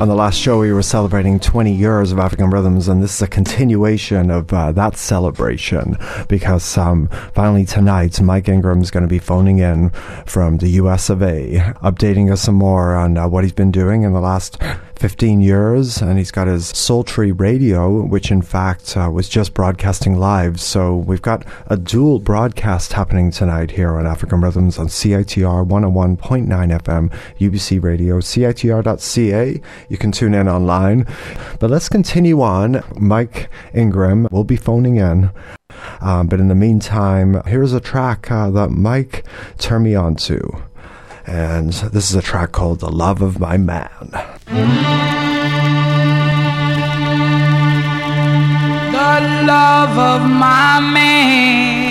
On 0.00 0.08
the 0.08 0.14
last 0.14 0.38
show, 0.38 0.58
we 0.58 0.72
were 0.72 0.80
celebrating 0.80 1.38
20 1.38 1.74
years 1.74 2.10
of 2.10 2.18
African 2.18 2.48
Rhythms, 2.48 2.88
and 2.88 3.02
this 3.02 3.16
is 3.16 3.20
a 3.20 3.26
continuation 3.28 4.30
of 4.30 4.50
uh, 4.50 4.72
that 4.72 4.96
celebration 4.96 5.98
because 6.26 6.78
um, 6.78 7.08
finally 7.34 7.66
tonight, 7.66 8.18
Mike 8.18 8.48
Ingram 8.48 8.80
is 8.80 8.90
going 8.90 9.02
to 9.02 9.08
be 9.08 9.18
phoning 9.18 9.58
in 9.58 9.90
from 10.24 10.56
the 10.56 10.68
US 10.68 11.10
of 11.10 11.22
A, 11.22 11.74
updating 11.82 12.32
us 12.32 12.40
some 12.40 12.54
more 12.54 12.94
on 12.94 13.18
uh, 13.18 13.28
what 13.28 13.44
he's 13.44 13.52
been 13.52 13.70
doing 13.70 14.04
in 14.04 14.14
the 14.14 14.20
last 14.20 14.56
15 15.00 15.40
years, 15.40 16.02
and 16.02 16.18
he's 16.18 16.30
got 16.30 16.46
his 16.46 16.66
Sultry 16.66 17.32
Radio, 17.32 18.02
which 18.02 18.30
in 18.30 18.42
fact 18.42 18.98
uh, 18.98 19.10
was 19.10 19.30
just 19.30 19.54
broadcasting 19.54 20.18
live. 20.18 20.60
So 20.60 20.94
we've 20.94 21.22
got 21.22 21.42
a 21.68 21.78
dual 21.78 22.18
broadcast 22.18 22.92
happening 22.92 23.30
tonight 23.30 23.70
here 23.70 23.96
on 23.96 24.06
African 24.06 24.42
Rhythms 24.42 24.78
on 24.78 24.88
CITR 24.88 25.66
101.9 25.66 26.46
FM, 26.46 27.10
UBC 27.38 27.82
Radio, 27.82 28.20
CITR.ca. 28.20 29.62
You 29.88 29.96
can 29.96 30.12
tune 30.12 30.34
in 30.34 30.46
online. 30.48 31.06
But 31.58 31.70
let's 31.70 31.88
continue 31.88 32.42
on. 32.42 32.84
Mike 32.98 33.48
Ingram 33.72 34.28
will 34.30 34.44
be 34.44 34.56
phoning 34.56 34.96
in. 34.96 35.30
Um, 36.02 36.26
but 36.26 36.40
in 36.40 36.48
the 36.48 36.54
meantime, 36.54 37.42
here's 37.46 37.72
a 37.72 37.80
track 37.80 38.30
uh, 38.30 38.50
that 38.50 38.68
Mike 38.68 39.24
turned 39.56 39.84
me 39.84 39.94
on 39.94 40.16
to. 40.16 40.62
And 41.26 41.72
this 41.72 42.10
is 42.10 42.16
a 42.16 42.22
track 42.22 42.52
called 42.52 42.80
The 42.80 42.90
Love 42.90 43.22
of 43.22 43.38
My 43.38 43.56
Man. 43.56 44.10
The 48.92 49.20
love 49.46 49.98
of 49.98 50.22
my 50.28 50.80
man. 50.80 51.89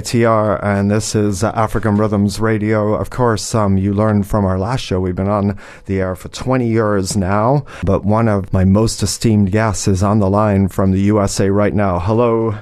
CITR, 0.00 0.62
and 0.62 0.90
this 0.90 1.14
is 1.14 1.44
African 1.44 1.96
Rhythms 1.96 2.40
Radio. 2.40 2.94
Of 2.94 3.10
course, 3.10 3.54
um, 3.54 3.76
you 3.76 3.92
learned 3.92 4.26
from 4.26 4.44
our 4.46 4.58
last 4.58 4.80
show. 4.80 5.00
We've 5.00 5.14
been 5.14 5.28
on 5.28 5.58
the 5.84 6.00
air 6.00 6.16
for 6.16 6.28
20 6.28 6.66
years 6.66 7.14
now, 7.16 7.66
but 7.84 8.02
one 8.04 8.26
of 8.26 8.52
my 8.52 8.64
most 8.64 9.02
esteemed 9.02 9.52
guests 9.52 9.86
is 9.86 10.02
on 10.02 10.18
the 10.18 10.30
line 10.30 10.68
from 10.68 10.92
the 10.92 11.00
USA 11.00 11.50
right 11.50 11.74
now. 11.74 11.98
Hello. 11.98 12.52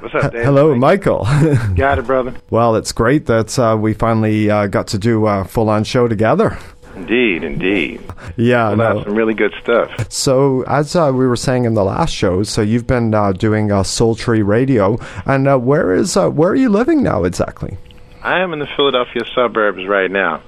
What's 0.00 0.14
up, 0.16 0.32
Dave? 0.32 0.44
Hello, 0.44 0.74
Michael. 0.74 1.24
Got 1.74 1.98
it, 1.98 2.06
brother. 2.06 2.34
well, 2.50 2.76
it's 2.76 2.92
great 2.92 3.24
that 3.26 3.58
uh, 3.58 3.76
we 3.80 3.94
finally 3.94 4.50
uh, 4.50 4.66
got 4.66 4.88
to 4.88 4.98
do 4.98 5.26
a 5.26 5.44
full 5.46 5.70
on 5.70 5.82
show 5.84 6.08
together. 6.08 6.58
Indeed, 6.94 7.42
indeed. 7.42 8.02
Yeah, 8.36 8.68
well, 8.68 8.76
no. 8.76 8.94
that's 8.94 9.06
some 9.06 9.16
really 9.16 9.34
good 9.34 9.52
stuff. 9.62 10.10
So, 10.12 10.62
as 10.66 10.96
uh, 10.96 11.12
we 11.14 11.26
were 11.26 11.36
saying 11.36 11.64
in 11.64 11.74
the 11.74 11.84
last 11.84 12.12
show, 12.14 12.42
so 12.42 12.62
you've 12.62 12.86
been 12.86 13.14
uh, 13.14 13.32
doing 13.32 13.70
uh, 13.70 13.82
Sultry 13.84 14.42
Radio, 14.42 14.98
and 15.26 15.46
uh, 15.46 15.58
where 15.58 15.94
is 15.94 16.16
uh, 16.16 16.28
where 16.30 16.50
are 16.50 16.56
you 16.56 16.68
living 16.68 17.02
now 17.02 17.24
exactly? 17.24 17.76
I 18.22 18.40
am 18.40 18.52
in 18.52 18.58
the 18.58 18.66
Philadelphia 18.76 19.22
suburbs 19.34 19.86
right 19.86 20.10
now. 20.10 20.42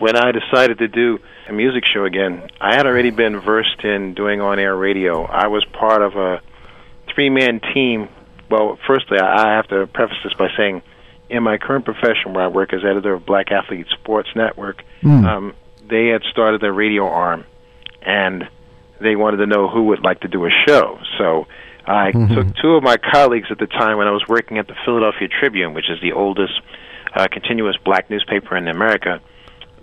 When 0.00 0.16
I 0.16 0.32
decided 0.32 0.78
to 0.78 0.88
do 0.88 1.18
a 1.48 1.52
music 1.52 1.84
show 1.84 2.04
again, 2.04 2.48
I 2.60 2.74
had 2.74 2.86
already 2.86 3.10
been 3.10 3.38
versed 3.40 3.84
in 3.84 4.14
doing 4.14 4.40
on-air 4.40 4.74
radio. 4.76 5.24
I 5.24 5.46
was 5.48 5.64
part 5.66 6.02
of 6.02 6.16
a 6.16 6.40
three-man 7.14 7.60
team. 7.74 8.08
Well, 8.50 8.78
firstly, 8.86 9.18
I 9.18 9.54
have 9.56 9.68
to 9.68 9.86
preface 9.86 10.16
this 10.24 10.32
by 10.34 10.48
saying, 10.56 10.82
in 11.28 11.42
my 11.42 11.58
current 11.58 11.84
profession, 11.84 12.32
where 12.34 12.44
I 12.44 12.48
work 12.48 12.72
as 12.72 12.80
editor 12.84 13.14
of 13.14 13.24
Black 13.26 13.52
Athlete 13.52 13.86
Sports 14.00 14.28
Network, 14.34 14.82
Mm. 15.02 15.24
um, 15.24 15.54
they 15.90 16.06
had 16.08 16.22
started 16.30 16.60
their 16.60 16.72
radio 16.72 17.06
arm, 17.06 17.44
and 18.02 18.48
they 19.00 19.16
wanted 19.16 19.38
to 19.38 19.46
know 19.46 19.68
who 19.68 19.84
would 19.84 20.02
like 20.02 20.20
to 20.20 20.28
do 20.28 20.44
a 20.46 20.50
show. 20.66 20.98
So 21.18 21.46
I 21.86 22.12
Mhm. 22.12 22.34
took 22.34 22.56
two 22.56 22.76
of 22.76 22.82
my 22.82 22.96
colleagues 22.96 23.50
at 23.50 23.58
the 23.58 23.66
time 23.66 23.96
when 23.98 24.06
I 24.06 24.10
was 24.10 24.26
working 24.28 24.58
at 24.58 24.68
the 24.68 24.74
Philadelphia 24.84 25.28
Tribune, 25.28 25.74
which 25.74 25.90
is 25.90 26.00
the 26.00 26.12
oldest 26.12 26.60
uh, 27.16 27.26
continuous 27.30 27.76
black 27.78 28.08
newspaper 28.08 28.56
in 28.56 28.68
America. 28.68 29.20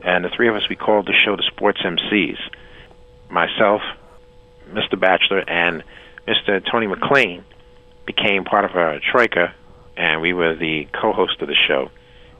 and 0.03 0.23
the 0.23 0.29
three 0.29 0.47
of 0.47 0.55
us 0.55 0.69
we 0.69 0.75
called 0.75 1.07
the 1.07 1.13
show 1.25 1.35
the 1.35 1.43
Sports 1.43 1.81
MCs. 1.83 2.37
Myself, 3.29 3.81
Mr. 4.71 4.97
Bachelor, 4.97 5.39
and 5.49 5.83
Mr. 6.27 6.63
Tony 6.71 6.85
McLean 6.87 7.43
became 8.05 8.43
part 8.45 8.63
of 8.63 8.75
a 8.75 8.99
troika, 8.99 9.53
and 9.97 10.21
we 10.21 10.33
were 10.33 10.53
the 10.55 10.87
co-host 10.93 11.41
of 11.41 11.47
the 11.47 11.55
show. 11.67 11.89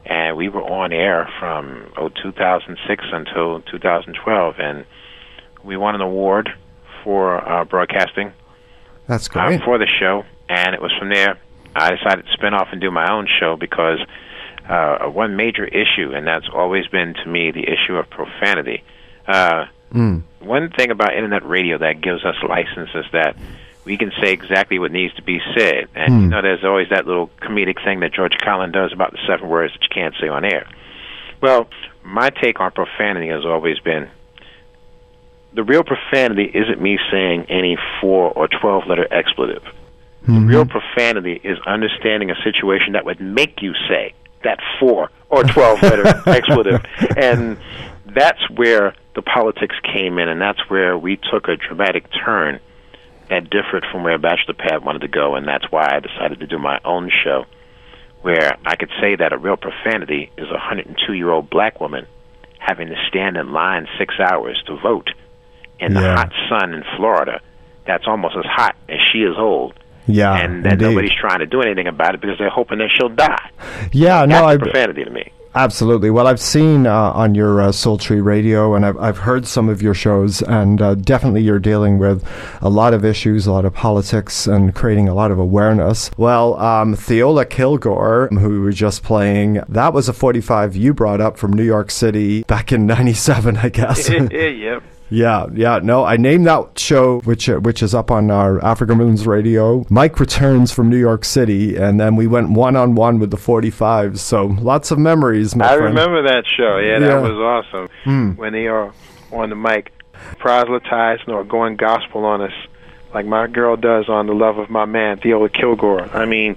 And 0.09 0.37
we 0.37 0.47
were 0.49 0.61
on 0.63 0.93
air 0.93 1.29
from 1.39 1.91
oh, 1.97 2.09
2006 2.09 3.03
until 3.11 3.61
2012, 3.61 4.55
and 4.59 4.85
we 5.63 5.75
won 5.77 5.95
an 5.95 6.01
award 6.01 6.49
for 7.03 7.37
uh, 7.47 7.65
broadcasting 7.65 8.31
That's 9.07 9.27
uh, 9.29 9.33
great. 9.33 9.63
for 9.63 9.77
the 9.77 9.87
show, 9.99 10.23
and 10.49 10.73
it 10.73 10.81
was 10.81 10.91
from 10.97 11.09
there 11.09 11.37
I 11.75 11.91
decided 11.91 12.25
to 12.25 12.31
spin 12.33 12.53
off 12.53 12.69
and 12.71 12.79
do 12.81 12.89
my 12.89 13.11
own 13.11 13.27
show 13.39 13.55
because 13.55 13.99
uh, 14.67 15.09
one 15.09 15.35
major 15.35 15.65
issue, 15.65 16.11
and 16.15 16.25
that's 16.25 16.47
always 16.53 16.87
been 16.87 17.13
to 17.13 17.25
me 17.29 17.51
the 17.51 17.63
issue 17.67 17.95
of 17.97 18.09
profanity. 18.09 18.83
Uh, 19.27 19.65
Mm. 19.93 20.23
one 20.41 20.69
thing 20.69 20.91
about 20.91 21.13
internet 21.15 21.47
radio 21.47 21.77
that 21.77 22.01
gives 22.01 22.25
us 22.25 22.35
license 22.43 22.89
is 22.93 23.05
that 23.13 23.37
we 23.87 23.97
can 23.97 24.11
say 24.21 24.33
exactly 24.33 24.77
what 24.79 24.91
needs 24.91 25.13
to 25.15 25.21
be 25.23 25.39
said. 25.57 25.87
And 25.95 26.13
Hmm. 26.13 26.21
you 26.23 26.27
know, 26.27 26.41
there's 26.41 26.63
always 26.65 26.89
that 26.89 27.07
little 27.07 27.29
comedic 27.41 27.81
thing 27.83 28.01
that 28.01 28.13
George 28.13 28.37
Carlin 28.37 28.71
does 28.71 28.91
about 28.91 29.13
the 29.13 29.17
seven 29.25 29.47
words 29.47 29.73
that 29.73 29.81
you 29.81 29.89
can't 29.89 30.13
say 30.19 30.27
on 30.27 30.43
air. 30.43 30.67
Well, 31.41 31.67
my 32.03 32.29
take 32.29 32.59
on 32.59 32.71
profanity 32.71 33.29
has 33.29 33.45
always 33.45 33.79
been 33.79 34.09
the 35.53 35.63
real 35.63 35.83
profanity 35.83 36.43
isn't 36.53 36.81
me 36.81 36.99
saying 37.09 37.45
any 37.49 37.77
four 38.01 38.31
or 38.31 38.47
twelve 38.47 38.85
letter 38.87 39.07
expletive. 39.09 39.63
The 40.27 40.33
real 40.41 40.65
profanity 40.65 41.39
is 41.41 41.57
understanding 41.65 42.29
a 42.29 42.35
situation 42.43 42.93
that 42.93 43.05
would 43.05 43.21
make 43.21 43.61
you 43.61 43.73
say 43.87 44.13
that 44.43 44.59
four 44.77 45.09
or 45.29 45.43
twelve 45.45 45.81
letter 45.81 46.05
expletive. 46.27 46.83
And 47.15 47.57
that's 48.07 48.49
where 48.49 48.93
the 49.15 49.21
politics 49.21 49.75
came 49.83 50.19
in 50.19 50.27
and 50.27 50.39
that's 50.41 50.59
where 50.69 50.97
we 50.97 51.17
took 51.31 51.47
a 51.47 51.55
dramatic 51.55 52.05
turn 52.25 52.59
that 53.29 53.49
differed 53.49 53.85
from 53.91 54.03
where 54.03 54.17
Bachelor 54.17 54.53
Pad 54.53 54.83
wanted 54.85 54.99
to 55.01 55.07
go 55.07 55.35
and 55.35 55.47
that's 55.47 55.69
why 55.71 55.89
I 55.95 55.99
decided 55.99 56.39
to 56.39 56.47
do 56.47 56.57
my 56.57 56.79
own 56.85 57.11
show 57.23 57.45
where 58.21 58.57
I 58.65 58.75
could 58.75 58.89
say 59.01 59.15
that 59.15 59.31
a 59.33 59.37
real 59.37 59.57
profanity 59.57 60.31
is 60.37 60.47
a 60.49 60.53
102 60.53 61.13
year 61.13 61.29
old 61.29 61.49
black 61.49 61.79
woman 61.79 62.07
having 62.59 62.87
to 62.87 62.95
stand 63.07 63.37
in 63.37 63.51
line 63.53 63.87
six 63.99 64.15
hours 64.19 64.61
to 64.67 64.75
vote 64.77 65.09
in 65.79 65.93
the 65.93 66.01
hot 66.01 66.31
sun 66.49 66.73
in 66.73 66.83
Florida 66.97 67.39
that's 67.85 68.05
almost 68.07 68.35
as 68.37 68.45
hot 68.45 68.75
as 68.89 68.97
she 69.11 69.19
is 69.19 69.35
old 69.37 69.73
Yeah, 70.07 70.35
and 70.35 70.65
that 70.65 70.73
indeed. 70.73 70.85
nobody's 70.87 71.13
trying 71.13 71.39
to 71.39 71.45
do 71.45 71.61
anything 71.61 71.87
about 71.87 72.15
it 72.15 72.21
because 72.21 72.37
they're 72.37 72.49
hoping 72.49 72.79
that 72.79 72.89
she'll 72.95 73.09
die. 73.09 73.49
Yeah, 73.93 74.25
no, 74.25 74.35
That's 74.35 74.47
I 74.47 74.57
profanity 74.57 75.03
to 75.05 75.09
me. 75.11 75.31
Absolutely. 75.57 76.09
Well, 76.09 76.27
I've 76.27 76.39
seen 76.39 76.87
uh, 76.87 77.11
on 77.11 77.35
your 77.35 77.61
uh, 77.61 77.71
Sultry 77.71 78.21
Radio, 78.21 78.75
and 78.75 78.85
I've 78.85 78.97
I've 78.97 79.17
heard 79.17 79.47
some 79.47 79.69
of 79.69 79.81
your 79.81 79.93
shows, 79.93 80.41
and 80.43 80.81
uh, 80.81 80.95
definitely 80.95 81.41
you're 81.41 81.59
dealing 81.59 81.97
with 81.97 82.23
a 82.61 82.69
lot 82.69 82.93
of 82.93 83.03
issues, 83.03 83.47
a 83.47 83.51
lot 83.51 83.65
of 83.65 83.73
politics, 83.73 84.47
and 84.47 84.73
creating 84.73 85.09
a 85.09 85.13
lot 85.13 85.31
of 85.31 85.39
awareness. 85.39 86.11
Well, 86.17 86.57
um, 86.59 86.95
Theola 86.95 87.45
Kilgore, 87.45 88.27
who 88.29 88.49
we 88.49 88.59
were 88.59 88.71
just 88.71 89.03
playing, 89.03 89.61
that 89.67 89.93
was 89.93 90.07
a 90.07 90.13
45 90.13 90.75
you 90.75 90.93
brought 90.93 91.21
up 91.21 91.37
from 91.37 91.53
New 91.53 91.63
York 91.63 91.91
City 91.91 92.43
back 92.43 92.71
in 92.71 92.85
'97, 92.85 93.57
I 93.57 93.69
guess. 93.69 94.09
yep. 94.31 94.83
Yeah, 95.09 95.47
yeah. 95.53 95.79
No, 95.81 96.03
I 96.03 96.17
named 96.17 96.47
that 96.47 96.77
show, 96.77 97.19
which 97.21 97.47
uh, 97.49 97.55
which 97.59 97.81
is 97.81 97.95
up 97.95 98.11
on 98.11 98.29
our 98.29 98.63
Africa 98.63 98.93
Moons 98.93 99.25
Radio. 99.25 99.85
Mike 99.89 100.19
returns 100.19 100.71
from 100.73 100.89
New 100.89 100.97
York 100.97 101.23
City, 101.23 101.77
and 101.77 101.97
then 101.99 102.15
we 102.17 102.27
went 102.27 102.49
one 102.49 102.75
on 102.75 102.93
one 102.95 103.17
with 103.19 103.31
the 103.31 103.37
45s. 103.37 104.17
So 104.17 104.45
lots 104.47 104.91
of 104.91 104.99
memories, 104.99 105.55
my 105.55 105.65
I 105.65 105.77
friend. 105.77 105.83
remember 105.95 106.23
that 106.23 106.43
show. 106.57 106.77
Yeah, 106.77 106.99
Yeah. 106.99 107.07
that 107.07 107.21
was 107.21 107.31
awesome. 107.31 107.89
Hmm. 108.03 108.31
When 108.31 108.51
they 108.51 108.67
are 108.67 108.91
on 109.31 109.49
the 109.49 109.55
mic, 109.55 109.93
proselytizing 110.39 111.29
or 111.33 111.43
going 111.43 111.75
gospel 111.77 112.25
on 112.25 112.41
us, 112.41 112.53
like 113.13 113.25
my 113.25 113.47
girl 113.47 113.77
does 113.77 114.09
on 114.09 114.27
the 114.27 114.33
love 114.33 114.57
of 114.57 114.69
my 114.69 114.85
man 114.85 115.17
Theola 115.19 115.49
Kilgore. 115.51 116.09
I 116.13 116.25
mean, 116.25 116.55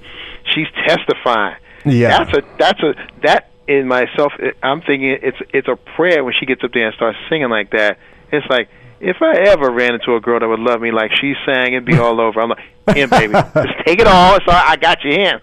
she's 0.55 0.67
testifying. 0.87 1.57
Yeah. 1.85 2.25
that's 2.25 2.37
a 2.37 2.43
that's 2.59 2.81
a 2.83 2.95
that 3.23 3.51
in 3.69 3.87
myself. 3.89 4.33
I'm 4.63 4.81
thinking 4.81 5.17
it's 5.23 5.39
it's 5.55 5.69
a 5.69 5.77
prayer 5.77 6.25
when 6.25 6.35
she 6.39 6.47
gets 6.47 6.63
up 6.65 6.73
there 6.73 6.87
and 6.87 6.95
starts 6.97 7.17
singing 7.29 7.49
like 7.49 7.71
that. 7.71 7.99
It's 8.33 8.47
like 8.49 8.69
if 9.01 9.17
I 9.23 9.33
ever 9.49 9.71
ran 9.71 9.95
into 9.95 10.15
a 10.15 10.21
girl 10.21 10.41
that 10.41 10.49
would 10.49 10.61
love 10.61 10.81
me 10.81 10.93
like 10.93 11.11
she 11.21 11.33
sang, 11.47 11.73
it'd 11.73 11.87
be 11.87 11.97
all 11.97 12.21
over. 12.21 12.41
I'm 12.41 12.51
like, 12.51 12.59
in 12.97 13.09
baby, 13.09 13.33
just 13.33 13.79
take 13.87 14.01
it 14.01 14.07
all. 14.07 14.39
So 14.47 14.53
I 14.53 14.77
got 14.77 15.03
you 15.05 15.13
in. 15.13 15.41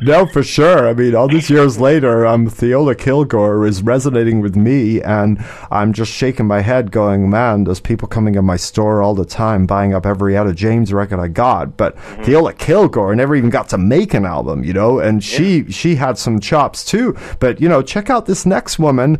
no, 0.06 0.26
for 0.26 0.42
sure. 0.42 0.88
I 0.88 0.94
mean, 0.94 1.14
all 1.14 1.28
these 1.28 1.50
years 1.50 1.78
later, 1.78 2.24
um, 2.26 2.48
Theola 2.48 2.94
Kilgore 2.94 3.66
is 3.66 3.82
resonating 3.82 4.40
with 4.40 4.56
me, 4.56 5.02
and 5.02 5.44
I'm 5.70 5.92
just 5.92 6.12
shaking 6.12 6.46
my 6.46 6.60
head, 6.60 6.90
going, 6.92 7.28
"Man, 7.28 7.64
there's 7.64 7.80
people 7.80 8.08
coming 8.08 8.36
in 8.36 8.44
my 8.44 8.56
store 8.56 9.02
all 9.02 9.14
the 9.14 9.24
time, 9.24 9.66
buying 9.66 9.92
up 9.92 10.06
every 10.06 10.36
Etta 10.36 10.54
James 10.54 10.92
record 10.92 11.18
I 11.20 11.28
got." 11.28 11.76
But 11.76 11.96
Theola 12.22 12.56
Kilgore 12.56 13.14
never 13.14 13.34
even 13.34 13.50
got 13.50 13.68
to 13.70 13.78
make 13.78 14.14
an 14.14 14.24
album, 14.24 14.64
you 14.64 14.72
know, 14.72 14.98
and 14.98 15.22
she 15.22 15.70
she 15.70 15.96
had 15.96 16.16
some 16.16 16.40
chops 16.40 16.84
too. 16.84 17.16
But 17.40 17.60
you 17.60 17.68
know, 17.68 17.82
check 17.82 18.08
out 18.08 18.26
this 18.26 18.46
next 18.46 18.78
woman, 18.78 19.18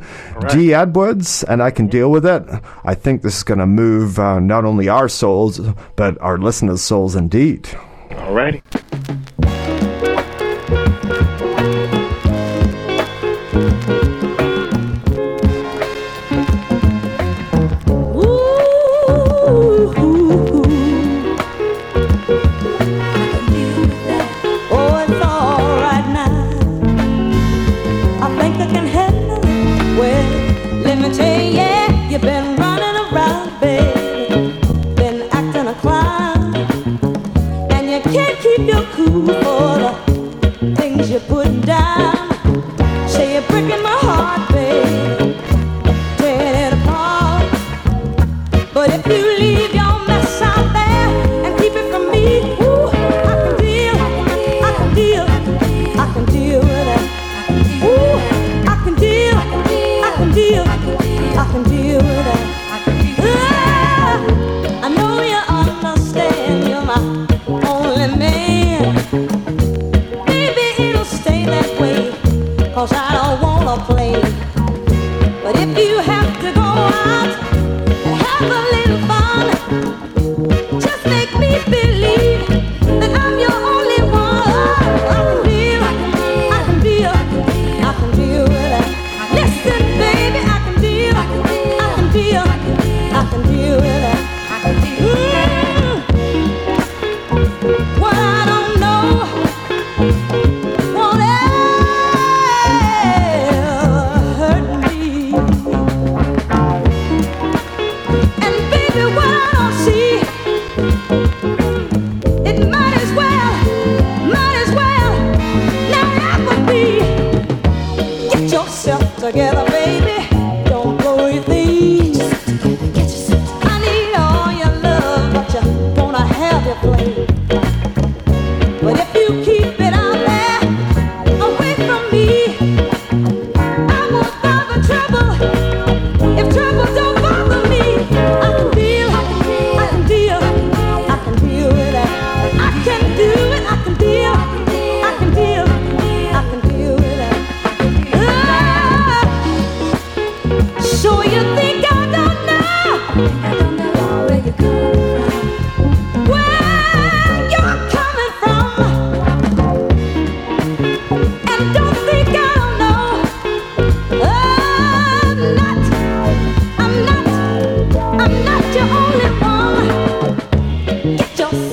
Dee 0.50 0.72
Edwards, 0.72 1.42
and 1.44 1.62
I 1.62 1.70
can 1.70 1.88
deal 1.88 2.10
with 2.10 2.24
it. 2.24 2.45
I 2.84 2.94
think 2.94 3.22
this 3.22 3.38
is 3.38 3.43
going 3.43 3.58
to 3.58 3.66
move 3.66 4.19
uh, 4.19 4.40
not 4.40 4.64
only 4.64 4.88
our 4.88 5.08
souls, 5.08 5.60
but 5.96 6.20
our 6.20 6.38
listeners' 6.38 6.82
souls 6.82 7.16
indeed. 7.16 7.64
Alrighty. 8.10 8.62
Oh, 9.43 9.65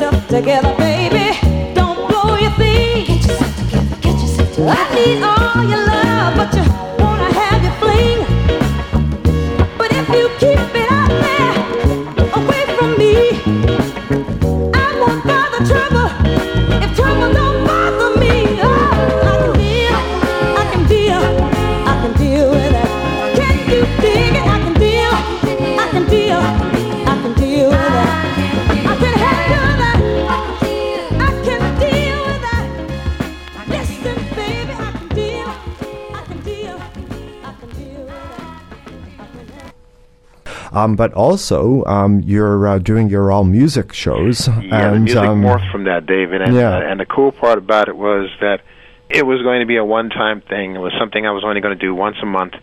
yourself 0.03 0.27
together, 0.27 0.75
baby. 0.77 1.73
Don't 1.73 2.09
blow 2.09 2.35
your 2.35 2.51
thing. 2.51 3.05
Get 3.05 3.23
yourself 3.23 3.55
together, 3.57 3.95
get 4.01 4.21
yourself 4.21 4.49
together. 4.51 4.75
I 4.77 4.95
need 4.95 5.32
Um, 40.83 40.95
but 40.95 41.13
also, 41.13 41.83
um, 41.85 42.21
you're 42.25 42.67
uh, 42.67 42.79
doing 42.79 43.09
your 43.09 43.31
all 43.31 43.43
music 43.43 43.93
shows. 43.93 44.47
Yeah, 44.47 44.87
and, 44.87 44.95
the 44.95 44.99
music 44.99 45.23
um, 45.23 45.41
morphed 45.41 45.71
from 45.71 45.85
that, 45.85 46.05
David. 46.05 46.41
And, 46.41 46.55
yeah. 46.55 46.77
uh, 46.77 46.81
and 46.81 46.99
the 46.99 47.05
cool 47.05 47.31
part 47.31 47.57
about 47.57 47.87
it 47.87 47.95
was 47.95 48.29
that 48.41 48.61
it 49.09 49.25
was 49.25 49.41
going 49.41 49.59
to 49.59 49.65
be 49.65 49.77
a 49.77 49.85
one-time 49.85 50.41
thing. 50.41 50.75
It 50.75 50.79
was 50.79 50.93
something 50.99 51.25
I 51.25 51.31
was 51.31 51.43
only 51.45 51.61
going 51.61 51.77
to 51.77 51.85
do 51.85 51.93
once 51.93 52.17
a 52.21 52.25
month 52.25 52.53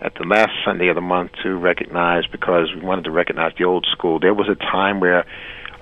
at 0.00 0.14
the 0.14 0.24
last 0.24 0.52
Sunday 0.64 0.88
of 0.88 0.94
the 0.94 1.00
month 1.00 1.32
to 1.42 1.56
recognize 1.56 2.26
because 2.26 2.72
we 2.74 2.80
wanted 2.80 3.04
to 3.04 3.10
recognize 3.10 3.52
the 3.58 3.64
old 3.64 3.86
school. 3.90 4.20
There 4.20 4.34
was 4.34 4.48
a 4.48 4.54
time 4.54 5.00
where 5.00 5.26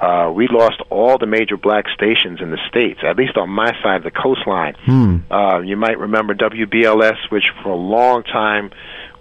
uh, 0.00 0.30
we 0.34 0.48
lost 0.48 0.80
all 0.90 1.18
the 1.18 1.26
major 1.26 1.56
black 1.56 1.86
stations 1.94 2.40
in 2.40 2.50
the 2.50 2.58
states, 2.68 3.00
at 3.02 3.16
least 3.16 3.36
on 3.36 3.48
my 3.48 3.72
side 3.82 3.96
of 3.96 4.04
the 4.04 4.10
coastline. 4.10 4.74
Hmm. 4.84 5.16
Uh, 5.30 5.60
you 5.60 5.76
might 5.76 5.98
remember 5.98 6.34
WBLS, 6.34 7.30
which 7.30 7.44
for 7.62 7.70
a 7.70 7.76
long 7.76 8.22
time 8.22 8.70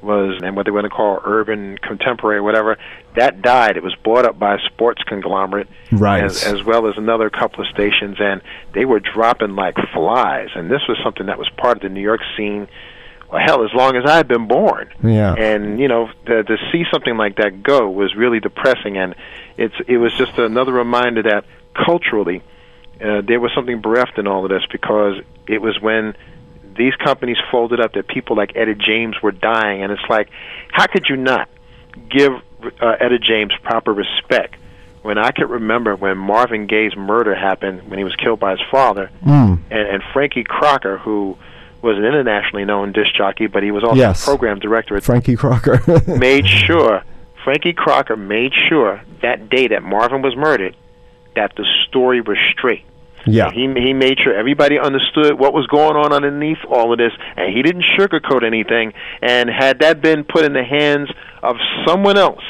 was, 0.06 0.40
and 0.42 0.56
what 0.56 0.66
they 0.66 0.72
want 0.72 0.86
to 0.86 0.90
call 0.90 1.20
urban 1.26 1.78
contemporary, 1.80 2.40
whatever, 2.40 2.78
that 3.16 3.42
died. 3.42 3.76
It 3.76 3.84
was 3.84 3.96
bought 4.04 4.26
up 4.26 4.40
by 4.40 4.56
a 4.56 4.60
sports 4.60 5.02
conglomerate, 5.04 5.68
Right. 5.92 6.24
as, 6.24 6.44
as 6.44 6.64
well 6.64 6.88
as 6.88 6.98
another 6.98 7.30
couple 7.30 7.62
of 7.62 7.68
stations, 7.70 8.18
and 8.20 8.42
they 8.74 8.86
were 8.86 9.00
dropping 9.00 9.56
like 9.56 9.76
flies. 9.94 10.50
And 10.56 10.70
this 10.72 10.82
was 10.88 10.98
something 11.04 11.26
that 11.26 11.38
was 11.38 11.50
part 11.58 11.78
of 11.78 11.84
the 11.84 11.90
New 11.90 12.02
York 12.02 12.22
scene. 12.38 12.68
Well, 13.32 13.42
hell, 13.46 13.66
as 13.66 13.74
long 13.74 13.96
as 13.98 14.06
I've 14.10 14.28
been 14.28 14.48
born. 14.48 14.90
Yeah. 15.04 15.34
And 15.34 15.80
you 15.80 15.88
know, 15.88 16.10
to, 16.28 16.44
to 16.44 16.58
see 16.72 16.84
something 16.94 17.18
like 17.18 17.38
that 17.38 17.64
go 17.64 17.90
was 17.90 18.16
really 18.16 18.40
depressing, 18.40 18.98
and 18.98 19.16
it's 19.58 19.76
it 19.88 19.98
was 19.98 20.14
just 20.14 20.38
another 20.38 20.72
reminder 20.72 21.24
that 21.24 21.44
culturally 21.76 22.44
uh, 23.04 23.22
there 23.22 23.40
was 23.40 23.52
something 23.56 23.82
bereft 23.82 24.18
in 24.18 24.28
all 24.28 24.46
of 24.46 24.50
this 24.52 24.64
because 24.72 25.16
it 25.48 25.62
was 25.62 25.80
when 25.82 26.16
these 26.78 26.96
companies 26.96 27.38
folded 27.52 27.80
up 27.80 27.94
that 27.94 28.08
people 28.08 28.36
like 28.36 28.56
Etta 28.56 28.76
James 28.76 29.22
were 29.22 29.32
dying, 29.32 29.82
and 29.84 29.92
it's 29.92 30.04
like, 30.10 30.30
how 30.72 30.88
could 30.88 31.08
you 31.10 31.16
not 31.16 31.48
give 32.10 32.34
uh, 32.82 32.96
Etta 33.00 33.20
James 33.20 33.54
proper 33.64 33.94
respect? 33.94 34.56
When 35.02 35.18
I 35.20 35.32
could 35.32 35.50
remember 35.50 35.96
when 35.96 36.18
Marvin 36.18 36.66
Gaye's 36.66 36.96
murder 36.96 37.36
happened, 37.36 37.88
when 37.90 38.00
he 38.00 38.04
was 38.04 38.16
killed 38.16 38.40
by 38.40 38.52
his 38.52 38.62
father, 38.72 39.10
Mm. 39.26 39.60
and, 39.70 39.88
and 39.88 40.04
Frankie 40.14 40.44
Crocker, 40.44 40.98
who 40.98 41.38
was 41.84 41.98
an 41.98 42.04
internationally 42.06 42.66
known 42.66 42.92
disc 42.92 43.14
jockey, 43.14 43.46
but 43.46 43.62
he 43.62 43.70
was 43.70 43.84
also 43.84 43.96
Yes. 43.98 44.24
a 44.24 44.26
program 44.26 44.58
director 44.60 44.98
at 44.98 45.04
Frankie 45.04 45.36
Crocker. 45.36 45.80
made 46.08 46.48
sure 46.66 47.04
Frankie 47.44 47.74
Crocker 47.74 48.16
made 48.18 48.52
sure 48.68 49.00
that 49.22 49.50
day 49.50 49.68
that 49.68 49.84
Marvin 49.84 50.24
was 50.24 50.36
murdered 50.36 50.76
that 51.36 51.56
the 51.56 51.66
story 51.88 52.22
was 52.22 52.38
straight. 52.52 52.84
Yeah. 53.26 53.52
He 53.52 53.62
he 53.62 53.94
made 53.94 54.20
sure 54.20 54.34
everybody 54.34 54.80
understood 54.80 55.40
what 55.40 55.54
was 55.54 55.68
going 55.68 55.96
on 55.96 56.14
underneath 56.14 56.64
all 56.70 56.92
of 56.92 56.98
this, 56.98 57.12
and 57.36 57.56
he 57.56 57.62
didn't 57.62 57.86
sugarcoat 57.98 58.46
anything. 58.46 58.94
And 59.22 59.50
had 59.50 59.80
that 59.80 60.02
been 60.02 60.24
put 60.24 60.46
in 60.46 60.54
the 60.54 60.64
hands 60.64 61.10
of 61.42 61.58
someone 61.88 62.18
else, 62.18 62.44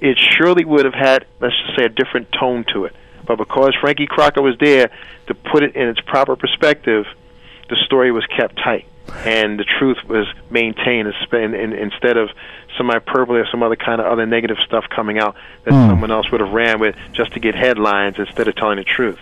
it 0.00 0.18
surely 0.18 0.64
would 0.64 0.84
have 0.84 0.94
had, 0.94 1.26
let's 1.40 1.54
just 1.64 1.78
say, 1.78 1.84
a 1.84 1.88
different 1.88 2.30
tone 2.32 2.64
to 2.72 2.84
it. 2.84 2.94
But 3.26 3.38
because 3.38 3.74
Frankie 3.80 4.06
Crocker 4.06 4.42
was 4.42 4.56
there 4.58 4.90
to 5.28 5.34
put 5.34 5.62
it 5.62 5.74
in 5.74 5.88
its 5.88 6.00
proper 6.00 6.36
perspective, 6.36 7.06
the 7.70 7.76
story 7.86 8.12
was 8.12 8.26
kept 8.26 8.56
tight, 8.56 8.86
and 9.24 9.58
the 9.58 9.64
truth 9.64 9.98
was 10.08 10.26
maintained 10.50 11.12
inspe- 11.12 11.44
in- 11.44 11.54
in- 11.54 11.72
instead 11.72 12.16
of 12.16 12.30
some 12.76 12.88
hyperbole 12.88 13.38
or 13.38 13.46
some 13.46 13.62
other 13.62 13.76
kind 13.76 14.00
of 14.00 14.06
other 14.06 14.26
negative 14.26 14.56
stuff 14.66 14.84
coming 14.90 15.18
out 15.18 15.36
that 15.64 15.70
someone 15.88 16.10
else 16.10 16.30
would 16.32 16.40
have 16.40 16.50
ran 16.52 16.80
with 16.80 16.96
just 17.12 17.32
to 17.32 17.38
get 17.40 17.54
headlines 17.54 18.16
instead 18.18 18.48
of 18.48 18.56
telling 18.56 18.78
the 18.78 18.84
truth. 18.84 19.18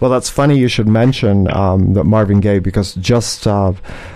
Well, 0.00 0.10
that's 0.10 0.30
funny 0.30 0.56
you 0.58 0.68
should 0.68 0.88
mention 0.88 1.54
um, 1.54 1.92
that 1.94 2.04
Marvin 2.04 2.40
Gaye 2.40 2.60
because 2.60 2.94
just 2.94 3.46
uh, 3.46 3.74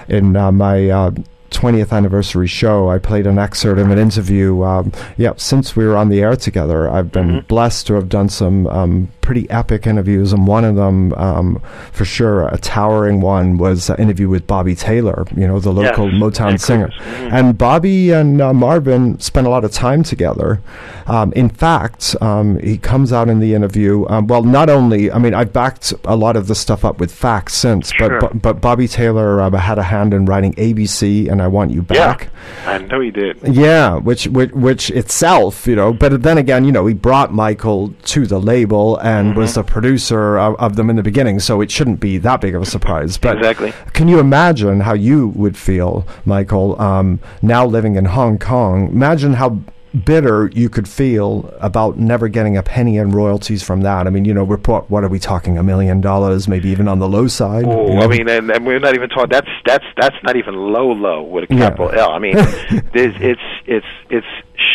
in 0.08 0.36
uh, 0.36 0.50
my 0.52 0.88
uh, 0.88 1.10
20th 1.50 1.92
anniversary 1.92 2.46
show, 2.46 2.90
I 2.90 2.98
played 2.98 3.26
an 3.26 3.38
excerpt 3.38 3.80
of 3.80 3.90
an 3.90 3.98
interview. 3.98 4.62
Um, 4.62 4.92
yeah, 5.16 5.32
since 5.36 5.74
we 5.76 5.86
were 5.86 5.96
on 5.96 6.08
the 6.08 6.20
air 6.20 6.36
together, 6.36 6.88
I've 6.90 7.10
been 7.12 7.28
Mm-hmm. 7.28 7.46
blessed 7.46 7.86
to 7.88 7.94
have 7.94 8.08
done 8.08 8.28
some 8.28 8.66
um, 8.68 9.08
pretty 9.20 9.48
epic 9.50 9.86
interviews, 9.86 10.32
and 10.32 10.46
one 10.46 10.64
of 10.64 10.76
them, 10.76 11.12
um, 11.14 11.60
for 11.92 12.04
sure, 12.04 12.48
a 12.48 12.56
towering 12.58 13.20
one, 13.20 13.58
was 13.58 13.90
an 13.90 13.96
interview 13.96 14.28
with 14.28 14.46
Bobby 14.46 14.74
Taylor, 14.74 15.26
you 15.36 15.46
know, 15.46 15.58
the 15.58 15.72
Yes, 15.72 15.98
local 15.98 16.08
Motown 16.08 16.56
Vancouver. 16.56 16.58
singer. 16.58 16.90
Mhm. 16.90 17.32
And 17.32 17.58
Bobby 17.58 18.10
and 18.12 18.40
uh, 18.40 18.54
Marvin 18.54 19.18
spent 19.20 19.46
a 19.46 19.50
lot 19.50 19.64
of 19.64 19.72
time 19.72 20.02
together. 20.02 20.60
Um, 21.06 21.32
in 21.34 21.48
fact, 21.50 22.16
um, 22.22 22.58
he 22.60 22.78
comes 22.78 23.12
out 23.12 23.28
in 23.28 23.40
the 23.40 23.54
interview. 23.54 24.06
Um, 24.08 24.26
well, 24.26 24.42
not 24.42 24.70
only, 24.70 25.10
I 25.12 25.18
mean, 25.18 25.34
I've 25.34 25.52
backed 25.52 25.92
a 26.04 26.16
lot 26.16 26.36
of 26.36 26.46
the 26.46 26.54
stuff 26.54 26.84
up 26.84 26.98
with 27.00 27.10
facts 27.12 27.54
since, 27.54 27.92
Sure. 27.92 28.20
but, 28.20 28.32
but 28.32 28.42
but 28.42 28.60
Bobby 28.62 28.88
Taylor 28.88 29.40
uh, 29.42 29.50
had 29.50 29.78
a 29.78 29.82
hand 29.82 30.14
in 30.14 30.24
writing 30.24 30.54
ABC 30.54 31.28
and 31.30 31.37
I 31.40 31.46
Want 31.48 31.70
You 31.70 31.82
Back. 31.82 32.30
Yeah, 32.64 32.70
I 32.70 32.78
know 32.78 33.00
he 33.00 33.10
did. 33.10 33.38
Yeah, 33.46 33.96
which, 33.96 34.26
which 34.28 34.52
which 34.52 34.90
itself, 34.90 35.66
you 35.66 35.76
know, 35.76 35.92
but 35.92 36.22
then 36.22 36.38
again, 36.38 36.64
you 36.64 36.72
know, 36.72 36.86
he 36.86 36.94
brought 36.94 37.32
Michael 37.32 37.94
to 38.04 38.26
the 38.26 38.38
label 38.40 38.96
and 38.98 39.36
was 39.36 39.52
Mm-hmm. 39.52 39.60
the 39.60 39.64
producer 39.72 40.38
of, 40.38 40.54
of 40.56 40.76
them 40.76 40.90
in 40.90 40.96
the 40.96 41.02
beginning, 41.02 41.40
so 41.40 41.60
it 41.60 41.70
shouldn't 41.70 42.00
be 42.00 42.18
that 42.18 42.40
big 42.40 42.54
of 42.54 42.62
a 42.62 42.66
surprise. 42.66 43.16
But 43.18 43.38
Exactly. 43.38 43.72
can 43.92 44.08
you 44.08 44.18
imagine 44.18 44.80
how 44.80 44.94
you 44.94 45.28
would 45.28 45.56
feel, 45.56 46.06
Michael, 46.24 46.80
um, 46.80 47.20
now 47.42 47.64
living 47.66 47.96
in 47.96 48.04
Hong 48.06 48.38
Kong? 48.38 48.88
Imagine 48.90 49.34
how 49.34 49.60
bitter 50.04 50.50
you 50.54 50.68
could 50.68 50.88
feel 50.88 51.52
about 51.60 51.96
never 51.98 52.28
getting 52.28 52.56
a 52.56 52.62
penny 52.62 52.96
in 52.98 53.10
royalties 53.10 53.62
from 53.62 53.80
that. 53.82 54.06
I 54.06 54.10
mean, 54.10 54.24
you 54.24 54.34
know, 54.34 54.44
we're 54.44 54.58
po- 54.58 54.84
what 54.88 55.02
are 55.04 55.08
we 55.08 55.18
talking? 55.18 55.56
A 55.58 55.62
million 55.62 56.00
dollars, 56.00 56.46
maybe 56.48 56.68
even 56.68 56.88
on 56.88 56.98
the 56.98 57.08
low 57.08 57.26
side. 57.26 57.64
Oh, 57.64 57.86
you 57.86 57.92
Oh, 57.92 57.94
know? 57.94 58.02
I 58.02 58.06
mean, 58.08 58.28
and, 58.28 58.50
and 58.50 58.66
we're 58.66 58.78
not 58.78 58.94
even 58.94 59.08
talking. 59.08 59.30
That's 59.30 59.48
that's 59.64 59.84
that's 59.96 60.16
not 60.22 60.36
even 60.36 60.54
low 60.54 60.88
low 60.92 61.22
with 61.22 61.50
a 61.50 61.54
Yeah. 61.54 61.60
capital 61.70 61.90
L. 61.90 62.10
I 62.12 62.18
mean, 62.18 62.34
it's 62.38 63.40
it's 63.66 63.86
it's 64.10 64.26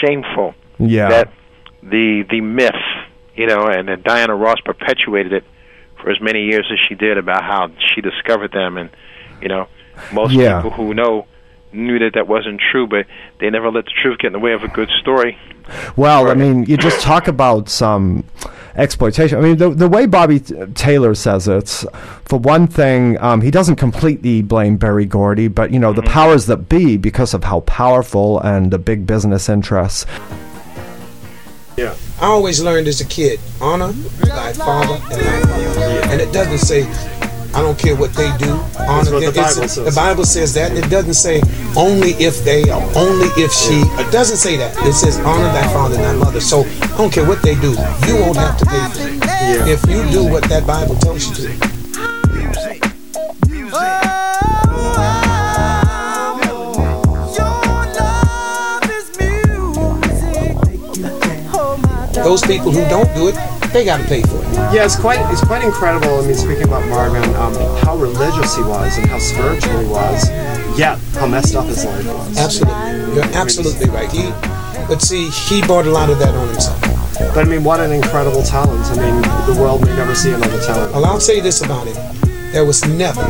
shameful 0.01 0.55
yeah, 0.79 1.10
that 1.10 1.34
the 1.84 2.25
the 2.29 2.41
myth, 2.41 2.74
you 3.36 3.46
know, 3.48 3.67
and 3.67 3.88
that 3.89 4.03
Diana 4.03 4.36
Ross 4.36 4.60
perpetuated 4.65 5.34
it 5.34 5.43
for 6.01 6.10
as 6.10 6.20
many 6.20 6.46
years 6.46 6.67
as 6.72 6.79
she 6.89 6.96
did 6.96 7.17
about 7.17 7.43
how 7.43 7.70
she 7.93 8.01
discovered 8.01 8.51
them, 8.51 8.77
and 8.77 8.89
you 9.41 9.48
know, 9.48 9.67
most 10.12 10.34
Yeah. 10.34 10.62
people 10.62 10.72
who 10.72 10.93
know 10.93 11.27
knew 11.74 12.00
that 12.00 12.13
that 12.13 12.27
wasn't 12.27 12.62
true, 12.72 12.88
but 12.88 13.06
they 13.39 13.50
never 13.50 13.72
let 13.72 13.86
the 13.86 13.92
truth 14.01 14.20
get 14.20 14.27
in 14.27 14.34
the 14.34 14.39
way 14.39 14.53
of 14.53 14.63
a 14.63 14.68
good 14.68 14.89
story. 15.00 15.38
Well, 15.96 16.30
I 16.30 16.34
mean, 16.34 16.65
you 16.65 16.77
just 16.77 17.01
talk 17.01 17.27
about 17.27 17.70
some 17.70 18.25
exploitation. 18.75 19.38
I 19.38 19.42
mean, 19.42 19.58
the, 19.58 19.70
the 19.70 19.88
way 19.88 20.06
Bobby 20.06 20.39
Taylor 20.39 21.15
says 21.15 21.48
it, 21.48 21.86
for 22.25 22.38
one 22.38 22.68
thing, 22.68 23.18
um, 23.20 23.42
he 23.42 23.50
doesn't 23.50 23.77
completely 23.77 24.42
blame 24.42 24.77
Berry 24.77 25.06
Gordy, 25.06 25.48
but, 25.48 25.72
you 25.72 25.80
know, 25.80 25.94
the 25.94 26.01
powers 26.03 26.48
that 26.48 26.68
be, 26.68 26.98
because 26.98 27.34
of 27.34 27.46
how 27.46 27.62
powerful 27.62 28.39
and 28.42 28.72
the 28.72 28.80
big 28.80 29.06
business 29.06 29.48
interests. 29.48 30.06
Yeah. 31.77 31.96
I 32.20 32.27
always 32.27 32.62
learned 32.62 32.88
as 32.88 33.01
a 33.01 33.06
kid, 33.06 33.39
honor 33.60 33.92
thy 33.92 34.53
father 34.53 35.01
and 35.12 35.22
thy 35.22 35.60
mother. 35.60 36.01
And 36.10 36.22
it 36.22 36.32
doesn't 36.32 36.60
say, 36.60 36.84
I 37.54 37.62
don't 37.62 37.78
care 37.78 37.96
what 37.96 38.14
they 38.14 38.36
do. 38.38 38.52
Honor 38.80 39.14
what 39.14 39.26
the 39.26 39.32
Bible 39.36 39.68
says. 39.68 39.76
The 39.76 39.92
Bible 39.96 40.26
says 40.26 40.54
that. 40.56 40.76
It 40.76 40.90
doesn't 40.90 41.14
say 41.14 41.42
only 41.78 42.12
if 42.18 42.44
they 42.44 42.64
or 42.70 42.82
only 42.96 43.28
if 43.38 43.52
she. 43.52 43.84
It 44.02 44.12
doesn't 44.12 44.38
say 44.38 44.58
that. 44.58 44.76
It 44.86 44.94
says 44.94 45.20
honor 45.20 45.52
thy 45.54 45.68
father 45.72 45.96
and 45.96 46.04
thy 46.04 46.16
mother. 46.16 46.42
So 46.42 46.64
I 46.64 46.98
don't 46.98 47.14
care 47.14 47.28
what 47.28 47.42
they 47.44 47.56
do. 47.56 47.72
You 48.08 48.16
won't 48.22 48.38
have 48.38 48.58
to 48.58 48.66
pay 48.66 48.90
for 48.90 49.08
it. 49.08 49.22
If 49.68 49.86
you 49.90 50.04
do 50.12 50.26
what 50.30 50.44
that 50.46 50.66
Bible 50.66 50.96
tells 50.96 51.28
you 51.28 51.48
to. 51.48 51.74
Those 62.24 62.42
people 62.42 62.72
who 62.72 62.88
don't 62.89 63.13
do 63.15 63.27
it, 63.27 63.36
they 63.74 63.84
got 63.84 64.00
to 64.00 64.06
pay 64.06 64.22
for 64.22 64.38
it. 64.38 64.53
Yeah, 64.74 64.86
it's 64.86 64.96
quite 64.96 65.20
it's 65.32 65.44
quite 65.44 65.63
incredible. 65.63 66.20
I 66.20 66.25
mean, 66.25 66.36
speaking 66.36 66.63
about 66.63 66.88
Marvin, 66.88 67.24
um, 67.36 67.53
how 67.84 67.98
religious 67.98 68.56
he 68.56 68.63
was 68.63 68.98
and 68.98 69.08
how 69.08 69.20
spiritual 69.20 69.80
he 69.80 69.88
was, 69.88 70.30
yet 70.77 71.00
how 71.15 71.27
messed 71.27 71.56
up 71.56 71.65
his 71.65 71.84
life 71.84 72.06
was. 72.06 72.38
Absolutely. 72.38 73.15
You're 73.15 73.34
absolutely 73.36 73.89
right. 73.89 74.12
He, 74.12 74.30
but 74.88 75.01
see, 75.01 75.30
he 75.30 75.62
brought 75.65 75.86
a 75.86 75.92
lot 75.92 76.10
of 76.10 76.20
that 76.20 76.34
on 76.34 76.48
himself. 76.48 76.80
But 77.34 77.39
I 77.39 77.44
mean, 77.44 77.63
what 77.63 77.80
an 77.80 77.92
incredible 77.92 78.44
talent. 78.44 78.86
I 78.86 78.96
mean, 78.96 79.22
the 79.53 79.62
world 79.62 79.82
may 79.86 79.96
never 79.96 80.15
see 80.15 80.32
another 80.32 80.62
talent. 80.62 80.94
Well, 80.94 81.06
I'll 81.06 81.20
say 81.20 81.39
this 81.39 81.62
about 81.62 81.88
him. 81.88 82.51
There 82.51 82.65
was 82.65 82.86
never 82.88 83.22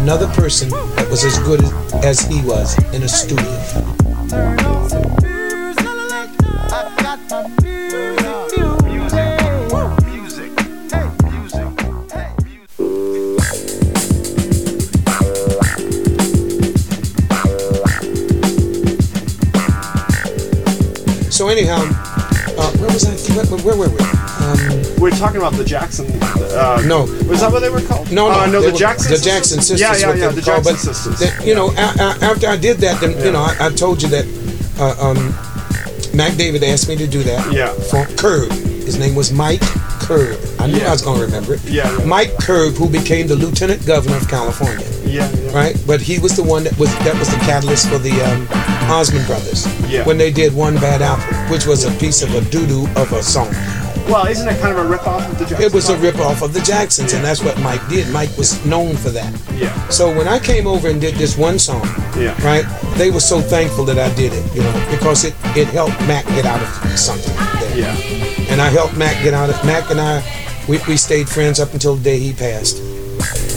another 0.00 0.28
person 0.28 0.68
that 0.70 1.08
was 1.10 1.24
as 1.24 1.38
good 1.40 1.62
as 2.04 2.20
he 2.20 2.42
was 2.42 2.76
in 2.94 3.02
a 3.02 3.08
studio. 3.08 4.67
So 21.48 21.52
anyhow, 21.56 21.80
uh, 22.58 22.70
where 22.78 22.90
was 22.92 23.04
I? 23.06 23.34
Where, 23.34 23.58
where 23.62 23.76
were 23.76 23.88
we? 23.88 24.00
Um, 24.00 25.00
We're 25.00 25.10
talking 25.10 25.38
about 25.38 25.54
the 25.54 25.64
Jackson. 25.64 26.06
Uh, 26.22 26.82
No. 26.86 27.02
Was 27.28 27.40
that 27.40 27.50
what 27.52 27.60
they 27.60 27.70
were 27.70 27.80
called? 27.80 28.10
no, 28.12 28.28
no, 28.28 28.40
Uh, 28.40 28.46
no, 28.46 28.60
the 28.60 28.72
were- 28.72 28.78
Jackson. 28.78 29.12
the 29.12 29.18
Jackson 29.18 29.60
sisters. 29.60 29.80
Yeah, 29.80 29.96
yeah, 29.96 30.14
yeah. 30.14 30.28
The 30.28 30.42
called, 30.42 30.64
Jackson 30.64 30.72
but 30.74 30.76
sisters. 30.78 31.18
that- 31.20 31.46
you 31.46 31.54
know, 31.54 31.68
a- 31.70 31.72
a- 31.72 32.18
after 32.24 32.48
I 32.48 32.56
did 32.56 32.78
that, 32.78 33.00
then 33.00 33.12
you 33.24 33.32
know, 33.32 33.40
I, 33.42 33.56
I 33.60 33.70
told 33.70 34.02
you 34.02 34.08
that 34.10 34.26
uh, 34.78 34.94
um, 35.10 35.34
Mac 36.14 36.36
David 36.36 36.62
asked 36.64 36.88
me 36.88 36.96
to 36.96 37.06
do 37.06 37.22
that. 37.22 37.52
Yeah. 37.52 37.72
For 37.90 38.04
Curb, 38.16 38.50
his 38.52 38.98
name 38.98 39.14
was 39.14 39.32
Mike 39.32 39.62
Curb. 40.08 40.38
I 40.58 40.66
knew 40.66 40.78
Yeah. 40.78 40.88
I 40.88 40.92
was 40.92 41.02
going 41.02 41.20
to 41.20 41.26
remember 41.26 41.54
it. 41.54 41.64
Yeah, 41.64 41.84
yeah. 41.98 42.04
Mike 42.06 42.32
Curb, 42.40 42.74
who 42.74 42.88
became 42.88 43.26
the 43.26 43.36
Lieutenant 43.36 43.84
Governor 43.86 44.16
of 44.16 44.26
California. 44.28 44.86
Yeah, 45.04 45.30
yeah. 45.30 45.52
right? 45.52 45.76
But 45.86 46.00
he 46.00 46.18
was 46.18 46.34
the 46.34 46.42
one 46.42 46.64
that 46.64 46.76
was 46.78 46.88
that 47.04 47.16
was 47.18 47.28
the 47.30 47.36
catalyst 47.44 47.88
for 47.88 47.98
the 47.98 48.16
um, 48.28 48.48
Osmond 48.90 49.26
Brothers 49.26 49.66
Yeah. 49.90 50.04
when 50.04 50.16
they 50.16 50.30
did 50.32 50.54
One 50.54 50.76
Bad 50.76 51.02
Apple, 51.02 51.34
which 51.52 51.66
was 51.66 51.84
a 51.84 51.90
piece 51.98 52.22
of 52.22 52.34
a 52.34 52.40
doo 52.50 52.66
doo 52.66 52.86
of 52.96 53.12
a 53.12 53.22
song. 53.22 53.52
Well, 54.08 54.26
isn't 54.26 54.48
it 54.48 54.58
kind 54.62 54.72
of 54.74 54.82
a 54.86 54.88
rip 54.88 55.06
off 55.06 55.20
of 55.30 55.38
the 55.38 55.44
Jackson? 55.44 55.66
It 55.66 55.72
was 55.74 55.90
a 55.90 55.96
rip 55.98 56.16
off 56.16 56.40
of 56.40 56.54
the 56.54 56.60
Jacksons, 56.62 57.12
and 57.12 57.22
that's 57.22 57.44
what 57.44 57.60
Mike 57.60 57.86
did. 57.90 58.08
Mike 58.10 58.34
was 58.38 58.64
known 58.64 58.96
for 58.96 59.10
that. 59.10 59.30
Yeah. 59.52 59.68
So 59.90 60.08
when 60.16 60.26
I 60.26 60.38
came 60.38 60.66
over 60.66 60.88
and 60.88 60.98
did 60.98 61.16
this 61.16 61.36
one 61.36 61.58
song, 61.58 61.84
Yeah. 62.16 62.32
right, 62.42 62.64
they 62.96 63.10
were 63.10 63.20
so 63.20 63.42
thankful 63.42 63.84
that 63.84 63.98
I 63.98 64.08
did 64.14 64.32
it, 64.32 64.44
you 64.54 64.62
know, 64.62 64.72
because 64.90 65.24
it 65.24 65.34
it 65.54 65.68
helped 65.68 66.00
Mac 66.08 66.24
get 66.28 66.46
out 66.46 66.62
of 66.62 66.98
something. 66.98 67.36
There. 67.60 67.76
Yeah. 67.84 68.17
And 68.58 68.66
I 68.66 68.70
helped 68.70 68.96
Mac 68.96 69.22
get 69.22 69.34
out 69.34 69.50
of 69.50 69.64
Mac 69.64 69.88
and 69.88 70.00
I. 70.00 70.18
We, 70.66 70.80
we 70.88 70.96
stayed 70.96 71.28
friends 71.28 71.60
up 71.60 71.74
until 71.74 71.94
the 71.94 72.02
day 72.02 72.18
he 72.18 72.32
passed. 72.32 72.82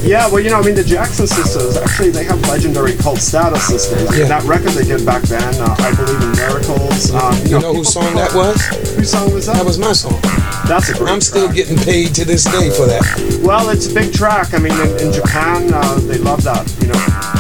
Yeah, 0.05 0.29
well, 0.29 0.39
you 0.39 0.51
know, 0.51 0.60
I 0.60 0.62
mean, 0.62 0.75
the 0.75 0.84
Jackson 0.84 1.25
sisters, 1.25 1.75
actually, 1.75 2.12
they 2.12 2.24
have 2.25 2.39
legendary 2.41 2.93
cult 2.98 3.17
status 3.17 3.65
sisters. 3.65 4.15
Yeah. 4.15 4.25
That 4.25 4.43
record 4.43 4.74
they 4.74 4.84
did 4.84 5.03
back 5.03 5.24
then, 5.24 5.41
uh, 5.60 5.75
I 5.79 5.96
Believe 5.96 6.22
in 6.22 6.31
Miracles. 6.38 7.10
Um, 7.15 7.34
You 7.48 7.60
know 7.60 7.74
whose 7.74 7.91
song 7.91 8.13
that 8.13 8.31
was? 8.36 8.62
Whose 8.96 9.10
song 9.10 9.34
was 9.34 9.48
that? 9.48 9.55
That 9.55 9.65
was 9.65 9.79
my 9.79 9.93
song. 9.93 10.22
That's 10.68 10.90
a 10.90 10.94
great 10.94 11.09
I'm 11.09 11.20
still 11.22 11.46
track. 11.46 11.55
getting 11.55 11.77
paid 11.77 12.14
to 12.14 12.24
this 12.24 12.44
day 12.44 12.70
for 12.70 12.85
that. 12.85 13.42
Well, 13.42 13.70
it's 13.70 13.90
a 13.90 13.94
big 13.96 14.14
track. 14.14 14.53
I 14.53 14.59
mean, 14.59 14.74
in, 14.74 15.07
in 15.07 15.11
Japan, 15.11 15.74
uh, 15.74 15.96
they 16.01 16.20
love 16.20 16.44
that, 16.44 16.61
you 16.79 16.90
know. 16.90 17.30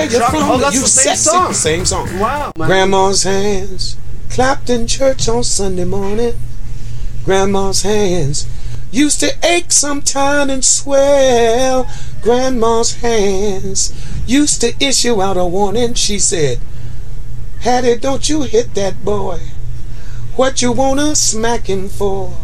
All 0.00 0.06
right. 0.06 0.12
Where 0.12 0.22
oh, 0.22 0.24
you 0.24 0.30
Chuck- 0.30 0.30
from? 0.30 0.50
Oh, 0.50 0.58
that's 0.58 0.74
you 0.74 0.80
the 0.82 0.86
same 0.86 1.16
sexy- 1.16 1.30
song. 1.30 1.52
Same 1.52 1.84
song. 1.84 2.18
Wow. 2.18 2.52
man. 2.56 2.68
Grandma's 2.68 3.22
hands 3.24 3.96
clapped 4.30 4.70
in 4.70 4.86
church 4.86 5.28
on 5.28 5.44
Sunday 5.44 5.84
morning. 5.84 6.34
Grandma's 7.24 7.82
hands 7.82 8.48
used 8.90 9.20
to 9.20 9.32
ache 9.44 9.72
sometime 9.72 10.50
and 10.50 10.64
swell. 10.64 11.88
Grandma's 12.22 12.94
hands 12.96 13.92
used 14.26 14.60
to 14.62 14.74
issue 14.84 15.20
out 15.22 15.36
a 15.36 15.44
warning. 15.44 15.94
She 15.94 16.18
said, 16.18 16.58
Hattie, 17.60 17.96
don't 17.96 18.28
you 18.28 18.42
hit 18.42 18.74
that 18.74 19.04
boy. 19.04 19.40
What 20.36 20.62
you 20.62 20.72
wanna 20.72 21.14
smack 21.14 21.66
him 21.66 21.88
for? 21.88 22.36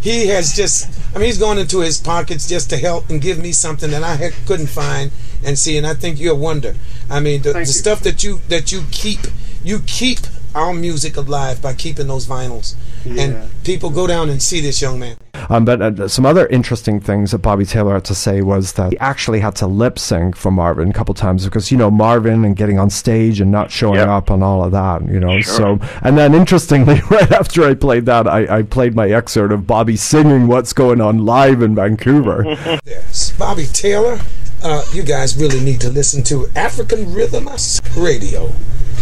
He 0.00 0.28
has 0.28 0.56
just, 0.56 0.88
I 1.14 1.18
mean, 1.18 1.26
he's 1.26 1.38
going 1.38 1.58
into 1.58 1.80
his 1.80 1.98
pockets 1.98 2.48
just 2.48 2.70
to 2.70 2.78
help 2.78 3.10
and 3.10 3.20
give 3.20 3.38
me 3.38 3.52
something 3.52 3.90
that 3.90 4.02
I 4.02 4.16
had, 4.16 4.32
couldn't 4.46 4.68
find 4.68 5.12
and 5.44 5.58
see. 5.58 5.76
And 5.76 5.86
I 5.86 5.94
think 5.94 6.18
you'll 6.20 6.38
wonder. 6.38 6.74
I 7.08 7.20
mean, 7.20 7.42
the, 7.42 7.52
the 7.52 7.66
stuff 7.66 8.00
that 8.00 8.22
you 8.22 8.40
that 8.48 8.72
you 8.72 8.84
keep, 8.90 9.20
you 9.62 9.80
keep 9.86 10.20
our 10.54 10.74
music 10.74 11.16
alive 11.16 11.62
by 11.62 11.72
keeping 11.74 12.08
those 12.08 12.26
vinyls. 12.26 12.74
Yeah. 13.04 13.22
And 13.22 13.64
people 13.64 13.90
go 13.90 14.06
down 14.06 14.28
and 14.28 14.42
see 14.42 14.60
this 14.60 14.82
young 14.82 14.98
man. 14.98 15.16
Um, 15.48 15.64
but 15.64 15.80
uh, 15.80 16.08
some 16.08 16.26
other 16.26 16.46
interesting 16.48 17.00
things 17.00 17.30
that 17.30 17.38
Bobby 17.38 17.64
Taylor 17.64 17.94
had 17.94 18.04
to 18.06 18.14
say 18.14 18.42
was 18.42 18.74
that 18.74 18.92
he 18.92 18.98
actually 18.98 19.40
had 19.40 19.54
to 19.56 19.66
lip 19.66 19.98
sync 19.98 20.36
for 20.36 20.50
Marvin 20.50 20.90
a 20.90 20.92
couple 20.92 21.14
times 21.14 21.44
because 21.44 21.70
you 21.70 21.78
know 21.78 21.90
Marvin 21.90 22.44
and 22.44 22.54
getting 22.56 22.78
on 22.78 22.90
stage 22.90 23.40
and 23.40 23.50
not 23.50 23.70
showing 23.70 23.94
Yep. 24.00 24.08
up 24.08 24.30
and 24.30 24.44
all 24.44 24.62
of 24.64 24.72
that, 24.72 25.06
you 25.08 25.18
know. 25.18 25.40
Sure. 25.40 25.78
So 25.78 25.78
and 26.02 26.18
then 26.18 26.34
interestingly, 26.34 27.00
right 27.10 27.30
after 27.32 27.64
I 27.64 27.74
played 27.74 28.06
that, 28.06 28.28
I, 28.28 28.58
I 28.58 28.62
played 28.62 28.94
my 28.94 29.08
excerpt 29.08 29.52
of 29.52 29.66
Bobby 29.66 29.96
singing 29.96 30.46
"What's 30.46 30.72
Going 30.72 31.00
On" 31.00 31.24
live 31.24 31.62
in 31.62 31.74
Vancouver. 31.74 32.44
There's 32.84 33.32
Bobby 33.38 33.66
Taylor. 33.66 34.20
Uh, 34.62 34.84
you 34.92 35.02
guys 35.02 35.38
really 35.38 35.58
need 35.60 35.80
to 35.80 35.88
listen 35.88 36.22
to 36.22 36.46
African 36.54 37.14
Rhythm 37.14 37.48
Radio 37.96 38.48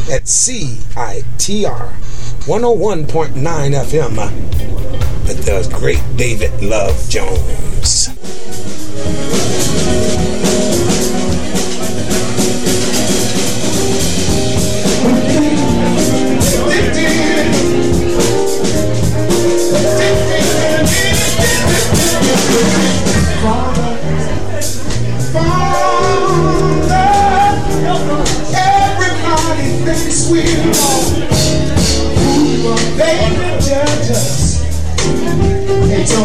at 0.08 0.22
CITR 0.24 1.90
101.9 2.46 3.34
FM 3.34 4.16
with 5.26 5.44
the 5.44 5.76
great 5.76 6.02
David 6.16 6.62
Love 6.62 7.08
Jones. 7.08 8.08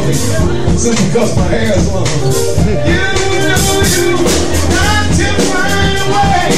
Tony, 0.03 0.77
simply 0.77 1.07
because 1.07 1.31
my 1.37 1.43
hair 1.47 1.77
is 1.77 1.87
long. 1.87 2.03
You 2.83 2.99
know 3.47 3.79
you 3.87 4.19
to 5.15 5.27
find 5.47 5.95
a 5.95 6.07
way 6.11 6.51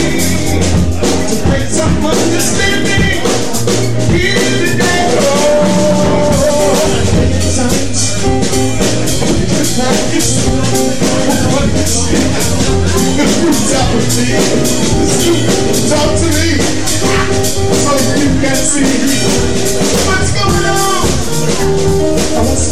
to 1.29 1.69
some 1.69 1.93
understanding 2.01 3.21
here 4.09 4.65
today. 4.65 5.05
Oh, 5.21 5.45
me. 14.15 14.33
Talk 15.85 16.09
to 16.17 16.27
me. 16.33 16.49
So 17.77 17.93
you 18.17 18.27
can 18.41 18.57
see 18.57 18.89
what's 20.07 20.31
going 20.33 20.65
on. 20.65 20.84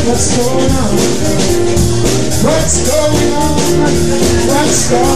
What's 0.09 0.37
going 0.37 0.71
on? 0.71 0.97
What's 2.31 2.77
going 4.41 4.91
on? 4.91 5.11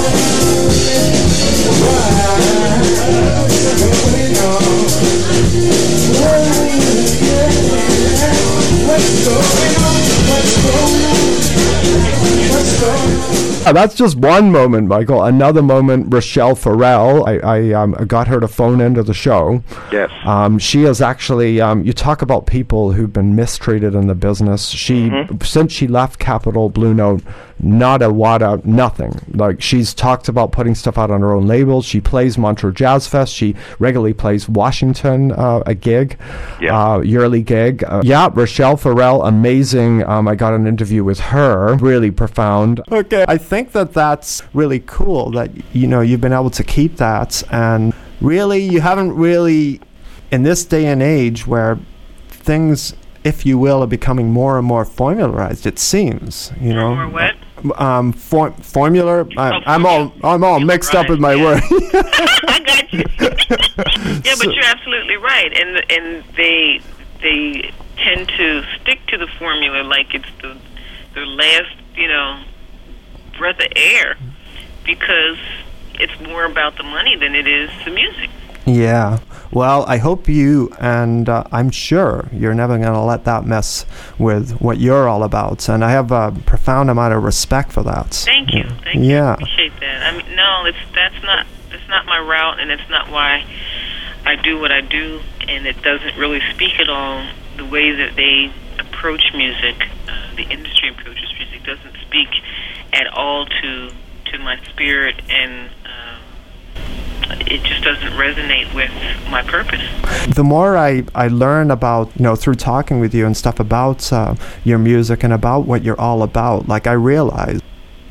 What's 8.87 9.15
going 9.25 9.77
on? 9.81 9.97
What's 10.29 10.57
going 10.61 11.05
on? 11.05 11.25
What's 12.53 12.73
going 12.81 13.17
on? 13.23 13.44
Yeah, 13.65 13.73
that's 13.73 13.95
just 13.95 14.17
one 14.17 14.53
moment, 14.53 14.89
Michael. 14.89 15.23
Another 15.23 15.63
moment, 15.63 16.11
Rachelle 16.11 16.57
Ferrell. 16.57 17.27
I, 17.27 17.39
I 17.39 17.73
um, 17.73 17.93
got 18.07 18.29
her 18.29 18.39
to 18.41 18.49
phone 18.49 18.81
into 18.81 19.03
the 19.03 19.15
show. 19.15 19.63
Yes. 19.91 20.11
Um, 20.25 20.59
she 20.59 20.85
is 20.85 21.01
actually, 21.01 21.61
um, 21.63 21.83
you 21.83 21.95
talk 21.95 22.21
about 22.21 22.47
people 22.47 22.93
who've 22.93 23.13
been 23.13 23.35
mistreated 23.35 23.95
in 23.95 24.07
the 24.07 24.15
business. 24.15 24.69
She, 24.69 25.11
since 25.43 25.73
she 25.73 25.87
left 25.87 26.19
Capitol 26.19 26.69
Blue 26.69 26.93
Note, 26.93 27.23
not 27.61 28.03
a 28.03 28.11
wad 28.11 28.43
out, 28.43 28.65
nothing. 28.65 29.13
Like 29.33 29.63
she's 29.63 29.95
talked 29.95 30.29
about 30.29 30.53
putting 30.53 30.75
stuff 30.75 30.99
out 30.99 31.11
on 31.11 31.21
her 31.21 31.33
own 31.33 31.47
label. 31.47 31.83
She 31.83 32.01
plays 32.01 32.37
Montreux 32.37 32.73
Jazz 32.73 33.07
Fest. 33.07 33.33
She 33.35 33.55
regularly 33.79 34.13
plays 34.13 34.49
Washington, 34.49 35.33
uh, 35.33 35.63
a 35.67 35.75
gig, 35.75 36.19
Yeah. 36.61 36.79
uh, 36.95 36.99
yearly 37.01 37.43
gig. 37.43 37.85
Uh, 37.87 38.03
yeah, 38.05 38.29
Rachelle 38.31 38.79
Ferrell, 38.79 39.25
amazing. 39.25 40.05
Um, 40.05 40.27
I 40.29 40.35
got 40.35 40.53
an 40.55 40.67
interview 40.67 41.05
with 41.05 41.21
her, 41.21 41.77
really 41.77 42.11
profound. 42.11 42.81
Okay, 42.91 43.25
I 43.29 43.39
think 43.39 43.73
that 43.73 43.93
that's 43.93 44.43
really 44.53 44.81
cool 44.87 45.31
that 45.33 45.51
you 45.75 45.87
know 45.87 46.01
you've 46.01 46.21
been 46.21 46.33
able 46.33 46.51
to 46.51 46.65
keep 46.65 46.97
that, 46.97 47.43
and 47.51 47.93
really 48.21 48.63
you 48.63 48.81
haven't 48.81 49.13
really 49.15 49.81
in 50.31 50.43
this 50.43 50.65
day 50.65 50.87
and 50.87 51.03
age 51.03 51.47
where 51.47 51.79
things, 52.29 52.95
if 53.23 53.47
you 53.47 53.59
will, 53.59 53.83
are 53.83 53.87
becoming 53.87 54.31
more 54.31 54.59
and 54.59 54.67
more 54.67 54.85
formularized. 54.85 55.67
It 55.67 55.79
seems, 55.79 56.53
you 56.61 56.73
know. 56.75 56.95
Um, 57.77 58.13
for, 58.13 58.51
formula. 58.53 59.27
I, 59.37 59.63
I'm 59.67 59.87
all 59.87 60.13
I'm 60.23 60.45
all 60.45 60.61
mixed 60.61 60.95
up 60.95 61.09
with 61.09 61.19
my 61.19 61.35
yeah. 61.35 61.45
word. 61.45 61.63
I 61.71 62.61
got 62.65 62.93
you. 62.93 63.05
yeah, 64.25 64.35
but 64.39 64.55
you're 64.55 64.65
absolutely 64.65 65.17
right, 65.17 65.53
and 65.53 65.91
and 65.91 66.25
they 66.37 66.81
they 67.23 67.73
tend 67.97 68.29
to 68.29 68.63
stick 68.81 69.07
to 69.07 69.17
the 69.17 69.27
formula 69.39 69.83
like 69.83 70.15
it's 70.15 70.29
the 70.43 70.57
the 71.15 71.25
last, 71.25 71.75
you 71.95 72.09
know, 72.09 72.43
breath 73.39 73.61
of 73.61 73.69
air 73.77 74.17
because 74.85 75.39
it's 75.95 76.21
more 76.21 76.45
about 76.45 76.77
the 76.77 76.83
money 76.83 77.17
than 77.17 77.35
it 77.35 77.47
is 77.47 77.71
the 77.85 77.91
music. 77.91 78.31
Yeah. 78.67 79.21
Well, 79.55 79.85
I 79.87 79.99
hope 79.99 80.29
you 80.29 80.73
and 80.81 81.29
uh, 81.29 81.45
I'm 81.53 81.71
sure 81.71 82.29
you're 82.33 82.55
never 82.55 82.77
going 82.77 82.93
to 82.93 83.01
let 83.01 83.25
that 83.25 83.47
mess 83.47 83.87
with 84.19 84.61
what 84.61 84.79
you're 84.79 85.09
all 85.09 85.23
about. 85.23 85.69
And 85.69 85.85
I 85.85 85.93
have 85.93 86.11
a 86.11 86.33
profound 86.45 86.91
amount 86.91 87.15
of 87.15 87.23
respect 87.23 87.71
for 87.71 87.85
that. 87.85 88.13
Thank 88.13 88.53
you. 88.53 88.65
Thank 88.83 88.97
you. 88.97 89.03
Yeah. 89.03 89.31
I 89.31 89.35
appreciate 89.35 89.79
that. 89.81 90.03
I 90.03 90.17
mean, 90.17 90.35
no, 90.35 90.67
it's 90.67 90.79
that's 90.93 91.23
not 91.23 91.47
that's 91.71 91.89
not 91.89 92.07
my 92.07 92.19
route, 92.19 92.59
and 92.59 92.71
it's 92.71 92.89
not 92.91 93.11
why 93.11 93.45
I 94.25 94.37
do 94.37 94.61
what 94.61 94.73
I 94.73 94.81
do, 94.81 95.21
and 95.49 95.67
it 95.67 95.81
doesn't 95.83 96.17
really 96.17 96.41
speak 96.53 96.81
at 96.81 96.89
all 96.89 97.27
the 97.57 97.65
way 97.65 97.93
that 97.93 98.17
they 98.17 98.53
approach 98.79 99.23
music. 99.35 99.89
Uh, 100.09 100.35
the 100.37 100.43
industry 100.43 100.89
approaches 100.89 101.33
music 101.39 101.63
doesn't 101.65 101.97
speak 102.03 102.29
at 102.93 103.07
all 103.07 103.47
to 103.47 103.93
to 104.33 104.39
my 104.39 104.59
spirit, 104.65 105.21
and 105.29 105.71
it 107.31 107.63
just 107.63 107.83
doesn't 107.83 108.13
resonate 108.13 108.73
with 108.75 108.91
my 109.31 109.43
purpose. 109.43 109.83
the 110.35 110.45
more 110.45 110.77
I, 110.77 111.05
I 111.15 111.29
learn 111.29 111.71
about, 111.71 112.11
you 112.17 112.23
know, 112.23 112.37
through 112.37 112.55
talking 112.55 113.01
with 113.01 113.15
you 113.15 113.27
and 113.27 113.37
stuff 113.37 113.61
about 113.61 114.13
uh, 114.13 114.35
your 114.65 114.79
music 114.79 115.25
and 115.25 115.33
about 115.33 115.67
what 115.67 115.83
you're 115.83 116.01
all 116.01 116.23
about, 116.23 116.69
like 116.69 116.87
I 116.87 116.93
realize 116.93 117.61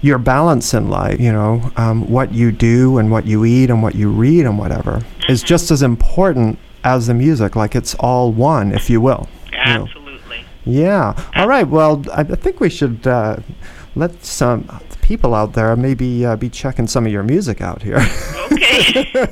your 0.02 0.18
balance 0.18 0.74
in 0.74 0.90
life, 0.90 1.20
you 1.20 1.32
know, 1.32 1.72
um, 1.78 2.10
what 2.10 2.34
you 2.34 2.52
do 2.52 2.98
and 2.98 3.10
what 3.10 3.26
you 3.26 3.46
eat 3.46 3.70
and 3.70 3.82
what 3.82 3.96
you 3.96 4.10
read 4.10 4.46
and 4.46 4.58
whatever 4.60 5.02
is 5.30 5.42
just 5.42 5.72
as 5.72 5.82
important 5.82 6.60
as 6.84 7.08
the 7.08 7.14
music. 7.14 7.56
Like 7.56 7.76
it's 7.76 7.96
all 7.96 8.32
one, 8.32 8.74
if 8.74 8.90
you 8.90 9.00
will. 9.00 9.30
you 9.52 9.58
know. 9.58 9.84
Absolutely. 9.84 10.44
Yeah. 10.66 11.14
All 11.36 11.48
right. 11.48 11.68
Well, 11.68 12.04
I, 12.12 12.22
I 12.22 12.24
think 12.24 12.60
we 12.60 12.70
should 12.70 13.08
uh, 13.08 13.38
let 13.96 14.24
some 14.26 14.68
people 15.04 15.36
out 15.36 15.54
there 15.54 15.76
maybe 15.76 16.26
uh, 16.26 16.36
be 16.36 16.50
checking 16.50 16.88
some 16.88 17.06
of 17.06 17.12
your 17.12 17.22
music 17.22 17.62
out 17.62 17.84
here. 17.84 18.00
Okay. 18.52 19.12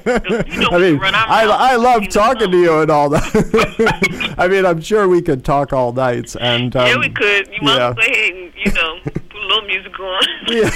You 0.52 0.60
know 0.60 0.70
I 0.72 0.78
mean, 0.78 1.00
I, 1.04 1.72
I 1.74 1.76
love 1.76 2.08
talking 2.10 2.52
to 2.52 2.58
you 2.58 2.82
and 2.82 2.92
all 2.92 3.10
that. 3.10 4.36
I 4.38 4.48
mean, 4.48 4.66
I'm 4.66 4.82
sure 4.82 5.08
we 5.08 5.22
could 5.22 5.44
talk 5.44 5.74
all 5.74 5.94
night. 5.94 6.36
And 6.40 6.76
um, 6.76 6.88
yeah, 6.88 6.98
we 6.98 7.10
could. 7.10 7.48
You 7.48 7.60
might 7.62 7.78
yeah. 7.78 7.90
as 7.90 7.96
well 7.96 8.06
go 8.06 8.12
ahead 8.12 8.34
and, 8.34 8.54
you 8.64 8.72
know, 8.74 9.00
put 9.04 9.36
a 9.36 9.48
little 9.48 9.66
music 9.68 10.00
on. 10.00 10.22
Yeah. 10.48 10.70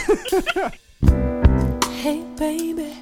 Hey, 2.02 2.24
baby. 2.38 2.94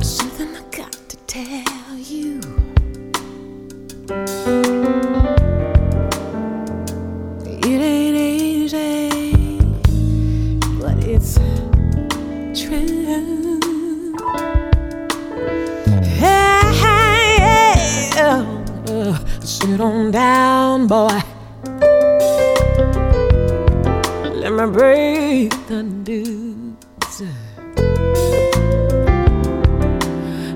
Something 0.00 0.54
I 0.54 0.62
got 0.70 0.92
to 0.92 1.16
tell 1.26 1.98
you. 1.98 2.40
It 7.74 7.80
ain't 7.80 8.16
easy, 8.16 9.08
but 10.78 10.98
it's 11.04 11.38
true. 12.54 13.60
Hey, 16.20 18.10
oh, 18.18 18.44
uh, 18.88 19.16
sit 19.40 19.80
on 19.80 20.10
down, 20.10 20.86
boy. 20.86 21.18
Let 24.42 24.52
me 24.52 24.66
break 24.70 25.50
the 25.68 25.82
news. 25.82 27.22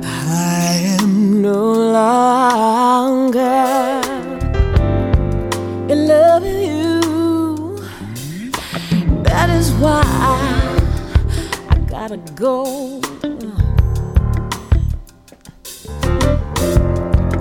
I 0.04 0.98
am 1.00 1.40
no 1.40 1.72
longer 1.72 2.45
why 9.78 10.02
I 11.68 11.78
gotta 11.86 12.16
go. 12.34 13.00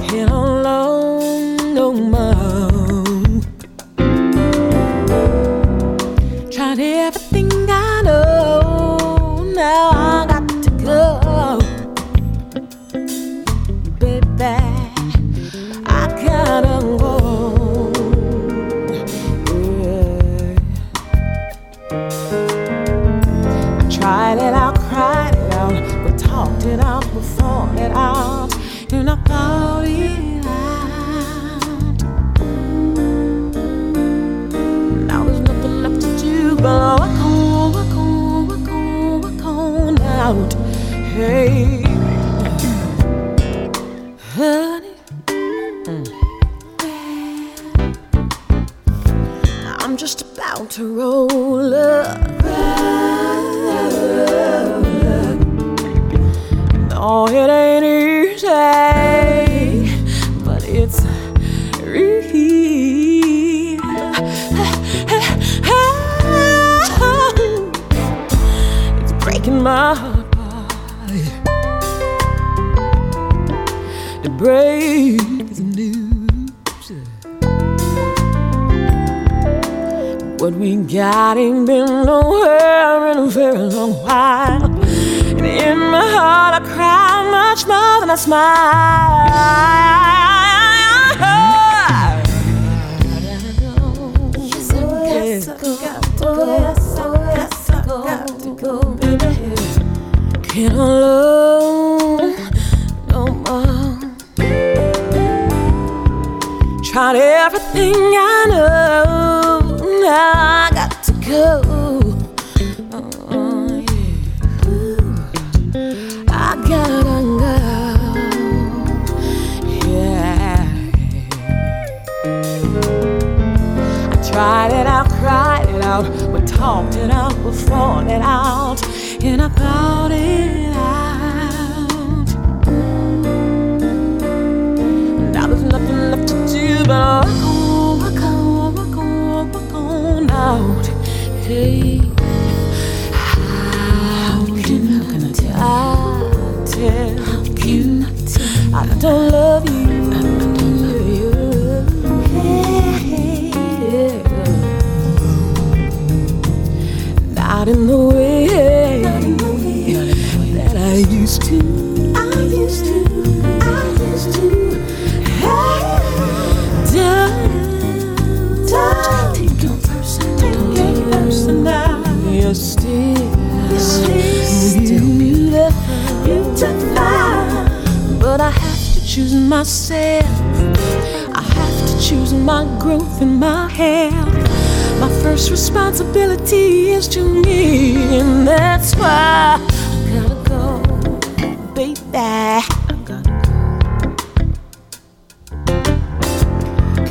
Can't 0.08 0.32
alone 0.32 1.15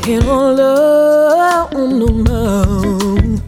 Can't 0.04 0.22
hold 0.24 0.60
on 0.60 1.98
no 1.98 2.08
more. 2.26 3.40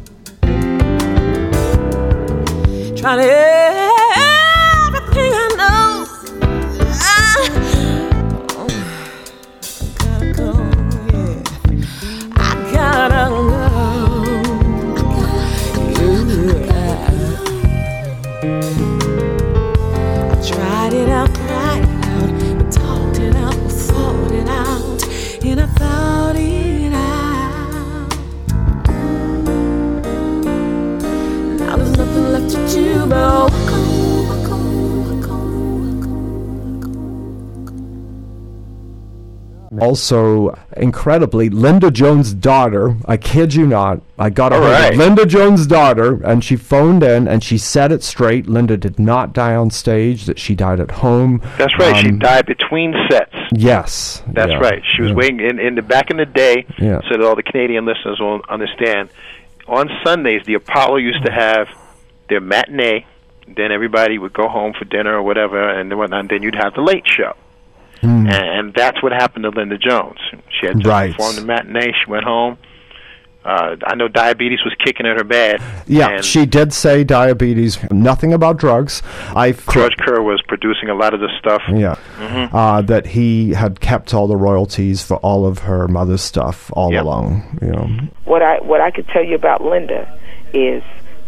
Trying 2.97 3.21
everything 3.21 3.66
Also, 39.87 40.59
incredibly, 40.77 41.49
Linda 41.49 41.91
Jones' 41.93 42.35
daughter, 42.35 42.97
I 43.07 43.17
kid 43.17 43.55
you 43.55 43.67
not, 43.67 44.01
I 44.19 44.31
got 44.31 44.51
a 44.53 44.57
All 44.57 44.63
hold 44.63 44.73
of 44.75 44.81
right. 44.81 44.97
Linda 44.97 45.25
Jones' 45.27 45.65
daughter, 45.67 46.21
and 46.25 46.43
she 46.43 46.57
phoned 46.57 47.05
in 47.05 47.29
and 47.29 47.43
she 47.45 47.57
said 47.57 47.93
it 47.93 48.03
straight. 48.03 48.49
Linda 48.49 48.77
did 48.77 48.99
not 48.99 49.33
die 49.33 49.55
on 49.55 49.71
stage, 49.71 50.25
that 50.27 50.39
she 50.41 50.57
died 50.57 50.81
at 50.81 50.91
home. 50.91 51.41
That's 51.57 51.79
right. 51.79 51.97
she 52.03 52.09
Um, 52.09 52.19
died 52.19 52.47
between 52.47 52.95
sets. 53.09 53.33
Yes. 53.53 54.23
That's 54.27 54.51
yeah, 54.51 54.59
right. 54.59 54.83
She 54.97 55.03
was 55.03 55.11
yeah. 55.13 55.17
waiting 55.17 55.41
in, 55.41 55.61
in 55.61 55.77
the 55.77 55.83
back 55.83 56.11
in 56.11 56.17
the 56.17 56.27
day, 56.27 56.67
Yeah. 56.79 57.01
so 57.09 57.17
that 57.17 57.23
all 57.23 57.37
the 57.37 57.45
Canadian 57.45 57.85
listeners 57.85 58.19
will 58.19 58.41
understand. 58.49 59.09
On 59.69 59.89
Sundays, 60.05 60.43
the 60.47 60.55
Apollo 60.55 60.97
used 60.97 61.25
to 61.25 61.31
have 61.33 61.69
their 62.29 62.41
matinee. 62.41 63.07
Then 63.57 63.71
everybody 63.71 64.19
would 64.19 64.33
go 64.33 64.49
home 64.49 64.73
for 64.77 64.85
dinner 64.85 65.15
or 65.15 65.23
whatever, 65.23 65.69
and 65.69 65.97
whatnot. 65.97 66.21
And 66.21 66.29
then 66.29 66.43
you'd 66.43 66.57
have 66.57 66.75
the 66.75 66.83
late 66.83 67.05
show. 67.07 67.35
And, 68.03 68.29
and 68.31 68.75
that's 68.75 69.03
what 69.03 69.13
happened 69.13 69.45
to 69.45 69.51
Linda 69.51 69.79
Jones. 69.79 70.19
She 70.61 70.67
had 70.67 70.77
just. 70.77 70.87
Right. 70.87 71.13
performed 71.13 71.39
the 71.39 71.45
matinee. 71.45 71.93
She 71.93 72.11
went 72.11 72.25
home. 72.25 72.59
Uh, 73.45 73.77
I 73.87 73.95
know 73.95 74.09
diabetes 74.09 74.59
was 74.65 74.75
kicking 74.85 75.07
at 75.07 75.17
her 75.19 75.23
bad. 75.25 75.63
Yeah, 75.87 76.21
she 76.21 76.47
did 76.47 76.73
say 76.73 77.05
diabetes, 77.05 77.79
nothing 77.93 78.33
about 78.33 78.57
drugs. 78.57 79.05
I 79.37 79.53
George 79.53 79.97
Kerr 79.99 80.21
was 80.21 80.43
producing 80.49 80.89
a 80.89 80.95
lot 80.95 81.15
of 81.15 81.21
this 81.21 81.31
stuff. 81.39 81.63
Yeah. 81.73 81.95
Mhm. 82.19 82.51
Uh, 82.53 82.83
that 82.83 83.07
he 83.07 83.53
had 83.55 83.79
kept 83.79 84.13
all 84.13 84.27
the 84.27 84.35
royalties 84.37 85.05
for 85.05 85.19
all 85.19 85.47
of 85.47 85.61
her 85.61 85.87
mother's 85.87 86.23
stuff 86.23 86.73
all 86.75 86.93
Yep. 86.93 87.03
along. 87.05 87.59
You 87.63 87.69
know. 87.69 87.89
What 88.25 88.43
I 88.43 88.57
what 88.63 88.81
I 88.81 88.91
could 88.91 89.07
tell 89.09 89.23
you 89.25 89.37
about 89.37 89.63
Linda 89.65 90.09
is 90.53 90.83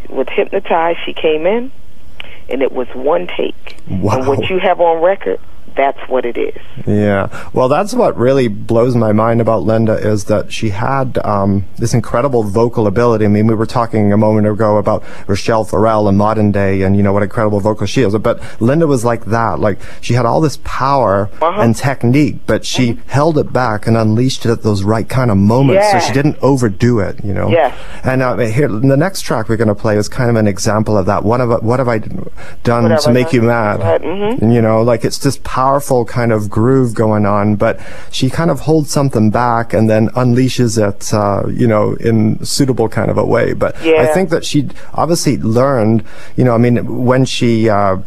with 0.08 0.28
hypnotized 0.28 0.98
she 1.06 1.12
came 1.12 1.46
in 1.46 1.70
and 2.48 2.62
it 2.62 2.72
was 2.72 2.88
one 2.94 3.28
take. 3.28 3.76
Wow. 3.88 4.16
And 4.18 4.26
what 4.26 4.50
you 4.50 4.58
have 4.58 4.80
on 4.80 5.00
record, 5.04 5.38
that's 5.78 5.98
what 6.08 6.24
it 6.26 6.36
is. 6.36 6.60
Yeah. 6.86 7.28
Well, 7.54 7.68
that's 7.68 7.94
what 7.94 8.16
really 8.16 8.48
blows 8.48 8.94
my 8.96 9.12
mind 9.12 9.40
about 9.40 9.62
Linda 9.62 9.94
is 9.94 10.24
that 10.24 10.52
she 10.52 10.70
had 10.70 11.18
um, 11.24 11.64
this 11.78 11.94
incredible 11.94 12.42
vocal 12.42 12.86
ability. 12.86 13.24
I 13.24 13.28
mean, 13.28 13.46
we 13.46 13.54
were 13.54 13.64
talking 13.66 14.12
a 14.12 14.16
moment 14.16 14.46
ago 14.46 14.76
about 14.76 15.02
Rachelle 15.26 15.68
Ferrell 15.68 16.08
in 16.08 16.16
modern 16.16 16.50
day 16.52 16.82
and, 16.82 16.96
you 16.96 17.02
know, 17.02 17.12
what 17.12 17.22
incredible 17.22 17.60
vocal 17.60 17.86
she 17.86 18.02
is. 18.02 18.14
But 18.18 18.42
Linda 18.60 18.86
was 18.86 19.04
like 19.04 19.26
that. 19.26 19.60
Like, 19.60 19.78
she 20.00 20.14
had 20.14 20.26
all 20.26 20.40
this 20.40 20.58
power 20.64 21.30
Uh-huh. 21.40 21.60
and 21.62 21.76
technique, 21.76 22.38
but 22.46 22.64
she 22.66 22.98
held 23.06 23.38
it 23.38 23.52
back 23.52 23.86
and 23.86 23.96
unleashed 23.96 24.44
it 24.44 24.50
at 24.50 24.62
those 24.62 24.82
right 24.82 25.08
kind 25.08 25.30
of 25.30 25.36
moments. 25.36 25.84
Yeah. 25.86 26.00
So 26.00 26.06
she 26.08 26.12
didn't 26.12 26.36
overdo 26.42 26.98
it, 26.98 27.24
you 27.24 27.32
know? 27.32 27.48
Yes. 27.48 27.72
And 28.04 28.20
uh, 28.22 28.36
here, 28.38 28.68
the 28.68 28.96
next 28.96 29.22
track 29.22 29.48
we're 29.48 29.56
going 29.56 29.68
to 29.68 29.74
play 29.74 29.96
is 29.96 30.08
kind 30.08 30.28
of 30.28 30.36
an 30.36 30.48
example 30.48 30.98
of 30.98 31.06
that. 31.06 31.22
What 31.22 31.38
have, 31.40 31.62
what 31.62 31.78
have 31.78 31.88
I 31.88 31.98
done 31.98 32.82
What 32.82 32.90
have 32.92 33.02
to 33.02 33.10
I 33.10 33.12
make 33.12 33.32
you 33.32 33.42
mad? 33.42 34.02
make 34.02 34.42
you 34.42 34.60
know, 34.62 34.82
like 34.82 35.04
it's 35.04 35.18
this 35.18 35.38
powerful 35.68 36.04
kind 36.06 36.32
of 36.32 36.48
groove 36.48 36.94
going 36.94 37.26
on, 37.26 37.54
but 37.54 37.78
she 38.10 38.30
kind 38.30 38.50
of 38.50 38.60
holds 38.60 38.90
something 38.90 39.30
back 39.30 39.74
and 39.74 39.88
then 39.90 40.08
unleashes 40.10 40.78
it, 40.78 41.12
uh, 41.12 41.46
you 41.48 41.66
know, 41.66 41.92
in 42.08 42.42
suitable 42.42 42.88
kind 42.88 43.10
of 43.10 43.18
a 43.18 43.24
way. 43.24 43.52
But 43.52 43.74
I 44.02 44.06
think 44.14 44.30
that 44.30 44.44
she 44.46 44.68
obviously 44.94 45.36
learned, 45.36 46.04
you 46.36 46.44
know, 46.44 46.54
I 46.54 46.58
mean, 46.58 47.04
when 47.04 47.26
she, 47.26 47.68
uh, 47.68 47.98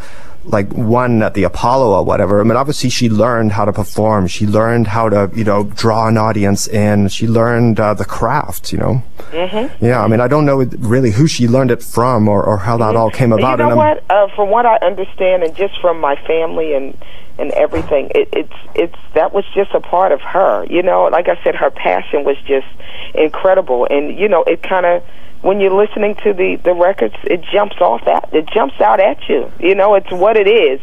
like 0.43 0.71
won 0.73 1.21
at 1.23 1.33
the 1.33 1.43
Apollo 1.43 1.93
or 1.93 2.03
whatever. 2.03 2.39
I 2.39 2.43
mean, 2.43 2.57
obviously 2.57 2.89
she 2.89 3.09
learned 3.09 3.51
how 3.51 3.65
to 3.65 3.73
perform. 3.73 4.27
She 4.27 4.47
learned 4.47 4.87
how 4.87 5.09
to, 5.09 5.29
you 5.35 5.43
know, 5.43 5.65
draw 5.65 6.07
an 6.07 6.17
audience 6.17 6.67
in. 6.67 7.07
She 7.09 7.27
learned 7.27 7.79
uh, 7.79 7.93
the 7.93 8.05
craft, 8.05 8.71
you 8.71 8.79
know. 8.79 9.03
Mm-hmm. 9.31 9.85
Yeah, 9.85 10.03
I 10.03 10.07
mean, 10.07 10.19
I 10.19 10.27
don't 10.27 10.45
know 10.45 10.57
really 10.79 11.11
who 11.11 11.27
she 11.27 11.47
learned 11.47 11.71
it 11.71 11.83
from 11.83 12.27
or, 12.27 12.43
or 12.43 12.57
how 12.57 12.77
that 12.77 12.95
all 12.95 13.11
came 13.11 13.31
about. 13.31 13.59
You 13.59 13.69
know 13.69 13.75
what? 13.75 14.03
Uh, 14.09 14.27
from 14.35 14.49
what 14.49 14.65
I 14.65 14.77
understand, 14.77 15.43
and 15.43 15.55
just 15.55 15.79
from 15.79 15.99
my 15.99 16.15
family 16.27 16.73
and 16.73 16.97
and 17.37 17.51
everything, 17.51 18.11
it, 18.13 18.29
it's 18.33 18.53
it's 18.75 18.97
that 19.13 19.33
was 19.33 19.45
just 19.53 19.71
a 19.73 19.79
part 19.79 20.11
of 20.11 20.21
her. 20.21 20.65
You 20.65 20.83
know, 20.83 21.05
like 21.05 21.27
I 21.27 21.41
said, 21.43 21.55
her 21.55 21.71
passion 21.71 22.23
was 22.23 22.37
just 22.45 22.67
incredible, 23.13 23.87
and 23.89 24.17
you 24.17 24.27
know, 24.27 24.43
it 24.43 24.63
kind 24.63 24.85
of 24.85 25.03
when 25.41 25.59
you're 25.59 25.73
listening 25.73 26.15
to 26.23 26.33
the 26.33 26.57
the 26.63 26.73
records, 26.73 27.15
it 27.23 27.41
jumps 27.51 27.77
off 27.81 28.07
at 28.07 28.33
it 28.33 28.47
jumps 28.53 28.79
out 28.79 28.99
at 28.99 29.27
you. 29.27 29.51
You 29.59 29.75
know, 29.75 29.95
it's 29.95 30.11
what 30.11 30.37
it 30.37 30.47
is, 30.47 30.79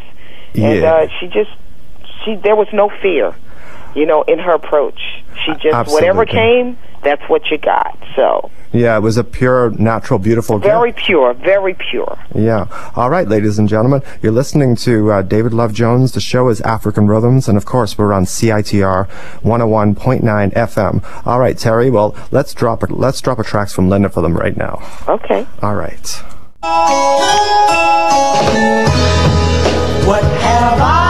and 0.55 0.85
uh, 0.85 1.09
she 1.19 1.29
just 1.29 1.51
she 2.25 2.35
there 2.37 2.57
was 2.57 2.69
no 2.73 2.89
fear, 2.89 3.35
you 3.99 4.07
know, 4.07 4.23
in 4.23 4.39
her 4.39 4.53
approach. 4.53 5.01
She 5.45 5.53
just 5.55 5.91
whatever 5.91 6.25
came, 6.25 6.79
that's 7.03 7.23
what 7.29 7.51
you 7.51 7.59
got. 7.59 7.99
So 8.15 8.51
yeah, 8.73 8.97
it 8.97 9.01
was 9.01 9.17
a 9.17 9.25
pure, 9.25 9.71
natural, 9.71 10.19
beautiful 10.19 10.59
gift. 10.59 10.67
very 10.67 10.93
pure, 10.93 11.35
very 11.35 11.75
pure. 11.75 12.19
Yeah. 12.35 12.67
All 12.95 13.11
right, 13.11 13.27
ladies 13.27 13.59
and 13.59 13.69
gentlemen, 13.69 14.03
you're 14.23 14.33
listening 14.33 14.77
to 14.77 15.13
uh, 15.13 15.23
David 15.23 15.53
Love 15.53 15.73
Jones. 15.73 16.13
The 16.13 16.21
show 16.21 16.49
is 16.49 16.61
African 16.63 17.07
Rhythms, 17.07 17.49
and 17.49 17.57
of 17.57 17.65
course, 17.65 17.97
we're 17.97 18.13
on 18.13 18.25
CITR 18.25 19.09
101.9 19.43 20.53
FM. 20.55 21.27
All 21.27 21.41
right, 21.41 21.57
Terry. 21.57 21.91
Well, 21.91 22.15
let's 22.31 22.53
drop 22.55 22.83
a, 22.83 22.87
let's 22.87 23.21
drop 23.21 23.39
a 23.39 23.45
tracks 23.45 23.73
from 23.73 23.89
Linda 23.89 24.09
for 24.11 24.23
them 24.23 24.37
right 24.37 24.57
now. 24.57 24.81
Okay. 25.09 25.47
All 25.63 25.75
right. 25.75 26.23
What 30.07 30.23
have 30.25 30.81
I 30.81 31.08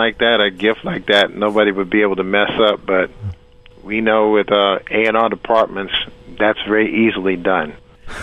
like 0.00 0.18
that, 0.18 0.40
a 0.40 0.50
gift 0.50 0.84
like 0.84 1.06
that, 1.06 1.36
nobody 1.36 1.70
would 1.70 1.90
be 1.90 2.00
able 2.00 2.16
to 2.16 2.24
mess 2.24 2.50
up. 2.58 2.84
But 2.86 3.10
we 3.82 4.00
know 4.00 4.30
with 4.30 4.50
uh, 4.50 4.78
A 4.90 5.04
and 5.06 5.16
R 5.16 5.28
departments, 5.28 5.92
that's 6.38 6.58
very 6.66 7.06
easily 7.06 7.36
done. 7.36 7.76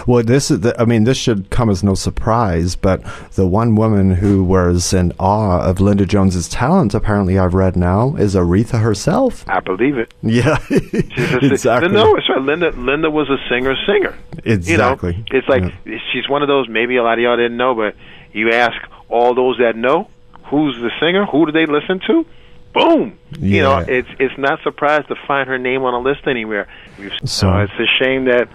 Well, 0.06 0.24
this 0.24 0.52
is. 0.52 0.62
The, 0.62 0.80
I 0.82 0.86
mean, 0.86 1.06
this 1.06 1.18
should 1.18 1.50
come 1.50 1.70
as 1.70 1.84
no 1.84 1.94
surprise. 1.94 2.76
But 2.76 3.04
the 3.36 3.48
one 3.48 3.76
woman 3.76 4.16
who 4.16 4.44
was 4.44 4.94
in 4.94 5.14
awe 5.20 5.62
of 5.62 5.80
Linda 5.80 6.06
Jones's 6.06 6.50
talent, 6.50 6.94
apparently, 6.94 7.40
I've 7.40 7.54
read 7.54 7.78
now, 7.78 8.16
is 8.16 8.36
Aretha 8.36 8.82
herself. 8.82 9.48
I 9.48 9.62
believe 9.62 9.98
it. 9.98 10.14
Yeah, 10.22 10.58
exactly. 10.70 11.94
No, 11.94 12.18
it's 12.18 12.30
right. 12.30 12.42
Linda. 12.42 12.72
Linda 12.72 13.10
was 13.10 13.30
a 13.30 13.38
singer. 13.50 13.76
Singer. 13.86 14.18
Exactly. 14.44 15.14
You 15.14 15.18
know, 15.20 15.26
it's 15.32 15.48
like 15.48 15.74
she's 16.12 16.28
one 16.28 16.42
of 16.42 16.50
those. 16.50 16.68
Maybe 16.68 16.98
a 16.98 17.04
lot 17.04 17.18
of 17.18 17.24
y'all 17.24 17.38
didn't 17.38 17.58
know, 17.58 17.76
but 17.76 17.96
you 18.34 18.52
ask 18.52 18.76
all 19.08 19.34
those 19.36 19.58
that 19.60 19.78
know 19.78 20.10
who's 20.50 20.76
the 20.78 20.92
singer, 21.00 21.26
who 21.26 21.46
do 21.46 21.52
they 21.52 21.66
listen 21.66 22.00
to? 22.08 22.26
Boom. 22.74 23.18
You 23.40 23.62
know, 23.64 23.78
it's 23.80 24.10
it's 24.20 24.38
not 24.38 24.60
surprised 24.64 25.08
to 25.08 25.16
find 25.28 25.48
her 25.50 25.58
name 25.58 25.84
on 25.84 25.94
a 25.94 26.00
list 26.00 26.28
anywhere. 26.28 26.68
We've, 27.00 27.12
So- 27.26 27.50
uh, 27.50 27.64
it's 27.64 27.74
a 27.80 27.88
shame 28.04 28.26
that 28.26 28.50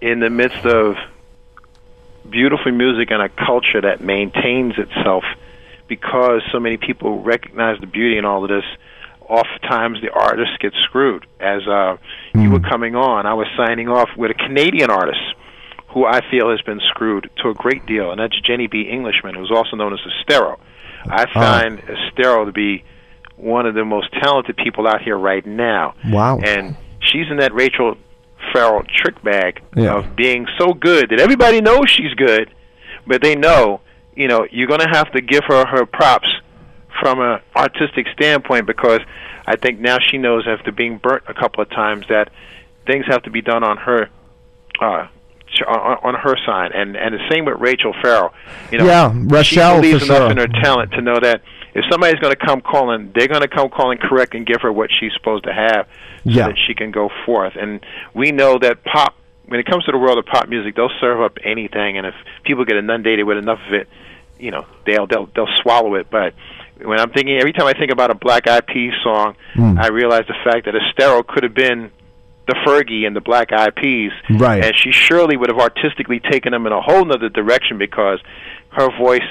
in 0.00 0.20
the 0.20 0.30
midst 0.30 0.64
of 0.64 0.96
beautiful 2.28 2.72
music 2.72 3.10
and 3.10 3.22
a 3.22 3.28
culture 3.28 3.80
that 3.80 4.00
maintains 4.00 4.74
itself 4.78 5.24
because 5.88 6.42
so 6.50 6.58
many 6.58 6.76
people 6.76 7.22
recognize 7.22 7.78
the 7.80 7.86
beauty 7.86 8.18
in 8.18 8.24
all 8.24 8.42
of 8.42 8.50
this 8.50 8.64
oftentimes 9.28 10.00
the 10.02 10.10
artist 10.10 10.50
gets 10.60 10.76
screwed 10.84 11.24
as 11.40 11.66
uh 11.68 11.96
you 12.34 12.50
were 12.50 12.60
coming 12.60 12.94
on 12.96 13.26
i 13.26 13.34
was 13.34 13.46
signing 13.56 13.88
off 13.88 14.08
with 14.16 14.30
a 14.30 14.34
canadian 14.34 14.90
artist 14.90 15.20
who 15.88 16.04
i 16.04 16.20
feel 16.30 16.50
has 16.50 16.60
been 16.62 16.80
screwed 16.90 17.30
to 17.36 17.48
a 17.48 17.54
great 17.54 17.84
deal 17.86 18.10
and 18.10 18.20
that's 18.20 18.38
Jenny-Bea 18.40 18.82
Englishman 18.90 19.34
who's 19.34 19.50
also 19.52 19.76
known 19.76 19.92
as 19.92 20.00
Esthero 20.00 20.58
i 21.10 21.24
find 21.32 21.78
Esthero 21.80 22.44
to 22.46 22.52
be 22.52 22.84
one 23.36 23.66
of 23.66 23.74
the 23.74 23.84
most 23.84 24.12
talented 24.14 24.56
people 24.56 24.86
out 24.86 25.02
here 25.02 25.16
right 25.18 25.44
now 25.46 25.94
Wow. 26.08 26.38
and 26.38 26.76
she's 27.00 27.26
in 27.30 27.36
that 27.38 27.52
Rachelle 27.52 27.96
Ferrell 28.52 28.82
trick 28.94 29.22
bag 29.22 29.62
Yeah. 29.76 29.96
of 29.98 30.16
being 30.16 30.46
so 30.58 30.72
good 30.72 31.10
that 31.10 31.20
everybody 31.20 31.60
knows 31.60 31.90
she's 31.90 32.14
good 32.14 32.50
but 33.06 33.22
they 33.22 33.34
know 33.34 33.80
you 34.14 34.28
know 34.28 34.46
you're 34.50 34.68
going 34.68 34.80
to 34.80 34.88
have 34.88 35.10
to 35.12 35.20
give 35.20 35.44
her 35.48 35.66
her 35.66 35.84
props 35.86 36.28
from 37.00 37.20
an 37.20 37.40
artistic 37.54 38.06
standpoint 38.14 38.66
because 38.66 39.00
I 39.46 39.56
think 39.56 39.78
now 39.80 39.98
she 40.10 40.16
knows 40.18 40.46
after 40.48 40.72
being 40.72 40.96
burnt 40.98 41.24
a 41.28 41.34
couple 41.34 41.62
of 41.62 41.68
times 41.70 42.06
that 42.08 42.30
things 42.86 43.04
have 43.06 43.22
to 43.24 43.30
be 43.30 43.42
done 43.42 43.62
on 43.62 43.76
her 43.76 44.08
uh 44.80 45.08
on, 45.62 45.98
on 46.02 46.14
her 46.14 46.36
side 46.46 46.72
and 46.72 46.96
and 46.96 47.14
the 47.14 47.28
same 47.30 47.44
with 47.44 47.56
Rachelle 47.58 47.94
Ferrell 48.02 48.32
you 48.70 48.78
know 48.78 48.86
Yeah, 48.86 49.12
she 49.42 49.56
Rachel, 49.58 49.76
believes 49.80 50.02
enough 50.04 50.18
sure. 50.18 50.30
in 50.30 50.36
her 50.38 50.48
talent 50.62 50.92
to 50.92 51.02
know 51.02 51.18
that 51.20 51.42
if 51.74 51.84
somebody's 51.90 52.18
going 52.20 52.34
to 52.34 52.46
come 52.46 52.60
calling 52.60 53.12
they're 53.14 53.28
going 53.28 53.42
to 53.42 53.48
come 53.48 53.68
calling 53.68 53.98
correct 53.98 54.34
and 54.34 54.46
give 54.46 54.60
her 54.62 54.72
what 54.72 54.90
she's 54.98 55.12
supposed 55.14 55.44
to 55.44 55.52
have 55.52 55.86
so 56.24 56.30
Yeah. 56.30 56.48
that 56.48 56.56
she 56.66 56.74
can 56.74 56.90
go 56.90 57.10
forth 57.24 57.54
and 57.56 57.84
we 58.14 58.32
know 58.32 58.58
that 58.58 58.82
pop 58.84 59.14
when 59.46 59.60
it 59.60 59.66
comes 59.66 59.84
to 59.84 59.92
the 59.92 59.98
world 59.98 60.18
of 60.18 60.26
pop 60.26 60.48
music 60.48 60.74
they'll 60.76 60.90
serve 61.00 61.20
up 61.20 61.38
anything 61.44 61.98
and 61.98 62.06
if 62.06 62.14
people 62.44 62.64
get 62.64 62.76
inundated 62.76 63.26
with 63.26 63.38
enough 63.38 63.60
of 63.68 63.74
it 63.74 63.88
you 64.38 64.50
know 64.50 64.66
they'll 64.86 65.06
they'll 65.06 65.26
they'll 65.34 65.54
swallow 65.62 65.94
it 65.94 66.08
but 66.10 66.34
when 66.82 67.00
I'm 67.00 67.10
thinking 67.10 67.38
every 67.38 67.54
time 67.54 67.66
I 67.66 67.72
think 67.72 67.90
about 67.90 68.10
a 68.10 68.14
Black 68.14 68.46
Eyed 68.46 68.66
Peas 68.66 68.92
song, 69.02 69.34
Hmm. 69.54 69.78
I 69.78 69.86
realize 69.86 70.24
the 70.28 70.34
fact 70.44 70.66
that 70.66 70.74
Esthero 70.74 71.26
could 71.26 71.42
have 71.42 71.54
been 71.54 71.90
the 72.46 72.54
Fergie 72.66 73.06
and 73.06 73.14
the 73.16 73.20
Black 73.20 73.52
Eyed 73.52 73.74
Peas, 73.74 74.12
Right. 74.30 74.64
and 74.64 74.74
she 74.76 74.92
surely 74.92 75.36
would 75.36 75.48
have 75.50 75.58
artistically 75.58 76.20
taken 76.20 76.52
them 76.52 76.66
in 76.66 76.72
a 76.72 76.80
whole 76.80 77.04
nother 77.04 77.28
direction 77.28 77.78
because 77.78 78.20
her 78.70 78.88
voice. 78.98 79.22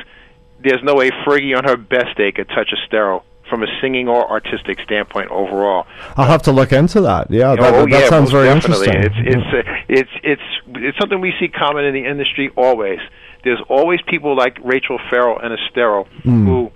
There's 0.63 0.81
no 0.83 0.95
way 0.95 1.11
Fergie 1.27 1.55
on 1.55 1.63
her 1.65 1.77
best 1.77 2.17
day 2.17 2.31
could 2.31 2.47
touch 2.49 2.73
Esthero 2.73 3.21
from 3.49 3.61
a 3.61 3.67
singing 3.79 4.07
or 4.07 4.27
artistic 4.31 4.79
standpoint 4.79 5.29
overall. 5.29 5.85
I'll 6.17 6.25
have 6.25 6.41
to 6.43 6.51
look 6.51 6.71
into 6.73 7.01
that. 7.01 7.29
Yeah, 7.29 7.55
that, 7.55 7.73
oh 7.73 7.81
that 7.85 7.89
yeah, 7.89 8.09
sounds 8.09 8.31
very 8.31 8.47
definitely. 8.47 8.87
interesting. 8.87 9.23
It's 9.27 9.35
it's, 9.35 9.67
uh, 9.67 9.83
it's 9.87 10.09
it's 10.23 10.41
it's 10.77 10.97
something 10.97 11.21
we 11.21 11.33
see 11.39 11.49
common 11.49 11.85
in 11.85 11.93
the 11.93 12.05
industry 12.05 12.49
always. 12.57 12.99
There's 13.43 13.61
always 13.69 13.99
people 14.07 14.35
like 14.35 14.55
Rachelle 14.63 14.97
Ferrell 15.09 15.37
and 15.39 15.55
Esthero 15.55 16.07
Mm. 16.25 16.45
who 16.47 16.71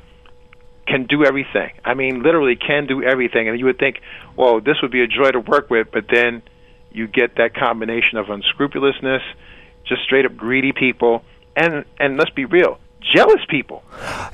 can 0.89 1.05
do 1.05 1.23
everything. 1.23 1.71
I 1.85 1.93
mean, 1.93 2.23
literally 2.23 2.55
can 2.55 2.87
do 2.87 3.03
everything. 3.03 3.47
And 3.47 3.57
you 3.59 3.65
would 3.65 3.77
think, 3.79 4.01
well, 4.35 4.59
this 4.59 4.77
would 4.81 4.91
be 4.91 5.01
a 5.01 5.07
joy 5.07 5.31
to 5.31 5.39
work 5.39 5.69
with, 5.69 5.87
but 5.93 6.05
then 6.11 6.41
you 6.91 7.07
get 7.07 7.35
that 7.37 7.53
combination 7.55 8.17
of 8.17 8.29
unscrupulousness, 8.29 9.21
just 9.85 10.01
straight 10.03 10.25
up 10.25 10.35
greedy 10.35 10.71
people, 10.73 11.23
and 11.55 11.85
and 11.99 12.17
let's 12.17 12.31
be 12.31 12.45
real, 12.45 12.79
jealous 13.15 13.41
people. 13.49 13.83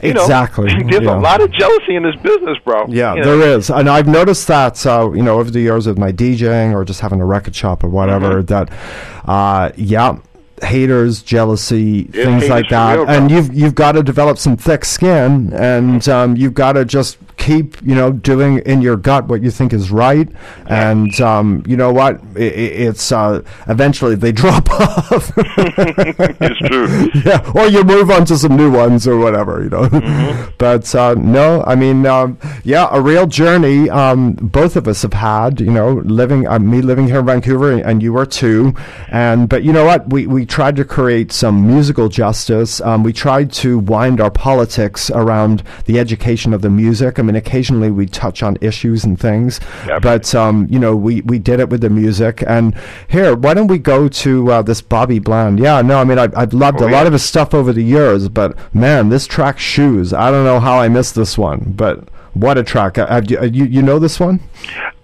You 0.01 0.13
know, 0.13 0.21
Exactly, 0.23 0.69
there's 0.89 1.03
yeah. 1.03 1.17
a 1.17 1.19
lot 1.19 1.41
of 1.41 1.51
jealousy 1.51 1.95
in 1.95 2.03
this 2.03 2.15
business, 2.23 2.57
bro. 2.63 2.85
Yeah, 2.87 3.15
You 3.15 3.21
know? 3.21 3.37
there 3.37 3.57
is, 3.57 3.69
and 3.69 3.89
I've 3.89 4.07
noticed 4.07 4.47
that. 4.47 4.77
so, 4.77 5.13
you 5.13 5.21
know, 5.23 5.39
over 5.39 5.51
the 5.51 5.59
years 5.61 5.85
with 5.87 5.97
my 5.97 6.11
DJing 6.11 6.73
or 6.73 6.83
just 6.85 7.01
having 7.01 7.19
a 7.21 7.25
record 7.25 7.55
shop 7.55 7.83
or 7.83 7.89
whatever, 7.89 8.41
Mm-hmm. 8.41 8.45
that, 8.53 9.29
uh, 9.29 9.71
yeah, 9.75 10.17
haters, 10.63 11.21
jealousy, 11.21 12.09
Yeah, 12.13 12.25
things 12.25 12.49
like 12.49 12.69
that, 12.69 12.99
and 13.09 13.29
you've 13.29 13.53
you've 13.53 13.75
got 13.75 13.93
to 13.93 14.03
develop 14.03 14.37
some 14.37 14.57
thick 14.57 14.85
skin, 14.85 15.51
and 15.53 16.07
um, 16.09 16.35
you've 16.37 16.53
got 16.53 16.73
to 16.73 16.85
just 16.85 17.17
keep, 17.45 17.81
you 17.83 17.93
know, 17.93 18.11
doing 18.11 18.57
in 18.59 18.81
your 18.81 18.97
gut 18.97 19.27
what 19.27 19.43
you 19.43 19.51
think 19.51 19.71
is 19.71 19.91
right, 19.91 20.27
and 20.65 21.19
um, 21.21 21.63
you 21.67 21.77
know 21.77 21.91
what, 21.93 22.19
I 22.35 22.39
i 22.39 22.65
it's 22.87 23.11
uh, 23.11 23.43
eventually 23.67 24.15
they 24.15 24.31
drop 24.43 24.69
off. 24.71 25.31
it's 25.37 26.59
true. 26.67 27.09
yeah, 27.23 27.51
or 27.53 27.67
you 27.67 27.83
move 27.83 28.09
on 28.09 28.25
to 28.25 28.37
some 28.37 28.55
new 28.55 28.71
ones 28.71 29.07
or 29.07 29.17
whatever, 29.17 29.63
you 29.63 29.69
know. 29.69 29.83
Mm-hmm. 29.83 30.51
but 30.57 30.93
uh, 30.95 31.13
no, 31.13 31.63
I 31.63 31.75
mean, 31.75 32.05
um, 32.05 32.37
yeah, 32.63 32.87
a 32.91 32.99
real 32.99 33.27
journey. 33.27 33.89
Um, 33.89 34.33
both 34.33 34.75
of 34.75 34.87
us 34.87 35.03
have 35.03 35.13
had, 35.13 35.61
you 35.61 35.71
know, 35.71 35.93
living 36.03 36.47
uh, 36.47 36.59
me 36.59 36.81
living 36.81 37.07
here 37.07 37.19
in 37.19 37.25
Vancouver, 37.25 37.71
and 37.71 38.01
you 38.01 38.13
were 38.13 38.25
too. 38.25 38.73
And 39.09 39.47
but 39.47 39.63
you 39.63 39.71
know 39.71 39.85
what, 39.85 40.09
we 40.09 40.25
we 40.25 40.45
tried 40.45 40.75
to 40.77 40.85
create 40.85 41.31
some 41.31 41.67
musical 41.67 42.09
justice. 42.09 42.81
Um, 42.81 43.03
we 43.03 43.13
tried 43.13 43.51
to 43.63 43.77
wind 43.77 44.19
our 44.19 44.31
politics 44.31 45.11
around 45.11 45.61
the 45.85 45.99
education 45.99 46.53
of 46.53 46.61
the 46.61 46.69
music. 46.69 47.19
I 47.19 47.21
mean, 47.21 47.34
occasionally 47.37 47.91
we 47.91 48.05
touch 48.05 48.43
on 48.43 48.57
issues 48.61 49.03
and 49.03 49.19
things, 49.19 49.59
Yep. 49.87 50.01
but 50.01 50.33
um, 50.35 50.67
you 50.69 50.79
know, 50.79 50.95
we 50.95 51.21
we 51.21 51.39
did 51.39 51.59
it 51.59 51.69
with 51.69 51.81
the 51.81 51.89
music. 51.89 52.43
And 52.47 52.75
here, 53.07 53.35
why 53.35 53.53
don't 53.53 53.67
we 53.67 53.77
go 53.77 54.07
to 54.07 54.51
uh, 54.51 54.61
this 54.61 54.81
Bobby 54.81 55.19
Bland? 55.19 55.59
Yeah, 55.59 55.81
no, 55.81 55.99
I 55.99 56.03
mean, 56.03 56.19
I, 56.19 56.29
I've 56.35 56.53
loved 56.53 56.81
Oh, 56.81 56.87
a 56.87 56.89
yeah. 56.91 56.97
lot 56.97 57.07
of 57.07 57.13
his 57.13 57.23
stuff 57.23 57.53
over 57.53 57.71
the 57.73 57.83
years, 57.83 58.29
but 58.29 58.57
man, 58.73 59.09
this 59.09 59.27
track 59.27 59.59
"Shoes." 59.59 60.13
I 60.13 60.31
don't 60.31 60.45
know 60.45 60.59
how 60.59 60.77
I 60.79 60.87
missed 60.87 61.15
this 61.15 61.37
one, 61.37 61.73
but 61.75 62.07
what 62.33 62.57
a 62.57 62.63
track! 62.63 62.97
Uh, 62.97 63.07
have 63.07 63.29
you, 63.31 63.37
uh, 63.39 63.43
you 63.43 63.65
you 63.65 63.81
know 63.81 63.99
this 63.99 64.19
one? 64.19 64.39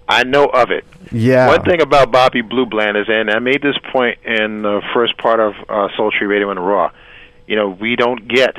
I 0.08 0.24
know 0.24 0.46
of 0.46 0.70
it. 0.70 0.84
Yeah. 1.10 1.48
One 1.48 1.62
thing 1.64 1.80
about 1.80 2.10
Bobby 2.10 2.40
Blue 2.42 2.66
Bland 2.66 2.96
is, 2.96 3.06
and 3.08 3.30
I 3.30 3.38
made 3.38 3.62
this 3.62 3.76
point 3.92 4.18
in 4.24 4.62
the 4.62 4.80
first 4.94 5.16
part 5.18 5.40
of 5.40 5.54
uh, 5.68 5.88
Tree 6.18 6.26
Radio 6.26 6.50
and 6.50 6.60
Raw. 6.64 6.90
You 7.46 7.56
know, 7.56 7.68
we 7.68 7.96
don't 7.96 8.26
get 8.28 8.56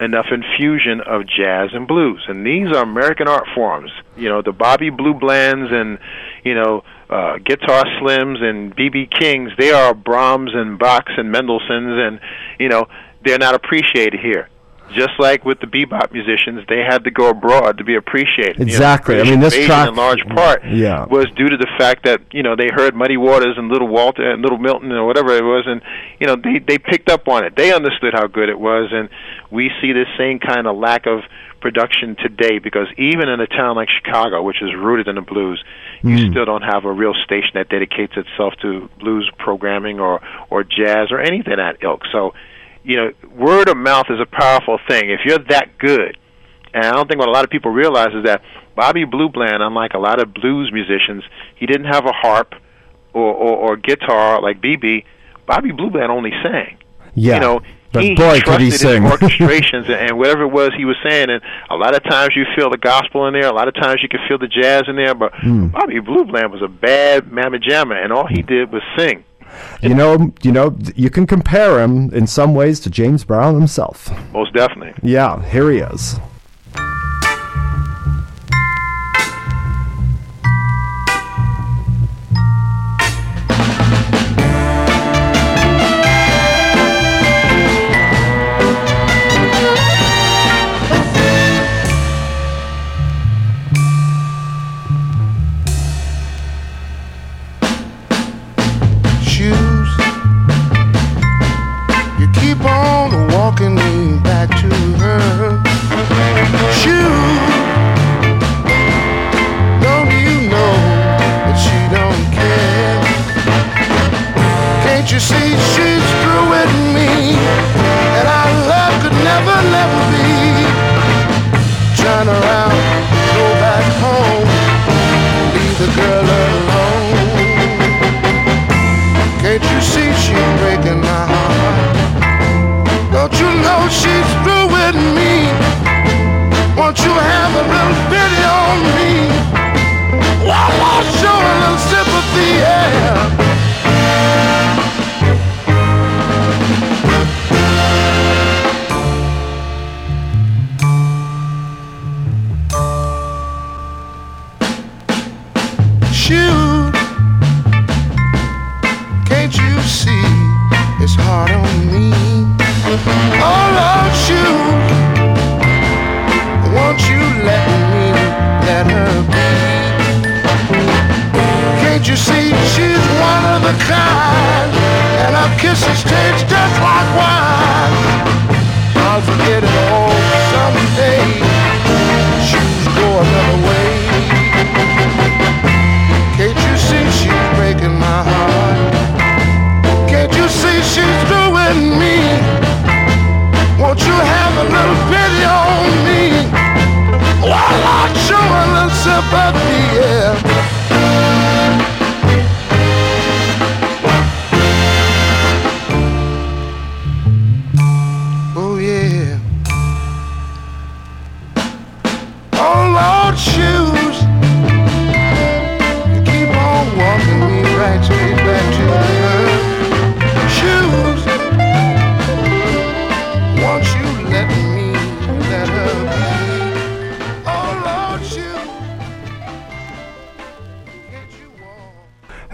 enough 0.00 0.26
infusion 0.32 1.00
of 1.00 1.26
jazz 1.26 1.70
and 1.72 1.86
blues, 1.86 2.24
and 2.28 2.46
these 2.46 2.68
are 2.68 2.82
American 2.82 3.28
art 3.28 3.46
forms. 3.54 3.90
You 4.16 4.28
know, 4.28 4.42
the 4.42 4.52
Bobby 4.52 4.90
Blue 4.90 5.14
Blands 5.14 5.70
and 5.72 5.98
you 6.44 6.54
know 6.54 6.84
uh, 7.10 7.38
Guitar 7.38 7.84
Slims 8.00 8.42
and 8.42 8.74
BB 8.76 9.10
Kings. 9.10 9.52
They 9.58 9.70
are 9.70 9.94
Brahms 9.94 10.50
and 10.54 10.78
Bachs 10.78 11.18
and 11.18 11.32
Mendelssohns, 11.32 12.08
and 12.08 12.20
you 12.58 12.68
know 12.68 12.88
they're 13.24 13.38
not 13.38 13.54
appreciated 13.54 14.20
here. 14.20 14.48
Just 14.92 15.18
like 15.18 15.44
with 15.44 15.60
the 15.60 15.66
bebop 15.66 16.12
musicians, 16.12 16.62
they 16.68 16.80
had 16.80 17.04
to 17.04 17.10
go 17.10 17.30
abroad 17.30 17.78
to 17.78 17.84
be 17.84 17.94
appreciated. 17.96 18.58
You 18.58 18.64
know, 18.66 18.70
Exactly. 18.70 19.18
I 19.20 19.24
mean, 19.24 19.40
this 19.40 19.56
track- 19.66 19.88
in 19.88 19.94
large 19.96 20.24
part 20.26 20.62
Yeah. 20.64 21.06
was 21.06 21.26
due 21.34 21.48
to 21.48 21.56
the 21.56 21.66
fact 21.78 22.04
that 22.04 22.20
you 22.32 22.42
know 22.42 22.54
they 22.54 22.68
heard 22.68 22.94
Muddy 22.94 23.16
Waters 23.16 23.56
and 23.56 23.68
Little 23.68 23.88
Walter 23.88 24.30
and 24.30 24.42
Little 24.42 24.58
Milton 24.58 24.92
or 24.92 25.04
whatever 25.06 25.32
it 25.34 25.42
was, 25.44 25.64
and 25.66 25.80
you 26.20 26.26
know 26.26 26.36
they 26.36 26.58
they 26.58 26.78
picked 26.78 27.10
up 27.10 27.28
on 27.28 27.44
it. 27.44 27.56
They 27.56 27.72
understood 27.72 28.12
how 28.14 28.26
good 28.26 28.48
it 28.48 28.58
was, 28.60 28.90
and 28.92 29.08
we 29.50 29.70
see 29.80 29.92
this 29.92 30.08
same 30.18 30.38
kind 30.38 30.66
of 30.66 30.76
lack 30.76 31.06
of 31.06 31.22
production 31.60 32.14
today 32.16 32.58
because 32.58 32.86
even 32.98 33.26
in 33.28 33.40
a 33.40 33.46
town 33.46 33.74
like 33.74 33.88
Chicago, 33.88 34.42
which 34.42 34.60
is 34.60 34.74
rooted 34.74 35.08
in 35.08 35.14
the 35.14 35.22
blues, 35.22 35.64
you 36.02 36.16
Mm. 36.18 36.30
still 36.30 36.44
don't 36.44 36.62
have 36.62 36.84
a 36.84 36.92
real 36.92 37.14
station 37.24 37.52
that 37.54 37.70
dedicates 37.70 38.16
itself 38.18 38.54
to 38.60 38.90
blues 39.00 39.30
programming 39.38 39.98
or 39.98 40.20
or 40.50 40.62
jazz 40.62 41.10
or 41.10 41.18
anything 41.20 41.56
that 41.56 41.78
ilk. 41.80 42.02
So, 42.12 42.34
you 42.84 42.96
know, 42.96 43.12
word 43.34 43.68
of 43.68 43.76
mouth 43.76 44.06
is 44.10 44.20
a 44.20 44.26
powerful 44.26 44.78
thing. 44.88 45.10
If 45.10 45.20
you're 45.24 45.38
that 45.48 45.78
good, 45.78 46.16
and 46.72 46.84
I 46.84 46.92
don't 46.92 47.08
think 47.08 47.18
what 47.18 47.28
a 47.28 47.32
lot 47.32 47.44
of 47.44 47.50
people 47.50 47.70
realize 47.70 48.14
is 48.14 48.24
that 48.24 48.42
Bobby 48.76 49.04
Blue 49.04 49.28
Bland, 49.28 49.62
unlike 49.62 49.94
a 49.94 49.98
lot 49.98 50.20
of 50.20 50.34
blues 50.34 50.70
musicians, 50.72 51.22
he 51.56 51.66
didn't 51.66 51.86
have 51.86 52.04
a 52.06 52.12
harp 52.12 52.54
or, 53.12 53.32
or, 53.32 53.56
or 53.70 53.76
guitar 53.76 54.40
like 54.42 54.60
BB. 54.60 55.04
Bobby 55.46 55.72
Blue 55.72 55.90
Bland 55.90 56.10
only 56.10 56.32
sang. 56.42 56.78
Yeah. 57.14 57.34
You 57.36 57.40
know, 57.40 57.60
But 57.92 58.02
he 58.02 58.14
boy, 58.16 58.34
could 58.40 58.44
trusted 58.44 58.60
he 58.60 58.70
sing. 58.72 59.02
orchestrations 59.04 59.88
and, 59.88 60.18
whatever 60.18 60.42
it 60.42 60.48
was 60.48 60.72
he 60.76 60.84
was 60.84 60.96
saying. 61.08 61.30
And 61.30 61.40
a 61.70 61.76
lot 61.76 61.94
of 61.94 62.02
times 62.02 62.34
you 62.34 62.44
feel 62.56 62.70
the 62.70 62.76
gospel 62.78 63.26
in 63.28 63.34
there. 63.34 63.46
A 63.46 63.52
lot 63.52 63.68
of 63.68 63.74
times 63.74 64.00
you 64.02 64.08
can 64.08 64.20
feel 64.26 64.38
the 64.38 64.48
jazz 64.48 64.82
in 64.88 64.96
there. 64.96 65.14
But 65.14 65.32
Hmm. 65.36 65.68
Bobby 65.68 66.00
Blue 66.00 66.24
Bland 66.24 66.50
was 66.50 66.60
a 66.62 66.68
bad 66.68 67.30
mamma 67.30 67.58
jamma, 67.58 68.02
and 68.02 68.12
all 68.12 68.26
he 68.26 68.42
did 68.42 68.72
was 68.72 68.82
sing. 68.98 69.22
You 69.82 69.94
know, 69.94 70.32
you 70.42 70.52
know, 70.52 70.76
you 70.94 71.10
can 71.10 71.26
compare 71.26 71.80
him 71.82 72.12
in 72.12 72.26
some 72.26 72.54
ways 72.54 72.80
to 72.80 72.90
James 72.90 73.24
Brown 73.24 73.54
himself. 73.54 74.10
Most 74.32 74.52
definitely. 74.54 74.94
Yeah, 75.02 75.42
here 75.50 75.70
he 75.70 75.78
is. 75.78 76.18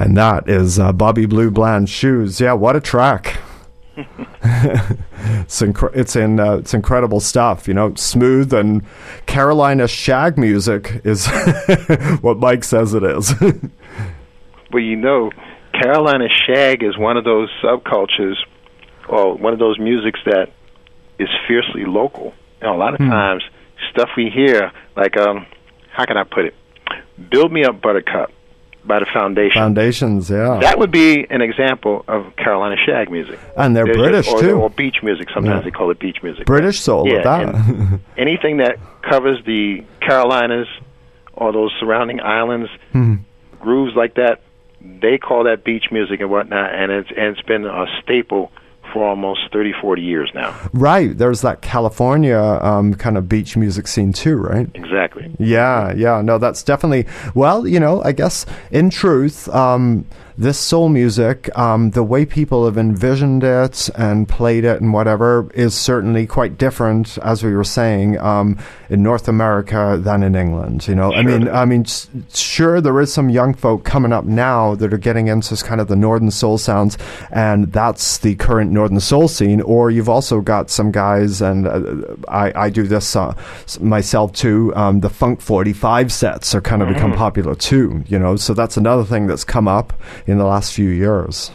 And 0.01 0.16
that 0.16 0.48
is 0.48 0.78
uh, 0.78 0.92
Bobby 0.92 1.26
Blue 1.26 1.51
Bland's 1.51 1.90
Shoes. 1.90 2.40
Yeah, 2.40 2.55
what 2.55 2.74
a 2.74 2.80
track. 2.80 3.38
it's 3.96 5.61
inc- 5.61 5.94
it's 5.94 6.16
in 6.16 6.40
uh, 6.40 6.55
it's 6.55 6.72
incredible 6.72 7.20
stuff, 7.20 7.68
you 7.68 7.74
know, 7.74 7.94
smooth 7.96 8.55
and 8.55 8.82
Carolina 9.26 9.86
shag 9.86 10.38
music 10.38 11.03
is 11.05 11.26
what 12.22 12.38
Mike 12.38 12.64
says 12.64 12.94
it 12.94 13.05
is. 13.05 13.34
Well, 14.72 14.84
you 14.84 14.94
know, 14.94 15.32
Carolina 15.72 16.28
shag 16.46 16.84
is 16.84 16.96
one 16.96 17.16
of 17.16 17.24
those 17.24 17.48
subcultures, 17.61 18.36
or 19.09 19.36
one 19.36 19.53
of 19.53 19.59
those 19.59 19.80
musics 19.80 20.20
that 20.26 20.53
is 21.18 21.28
fiercely 21.48 21.84
local. 21.84 22.34
You 22.61 22.68
know, 22.68 22.76
a 22.76 22.78
lot 22.78 22.94
of 22.94 23.01
times, 23.01 23.42
stuff 23.90 24.11
we 24.16 24.30
hear, 24.30 24.70
like, 24.96 25.16
um, 25.16 25.44
how 25.90 26.05
can 26.05 26.16
I 26.16 26.22
put 26.22 26.44
it? 26.44 26.55
"Build 27.32 27.51
Me 27.51 27.64
Up, 27.64 27.82
Buttercup" 27.82 28.30
by 28.91 28.99
the 28.99 29.07
Foundation. 29.07 29.55
Foundations, 29.61 30.28
yeah. 30.28 30.59
That 30.61 30.78
would 30.78 30.91
be 30.91 31.26
an 31.30 31.41
example 31.41 32.05
of 32.09 32.36
Carolina 32.36 32.76
shag 32.84 33.11
music. 33.11 33.38
And 33.57 33.74
they're 33.74 33.86
There's 33.86 33.97
British, 33.97 34.28
or, 34.28 34.41
too. 34.41 34.53
or 34.61 34.68
beach 34.68 34.97
music. 35.03 35.28
Sometimes 35.32 35.61
Yeah. 35.61 35.64
they 35.64 35.70
call 35.70 35.91
it 35.91 35.99
beach 35.99 36.18
music. 36.22 36.45
British 36.47 36.80
soul 36.80 37.07
yeah, 37.09 37.22
that. 37.22 38.01
anything 38.18 38.59
that 38.59 38.76
covers 39.09 39.38
the 39.47 39.82
Carolinas 40.01 40.66
or 41.32 41.53
those 41.53 41.72
surrounding 41.80 42.20
islands, 42.20 42.68
Hmm. 42.93 43.14
grooves 43.61 43.95
like 43.97 44.14
that, 44.14 44.43
they 44.80 45.16
call 45.18 45.45
that 45.45 45.64
beach 45.64 45.86
music 45.91 46.20
and 46.20 46.30
whatnot, 46.30 46.74
and 46.74 46.91
it's 46.93 47.11
and 47.16 47.36
it's 47.36 47.47
been 47.47 47.64
a 47.66 47.86
staple 48.03 48.51
for 48.93 49.07
almost 49.07 49.41
30, 49.53 49.72
40 49.80 50.03
years 50.03 50.30
now. 50.34 50.59
Right, 50.72 51.16
there's 51.16 51.43
that 51.43 51.62
California 51.62 52.38
um, 52.38 52.95
kind 52.95 53.16
of 53.16 53.28
beach 53.28 53.57
music 53.57 53.86
scene 53.86 54.12
too, 54.12 54.36
right? 54.36 54.68
Exactly. 54.74 55.34
Yeah, 55.38 55.93
yeah, 55.95 56.20
no, 56.22 56.38
that's 56.38 56.62
definitely. 56.62 57.07
Well, 57.34 57.66
you 57.66 57.80
know, 57.80 58.03
I 58.03 58.12
guess 58.12 58.47
in 58.70 58.91
truth, 58.91 59.49
um, 59.49 60.07
this 60.41 60.59
soul 60.59 60.88
music, 60.88 61.49
um, 61.57 61.91
the 61.91 62.03
way 62.03 62.24
people 62.24 62.64
have 62.64 62.78
envisioned 62.78 63.45
it 63.45 63.91
and 63.97 64.26
played 64.28 64.64
it 64.64 64.80
and 64.80 64.93
whatever, 64.93 65.49
is 65.55 65.74
certainly 65.74 66.26
quite 66.26 66.57
different, 66.59 67.18
as 67.22 67.45
we 67.45 67.55
were 67.55 67.62
saying, 67.64 68.18
um, 68.18 68.59
in 68.88 69.03
North 69.03 69.28
America 69.28 69.99
than 70.03 70.22
in 70.22 70.34
England. 70.34 70.88
You 70.88 70.95
know, 70.95 71.12
I 71.12 71.22
mean, 71.22 71.47
I 71.49 71.64
mean, 71.66 71.82
s- 71.82 72.09
sure, 72.32 72.80
there 72.80 72.99
is 73.01 73.12
some 73.12 73.28
young 73.28 73.53
folk 73.55 73.84
coming 73.84 74.12
up 74.12 74.24
now 74.24 74.74
that 74.76 74.93
are 74.93 74.99
getting 74.99 75.28
into 75.28 75.55
kind 75.62 75.80
of 75.80 75.88
the 75.88 75.97
northern 75.97 76.30
soul 76.30 76.57
sounds, 76.59 76.97
and 77.30 77.70
that's 77.72 78.18
the 78.18 78.34
current 78.36 78.72
northern 78.72 78.99
soul 79.01 79.28
scene. 79.28 79.61
Or 79.61 79.91
you've 79.91 80.09
also 80.09 80.41
got 80.41 80.70
some 80.70 80.91
guys, 80.91 81.43
and 81.43 81.66
uh, 81.68 81.80
I, 82.28 82.53
I 82.66 82.70
do 82.70 82.84
this 82.84 83.14
uh, 83.14 83.34
myself 83.80 84.32
too. 84.32 84.72
Um, 84.74 85.01
the 85.01 85.11
funk 85.11 85.41
forty 85.41 85.72
five 85.74 86.11
sets 86.12 86.55
are 86.55 86.61
kind 86.62 86.82
of 86.82 86.88
become 86.88 87.12
Mhm. 87.12 87.16
popular 87.16 87.55
too. 87.55 88.03
You 88.09 88.18
know, 88.18 88.36
so 88.36 88.55
that's 88.55 88.76
another 88.76 89.05
thing 89.05 89.26
that's 89.26 89.45
come 89.45 89.68
up 89.68 89.93
in 90.31 90.39
the 90.39 90.45
last 90.45 90.72
few 90.72 90.89
years. 90.89 91.51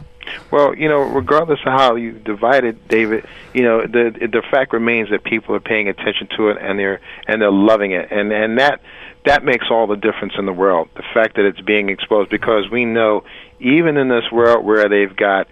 Well, 0.51 0.75
you 0.75 0.89
know, 0.89 0.99
regardless 0.99 1.59
of 1.65 1.73
how 1.73 1.95
you 1.95 2.11
divide 2.11 2.63
it, 2.63 2.87
David, 2.87 3.25
you 3.53 3.63
know, 3.63 3.81
the 3.81 4.11
the 4.31 4.41
fact 4.51 4.73
remains 4.73 5.09
that 5.11 5.23
people 5.23 5.55
are 5.55 5.59
paying 5.59 5.87
attention 5.87 6.27
to 6.37 6.49
it 6.49 6.57
and 6.59 6.79
they're 6.79 6.99
and 7.27 7.41
they're 7.41 7.51
loving 7.51 7.91
it, 7.91 8.11
and 8.11 8.31
and 8.31 8.57
that 8.57 8.81
that 9.25 9.43
makes 9.43 9.67
all 9.69 9.87
the 9.87 9.95
difference 9.95 10.33
in 10.37 10.45
the 10.45 10.53
world. 10.53 10.89
The 10.95 11.03
fact 11.13 11.35
that 11.35 11.45
it's 11.45 11.61
being 11.61 11.89
exposed, 11.89 12.29
because 12.29 12.69
we 12.71 12.85
know 12.85 13.23
even 13.59 13.97
in 13.97 14.07
this 14.07 14.31
world 14.31 14.65
where 14.65 14.89
they've 14.89 15.15
got 15.15 15.47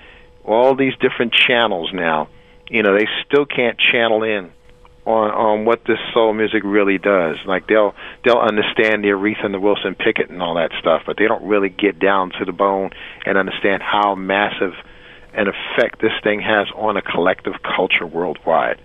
all 0.45 0.75
these 0.75 0.93
different 0.99 1.33
channels 1.33 1.91
now, 1.93 2.29
you 2.69 2.83
know, 2.83 2.97
they 2.97 3.07
still 3.25 3.45
can't 3.45 3.79
channel 3.79 4.23
in 4.23 4.51
on 5.05 5.31
on 5.31 5.65
what 5.65 5.81
this 5.85 5.99
soul 6.13 6.33
music 6.33 6.63
really 6.63 6.97
does. 6.97 7.37
Like 7.45 7.67
they'll 7.67 7.93
they'll 8.23 8.37
understand 8.37 9.03
the 9.03 9.09
Aretha 9.09 9.45
and 9.45 9.53
the 9.53 9.59
Wilson 9.59 9.95
Pickett 9.95 10.29
and 10.29 10.41
all 10.41 10.55
that 10.55 10.71
stuff, 10.79 11.03
but 11.05 11.17
they 11.17 11.27
don't 11.27 11.43
really 11.43 11.69
get 11.69 11.99
down 11.99 12.31
to 12.39 12.45
the 12.45 12.51
bone 12.51 12.91
and 13.25 13.37
understand 13.37 13.81
how 13.83 14.15
massive 14.15 14.73
an 15.33 15.47
effect 15.47 16.01
this 16.01 16.13
thing 16.23 16.41
has 16.41 16.67
on 16.75 16.97
a 16.97 17.01
collective 17.01 17.53
culture 17.75 18.05
worldwide. 18.05 18.79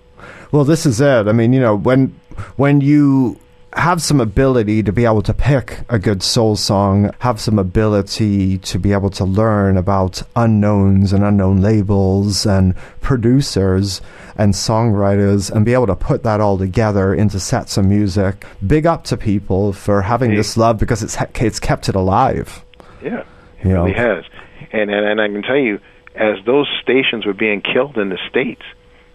Well, 0.51 0.65
this 0.65 0.87
is 0.87 1.01
it. 1.01 1.29
I 1.29 1.33
mean, 1.33 1.53
you 1.53 1.61
know, 1.61 1.77
when 1.77 2.19
when 2.57 2.81
you 2.81 3.39
have 3.79 4.03
some 4.03 4.21
ability 4.21 4.83
to 4.83 4.93
be 4.93 5.05
able 5.05 5.23
to 5.23 5.33
pick 5.33 5.81
a 5.89 5.99
good 5.99 6.23
soul 6.23 6.57
song, 6.57 7.13
have 7.21 7.41
some 7.41 7.59
ability 7.59 8.59
to 8.59 8.79
be 8.79 8.93
able 8.93 9.09
to 9.11 9.25
learn 9.25 9.77
about 9.77 10.23
unknowns 10.35 11.13
and 11.13 11.23
unknown 11.25 11.61
labels 11.61 12.45
and 12.45 12.75
producers 13.01 14.01
and 14.37 14.53
songwriters 14.53 15.51
and 15.51 15.65
be 15.65 15.73
able 15.73 15.87
to 15.87 15.95
put 15.95 16.25
that 16.25 16.41
all 16.41 16.59
together 16.59 17.15
into 17.15 17.39
sets 17.39 17.77
of 17.77 17.85
music. 17.85 18.45
Big 18.67 18.85
up 18.85 19.05
to 19.05 19.17
people 19.17 19.73
for 19.73 20.03
having 20.03 20.35
this 20.35 20.57
love 20.57 20.79
because 20.79 21.03
it's 21.03 21.17
it's 21.37 21.61
kept 21.61 21.89
it 21.89 21.95
alive. 21.95 22.65
Yeah, 23.03 23.23
You 23.63 23.71
know. 23.71 23.85
really 23.85 23.97
has. 23.97 24.25
And, 24.73 24.91
and 24.91 25.07
and 25.07 25.21
I 25.21 25.29
can 25.29 25.43
tell 25.43 25.57
you, 25.57 25.79
as 26.17 26.45
those 26.45 26.67
stations 26.83 27.25
were 27.25 27.33
being 27.33 27.63
killed 27.63 27.97
in 27.97 28.09
the 28.09 28.19
states, 28.29 28.63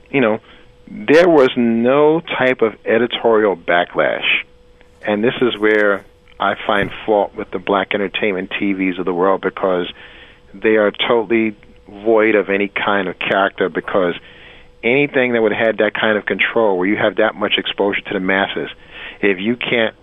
you 0.10 0.22
know, 0.22 0.40
there 0.88 1.28
was 1.28 1.50
no 1.58 2.22
type 2.22 2.62
of 2.62 2.74
editorial 2.86 3.56
backlash, 3.56 4.44
and 5.06 5.24
this 5.24 5.34
is 5.42 5.58
where 5.58 6.06
I 6.40 6.56
find 6.68 6.92
fault 7.06 7.36
with 7.36 7.52
the 7.52 7.60
black 7.60 7.94
entertainment 7.94 8.52
TVs 8.52 9.00
of 9.00 9.06
the 9.06 9.14
world 9.14 9.42
because 9.42 9.92
they 10.54 10.76
are 10.78 10.92
totally 10.92 11.56
void 11.88 12.36
of 12.36 12.50
any 12.50 12.68
kind 12.68 13.08
of 13.08 13.18
character 13.20 13.70
because 13.70 14.16
anything 14.84 15.34
that 15.34 15.42
would 15.42 15.54
have 15.54 15.66
had 15.66 15.78
that 15.78 15.94
kind 15.94 16.18
of 16.18 16.26
control 16.26 16.78
where 16.78 16.88
you 16.88 16.98
have 16.98 17.18
that 17.18 17.36
much 17.36 17.54
exposure 17.58 18.02
to 18.02 18.14
the 18.14 18.20
masses 18.20 18.70
if 19.22 19.40
you 19.40 19.56
can't 19.56 19.96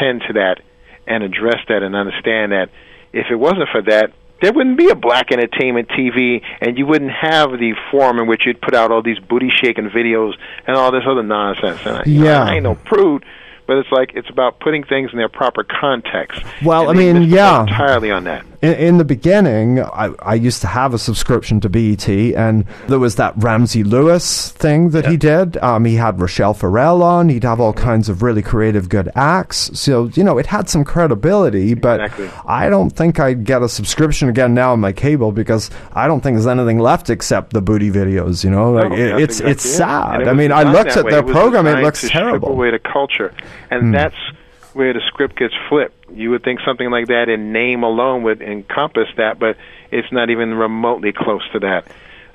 tend 0.00 0.22
to 0.26 0.32
that 0.34 0.60
and 1.06 1.22
address 1.22 1.60
that 1.68 1.82
and 1.82 1.94
understand 1.94 2.52
that 2.52 2.68
if 3.12 3.26
it 3.30 3.36
wasn't 3.36 3.68
for 3.70 3.82
that 3.82 4.12
there 4.42 4.52
wouldn't 4.52 4.76
be 4.76 4.90
a 4.90 4.94
black 4.94 5.32
entertainment 5.32 5.88
TV, 5.88 6.42
and 6.60 6.76
you 6.76 6.86
wouldn't 6.86 7.10
have 7.10 7.52
the 7.52 7.74
forum 7.90 8.18
in 8.18 8.26
which 8.26 8.42
you'd 8.44 8.60
put 8.60 8.74
out 8.74 8.92
all 8.92 9.02
these 9.02 9.18
booty 9.18 9.50
shaking 9.50 9.88
videos 9.88 10.34
and 10.66 10.76
all 10.76 10.92
this 10.92 11.04
other 11.08 11.22
nonsense. 11.22 11.80
And 11.86 11.96
I, 11.96 12.02
you 12.04 12.20
know, 12.20 12.24
Yeah. 12.24 12.42
I 12.42 12.54
ain't 12.56 12.64
no 12.64 12.74
prude, 12.74 13.24
but 13.66 13.78
it's 13.78 13.90
like 13.90 14.12
it's 14.14 14.30
about 14.30 14.60
putting 14.60 14.84
things 14.84 15.10
in 15.12 15.18
their 15.18 15.28
proper 15.28 15.64
context. 15.64 16.42
Well, 16.64 16.90
I 16.90 16.94
mean, 16.94 17.24
yeah. 17.24 17.62
entirely 17.62 18.10
on 18.10 18.24
that. 18.24 18.44
In, 18.62 18.72
in 18.74 18.98
the 18.98 19.04
beginning, 19.04 19.80
I, 19.80 20.12
I 20.20 20.34
used 20.34 20.60
to 20.62 20.66
have 20.68 20.94
a 20.94 20.98
subscription 20.98 21.60
to 21.60 21.68
BET, 21.68 22.08
and 22.08 22.64
there 22.88 22.98
was 22.98 23.16
that 23.16 23.34
Ramsey 23.36 23.84
Lewis 23.84 24.50
thing 24.52 24.90
that 24.90 25.06
he 25.06 25.16
did. 25.16 25.56
Um, 25.58 25.84
he 25.84 25.96
had 25.96 26.16
Rachelle 26.18 26.56
Ferrell 26.56 27.02
on. 27.02 27.28
He'd 27.28 27.44
have 27.44 27.60
all 27.60 27.72
kinds 27.72 28.08
of 28.08 28.22
really 28.22 28.42
creative, 28.42 28.88
good 28.88 29.10
acts. 29.14 29.70
So 29.78 30.06
you 30.14 30.24
know, 30.24 30.38
it 30.38 30.46
had 30.46 30.68
some 30.68 30.84
credibility. 30.84 31.74
But 31.74 32.00
Exactly. 32.00 32.30
I 32.46 32.68
don't 32.70 32.90
think 32.90 33.20
I'd 33.20 33.44
get 33.44 33.62
a 33.62 33.68
subscription 33.68 34.28
again 34.28 34.54
now 34.54 34.72
on 34.72 34.80
my 34.80 34.92
cable 34.92 35.32
because 35.32 35.70
I 35.92 36.06
don't 36.06 36.20
think 36.22 36.36
there's 36.36 36.46
anything 36.46 36.78
left 36.78 37.10
except 37.10 37.52
the 37.52 37.60
booty 37.62 37.90
videos. 37.90 38.42
You 38.44 38.50
know, 38.50 38.72
like 38.72 38.90
No, 38.90 38.96
it, 38.96 39.20
it's 39.22 39.40
exactly 39.40 39.50
it's 39.52 39.64
sad. 39.70 40.22
It 40.22 40.28
I 40.28 40.32
mean, 40.32 40.52
I 40.52 40.62
looked 40.62 40.96
at 40.96 41.04
way. 41.04 41.10
their 41.10 41.22
program; 41.22 41.66
it 41.66 41.82
looks 41.82 42.00
to 42.02 42.08
terrible. 42.08 42.48
Away 42.50 42.70
the 42.70 42.78
culture, 42.78 43.34
and 43.70 43.82
Hmm. 43.82 43.90
that's 43.92 44.16
where 44.76 44.92
the 44.92 45.00
script 45.06 45.36
gets 45.38 45.54
flipped. 45.68 46.10
You 46.12 46.30
would 46.30 46.44
think 46.44 46.60
something 46.64 46.90
like 46.90 47.06
that 47.08 47.28
in 47.30 47.50
name 47.52 47.82
alone 47.82 48.22
would 48.24 48.42
encompass 48.42 49.08
that, 49.16 49.38
but 49.38 49.56
it's 49.90 50.12
not 50.12 50.28
even 50.28 50.52
remotely 50.54 51.12
close 51.12 51.42
to 51.52 51.58
that. 51.60 51.86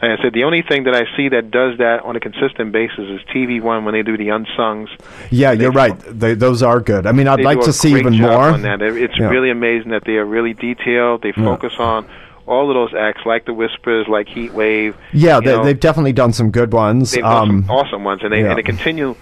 Like 0.02 0.18
I 0.20 0.24
said, 0.24 0.34
the 0.34 0.46
only 0.46 0.64
thing 0.64 0.86
that 0.86 0.96
I 0.96 1.04
see 1.16 1.30
that 1.30 1.52
does 1.52 1.78
that 1.78 2.02
on 2.04 2.16
a 2.16 2.20
consistent 2.20 2.72
basis 2.72 2.98
is 3.08 3.20
TV 3.32 3.62
One 3.62 3.86
when 3.86 3.94
they 3.94 4.02
do 4.02 4.18
the 4.18 4.30
unsungs. 4.30 4.88
Yeah, 5.30 5.52
you're 5.52 5.72
right. 5.72 5.94
They, 6.00 6.34
those 6.34 6.64
are 6.64 6.80
good. 6.80 7.06
I 7.06 7.12
mean, 7.12 7.28
I'd 7.28 7.42
like 7.42 7.62
to 7.62 7.72
see 7.74 7.92
even 7.96 8.18
more. 8.18 8.32
On 8.32 8.64
that. 8.64 8.82
It's 8.82 9.16
Yeah. 9.20 9.30
really 9.30 9.52
amazing 9.52 9.92
that 9.92 10.04
they 10.06 10.14
are 10.18 10.26
really 10.26 10.56
detailed. 10.56 11.22
They 11.22 11.34
Yeah. 11.38 11.44
focus 11.46 11.74
on 11.78 12.08
all 12.48 12.70
of 12.70 12.74
those 12.74 13.00
acts, 13.00 13.22
like 13.28 13.46
the 13.46 13.54
Whispers, 13.54 14.08
like 14.08 14.28
Heat 14.28 14.52
Wave. 14.54 14.96
Yeah, 15.14 15.40
they, 15.40 15.62
they've 15.62 15.80
definitely 15.80 16.14
done 16.14 16.34
some 16.34 16.50
good 16.50 16.74
ones. 16.74 17.12
They've 17.12 17.22
done 17.22 17.50
Um, 17.50 17.64
some 17.68 17.70
awesome 17.70 18.04
ones, 18.04 18.22
and 18.24 18.34
they 18.34 18.42
yeah. 18.42 18.50
and 18.50 18.58
they 18.58 18.64
continue 18.64 19.16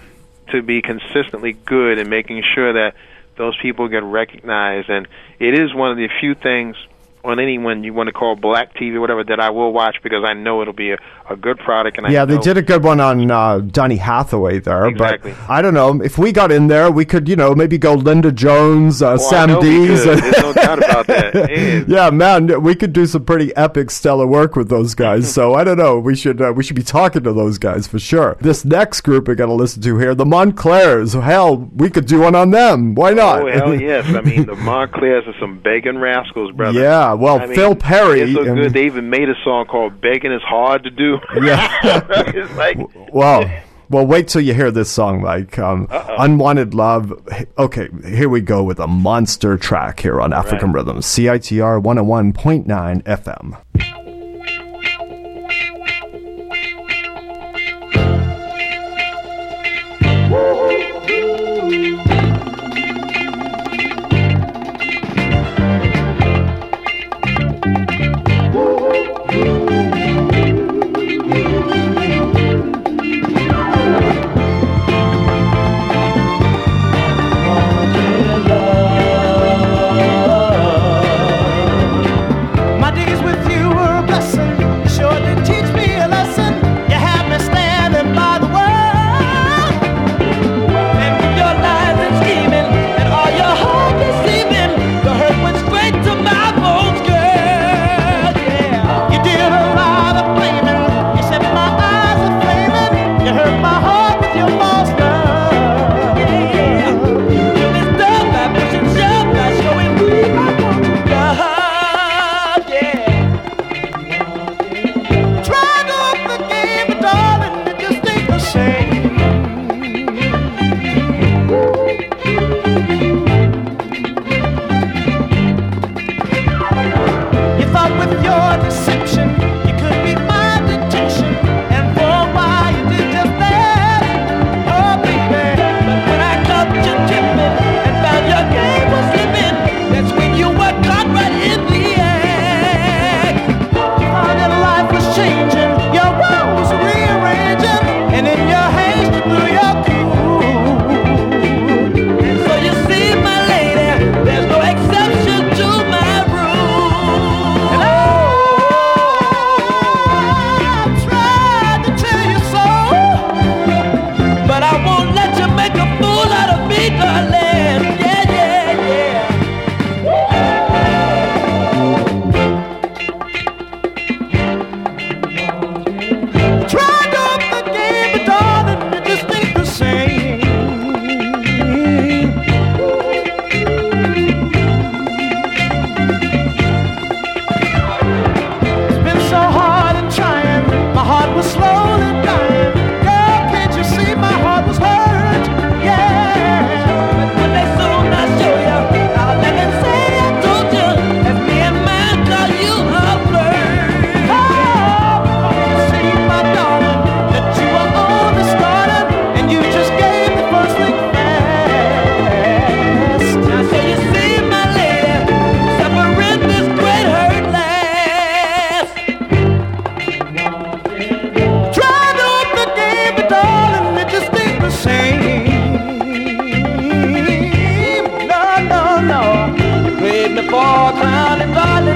to 0.52 0.62
be 0.62 0.82
consistently 0.82 1.52
good 1.52 1.98
and 1.98 2.08
making 2.08 2.42
sure 2.54 2.72
that 2.72 2.94
those 3.36 3.56
people 3.60 3.88
get 3.88 4.02
recognized. 4.02 4.88
And 4.90 5.08
it 5.38 5.58
is 5.58 5.74
one 5.74 5.90
of 5.90 5.96
the 5.96 6.08
few 6.20 6.34
things 6.34 6.76
on 7.24 7.38
anyone 7.40 7.84
you 7.84 7.92
want 7.92 8.06
to 8.08 8.12
call 8.12 8.36
black 8.36 8.74
TV, 8.74 8.94
or 8.94 9.00
whatever, 9.00 9.24
that 9.24 9.40
I 9.40 9.50
will 9.50 9.72
watch 9.72 9.96
because 10.02 10.24
I 10.24 10.32
know 10.34 10.62
it'll 10.62 10.72
be 10.72 10.92
a, 10.92 10.98
a 11.28 11.36
good 11.36 11.58
product. 11.58 11.98
And 11.98 12.06
I 12.06 12.10
yeah, 12.10 12.24
they 12.24 12.38
did 12.38 12.56
a 12.56 12.62
good 12.62 12.82
one 12.82 13.00
on 13.00 13.30
uh, 13.30 13.58
Donny 13.58 13.96
Hathaway 13.96 14.58
there, 14.60 14.86
Exactly. 14.86 15.32
but 15.32 15.50
I 15.50 15.62
don't 15.62 15.74
know 15.74 16.00
if 16.02 16.18
we 16.18 16.32
got 16.32 16.50
in 16.52 16.68
there, 16.68 16.90
we 16.90 17.04
could, 17.04 17.28
you 17.28 17.36
know, 17.36 17.54
maybe 17.54 17.78
go 17.78 17.94
Linda 17.94 18.32
Jones, 18.32 19.02
uh, 19.02 19.10
Oh, 19.10 19.14
I 19.14 19.16
Sam 19.16 19.60
Dees. 19.60 20.04
There's 20.04 20.38
no 20.38 20.52
doubt 20.52 20.78
about 20.78 21.06
that. 21.08 21.34
Man. 21.34 21.84
yeah, 21.88 22.10
man, 22.10 22.62
we 22.62 22.74
could 22.74 22.92
do 22.92 23.06
some 23.06 23.24
pretty 23.24 23.54
epic, 23.56 23.90
stellar 23.90 24.26
work 24.26 24.56
with 24.56 24.68
those 24.68 24.94
guys. 24.94 25.32
so 25.32 25.54
I 25.54 25.64
don't 25.64 25.78
know, 25.78 25.98
we 25.98 26.14
should 26.16 26.40
uh, 26.40 26.52
we 26.52 26.62
should 26.62 26.76
be 26.76 26.82
talking 26.82 27.22
to 27.24 27.32
those 27.32 27.58
guys 27.58 27.86
for 27.86 27.98
sure. 27.98 28.36
This 28.40 28.64
next 28.64 29.00
group 29.02 29.28
we're 29.28 29.34
gonna 29.34 29.54
listen 29.54 29.82
to 29.82 29.98
here, 29.98 30.14
the 30.14 30.26
Montclairs. 30.26 31.12
Hell, 31.12 31.56
we 31.76 31.90
could 31.90 32.06
do 32.06 32.20
one 32.20 32.34
on 32.34 32.50
them. 32.50 32.94
Why 32.94 33.12
not? 33.12 33.42
Oh 33.42 33.50
hell 33.50 33.74
yes! 33.80 34.06
I 34.08 34.20
mean 34.20 34.46
the 34.46 34.54
Montclairs 34.56 35.24
are 35.26 35.34
some 35.40 35.58
begging 35.60 35.98
rascals, 35.98 36.52
brother. 36.52 36.80
Yeah, 36.80 37.09
well, 37.14 37.40
I 37.40 37.46
mean, 37.46 37.54
Phil 37.54 37.74
Perry 37.74 38.24
They're 38.32 38.44
so 38.44 38.52
and- 38.64 38.74
They 38.74 38.86
even 38.86 39.10
made 39.10 39.28
a 39.28 39.34
song 39.44 39.66
called 39.66 40.00
"Begging 40.00 40.32
Is 40.32 40.42
Hard 40.42 40.84
to 40.84 40.90
Do." 40.90 41.18
Yeah. 41.42 41.68
it's 42.34 42.54
like 42.56 42.78
Well, 43.12 43.50
well, 43.88 44.06
wait 44.06 44.28
till 44.28 44.40
you 44.40 44.54
hear 44.54 44.70
this 44.70 44.88
song, 44.88 45.20
Mike. 45.22 45.58
Um, 45.58 45.88
Unwanted 45.90 46.74
Love. 46.74 47.12
Okay, 47.58 47.88
here 48.04 48.28
we 48.28 48.40
go 48.40 48.62
with 48.62 48.78
a 48.78 48.86
monster 48.86 49.56
track 49.56 49.98
here 49.98 50.20
on 50.20 50.32
African 50.32 50.70
Rhythms. 50.72 51.06
CITR 51.06 51.82
101.9 51.82 53.02
FM. 53.02 53.60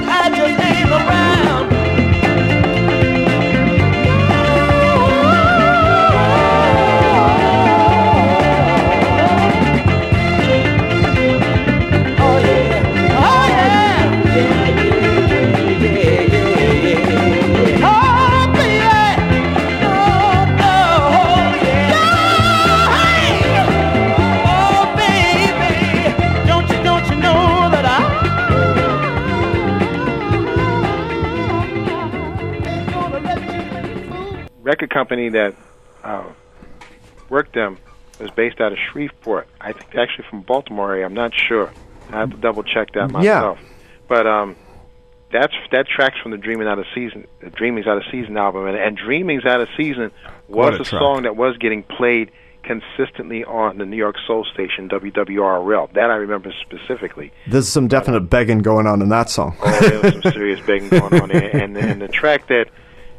I 0.06 0.33
company 34.94 35.28
that 35.30 35.54
uh, 36.02 36.24
worked 37.28 37.52
them 37.52 37.76
was 38.18 38.30
based 38.30 38.60
out 38.60 38.72
of 38.72 38.78
Shreveport. 38.78 39.48
I 39.60 39.72
think 39.72 39.94
actually 39.96 40.24
from 40.30 40.42
Baltimore. 40.42 41.02
I'm 41.02 41.14
not 41.14 41.34
sure. 41.34 41.70
I 42.10 42.20
have 42.20 42.30
to 42.30 42.36
double 42.36 42.62
check 42.62 42.92
that 42.92 43.10
myself. 43.10 43.58
Yeah. 43.60 43.68
But 44.08 44.26
um, 44.26 44.56
that's 45.32 45.52
that 45.72 45.86
track's 45.88 46.18
from 46.20 46.30
the 46.30 46.38
Dreaming 46.38 46.68
Out 46.68 46.78
of 46.78 46.86
Season, 46.94 47.26
the 47.40 47.50
Dreaming's 47.50 47.86
Out 47.86 47.96
of 47.96 48.04
Season 48.10 48.36
album, 48.36 48.66
and, 48.66 48.76
and 48.76 48.96
Dreaming's 48.96 49.44
Out 49.44 49.60
of 49.60 49.68
Season 49.76 50.12
was 50.48 50.78
a 50.78 50.82
a, 50.82 50.84
song 50.84 51.22
that 51.24 51.36
was 51.36 51.56
getting 51.58 51.82
played 51.82 52.30
consistently 52.62 53.44
on 53.44 53.78
the 53.78 53.84
New 53.84 53.96
York 53.96 54.16
Soul 54.26 54.44
station 54.44 54.88
WWRL. 54.88 55.92
That 55.94 56.10
I 56.10 56.16
remember 56.16 56.52
specifically. 56.60 57.32
There's 57.46 57.68
some 57.68 57.88
definite 57.88 58.20
begging 58.30 58.60
going 58.60 58.86
on 58.86 59.02
in 59.02 59.08
that 59.08 59.28
song. 59.28 59.56
Oh, 59.60 59.80
there 59.80 60.00
was 60.00 60.12
some 60.12 60.32
serious 60.32 60.64
begging 60.64 60.88
going 60.88 61.20
on 61.20 61.28
there, 61.30 61.56
and 61.62 61.76
and 61.76 62.00
the 62.00 62.08
track 62.08 62.46
that 62.48 62.68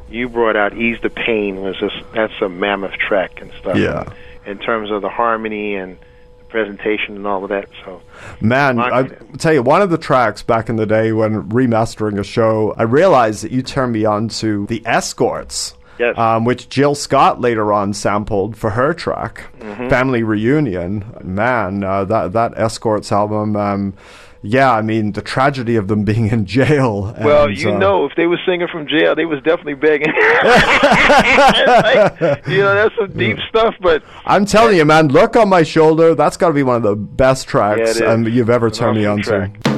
you 0.10 0.30
brought 0.30 0.56
out, 0.56 0.74
"Ease 0.76 0.98
the 1.02 1.10
Pain," 1.10 1.62
was 1.62 1.78
just 1.78 1.96
that's 2.14 2.34
a 2.42 2.50
mammoth 2.50 2.94
track 2.94 3.42
and 3.42 3.52
stuff. 3.60 3.78
Yeah. 3.78 4.06
In 4.46 4.60
terms 4.60 4.92
of 4.92 5.02
the 5.02 5.10
harmony 5.10 5.76
and 5.76 5.98
the 6.40 6.46
presentation 6.50 7.16
and 7.16 7.26
all 7.26 7.44
of 7.44 7.50
that, 7.50 7.68
so 7.84 8.02
Man, 8.42 8.80
I 8.80 9.04
tell 9.38 9.54
you, 9.54 9.64
one 9.64 9.82
of 9.82 9.90
the 9.90 9.98
tracks 9.98 10.44
back 10.44 10.70
in 10.70 10.76
the 10.76 10.86
day 10.86 11.12
when 11.12 11.50
remastering 11.50 12.20
a 12.20 12.24
show, 12.24 12.74
I 12.78 12.84
realized 12.84 13.44
that 13.44 13.52
you 13.52 13.62
turned 13.64 13.94
me 13.94 14.06
on 14.06 14.28
to 14.30 14.66
the 14.68 14.82
Escorts. 14.86 15.76
Yes. 15.98 16.18
Um, 16.18 16.44
which 16.44 16.68
Jill 16.68 16.94
Scott 16.94 17.40
later 17.40 17.72
on 17.72 17.94
sampled 17.94 18.58
for 18.58 18.72
her 18.72 18.94
track, 18.94 19.46
Mhm. 19.62 19.90
"Family 19.90 20.24
Reunion." 20.24 21.06
Man, 21.24 21.86
uh, 21.86 22.04
that 22.04 22.34
that 22.34 22.54
Escorts 22.58 23.14
album. 23.14 23.56
Um, 23.56 23.94
yeah, 24.46 24.72
I 24.72 24.82
mean 24.82 25.12
the 25.14 25.22
tragedy 25.22 25.76
of 25.76 25.88
them 25.88 26.04
being 26.06 26.28
in 26.30 26.46
jail. 26.46 27.16
Well, 27.20 27.50
you 27.50 27.74
uh, 27.74 27.78
know, 27.78 28.06
if 28.06 28.14
they 28.16 28.28
were 28.28 28.40
singing 28.46 28.68
from 28.72 28.88
jail, 28.88 29.16
they 29.16 29.26
was 29.26 29.42
definitely 29.44 29.76
begging. 29.76 30.14
Like, 31.66 32.48
you 32.48 32.60
know, 32.60 32.74
that's 32.76 32.96
some 32.96 33.12
deep 33.18 33.38
stuff. 33.50 33.76
But 33.82 34.04
I'm 34.26 34.46
telling 34.46 34.78
you, 34.78 34.86
man, 34.86 35.10
look 35.10 35.36
on 35.36 35.50
my 35.50 35.64
shoulder. 35.64 36.16
That's 36.16 36.38
got 36.38 36.50
to 36.50 36.54
be 36.54 36.64
one 36.64 36.78
of 36.78 36.84
the 36.84 36.96
best 36.96 37.48
tracks 37.48 38.00
Yeah, 38.00 38.08
um, 38.08 38.28
you've 38.28 38.50
ever 38.50 38.68
It's 38.68 38.78
turned 38.78 38.98
me 38.98 39.06
on 39.06 39.20
awesome 39.20 39.54
to. 39.54 39.75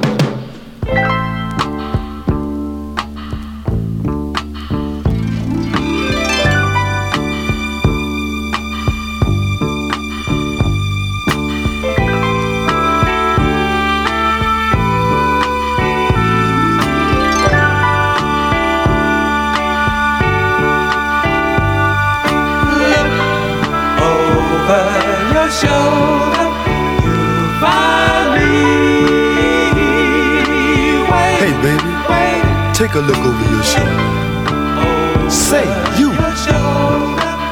Take 32.87 32.95
a 32.95 32.99
look 32.99 33.17
over 33.17 33.49
your 33.51 33.63
shoulder. 33.63 35.29
Say, 35.29 35.65
you, 35.99 36.09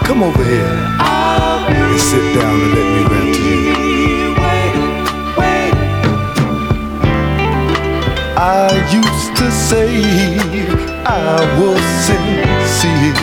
come 0.08 0.24
over 0.24 0.44
here 0.44 0.76
and 1.76 2.00
sit 2.00 2.36
down 2.40 2.62
and 2.62 2.74
let 2.76 2.88
me 2.96 3.02
rap 3.12 3.36
to 3.36 3.42
you. 3.44 3.66
I 8.38 8.70
used 8.92 9.36
to 9.38 9.52
say 9.52 10.38
I 11.06 11.10
was 11.60 11.82
sincere, 12.06 13.14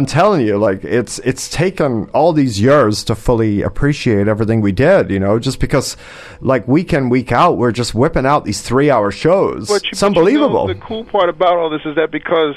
I'm 0.00 0.06
telling 0.06 0.46
you, 0.46 0.56
like 0.56 0.82
it's 0.82 1.18
it's 1.20 1.48
taken 1.50 2.08
all 2.14 2.32
these 2.32 2.58
years 2.58 3.04
to 3.04 3.14
fully 3.14 3.60
appreciate 3.60 4.28
everything 4.28 4.62
we 4.62 4.72
did. 4.72 5.10
You 5.10 5.20
know, 5.20 5.38
just 5.38 5.60
because, 5.60 5.96
like 6.40 6.66
week 6.66 6.94
in 6.94 7.10
week 7.10 7.32
out, 7.32 7.58
we're 7.58 7.70
just 7.72 7.94
whipping 7.94 8.24
out 8.24 8.46
these 8.46 8.62
three 8.62 8.90
hour 8.90 9.10
shows. 9.10 9.68
But 9.68 9.82
you- 9.84 9.90
it's 9.92 10.00
but 10.00 10.06
you 10.06 10.14
know, 10.14 10.20
unbelievable. 10.20 10.66
the 10.68 10.74
cool 10.76 11.04
part 11.04 11.28
about 11.28 11.58
all 11.58 11.68
this 11.68 11.82
is 11.84 11.96
that 11.96 12.10
because 12.10 12.54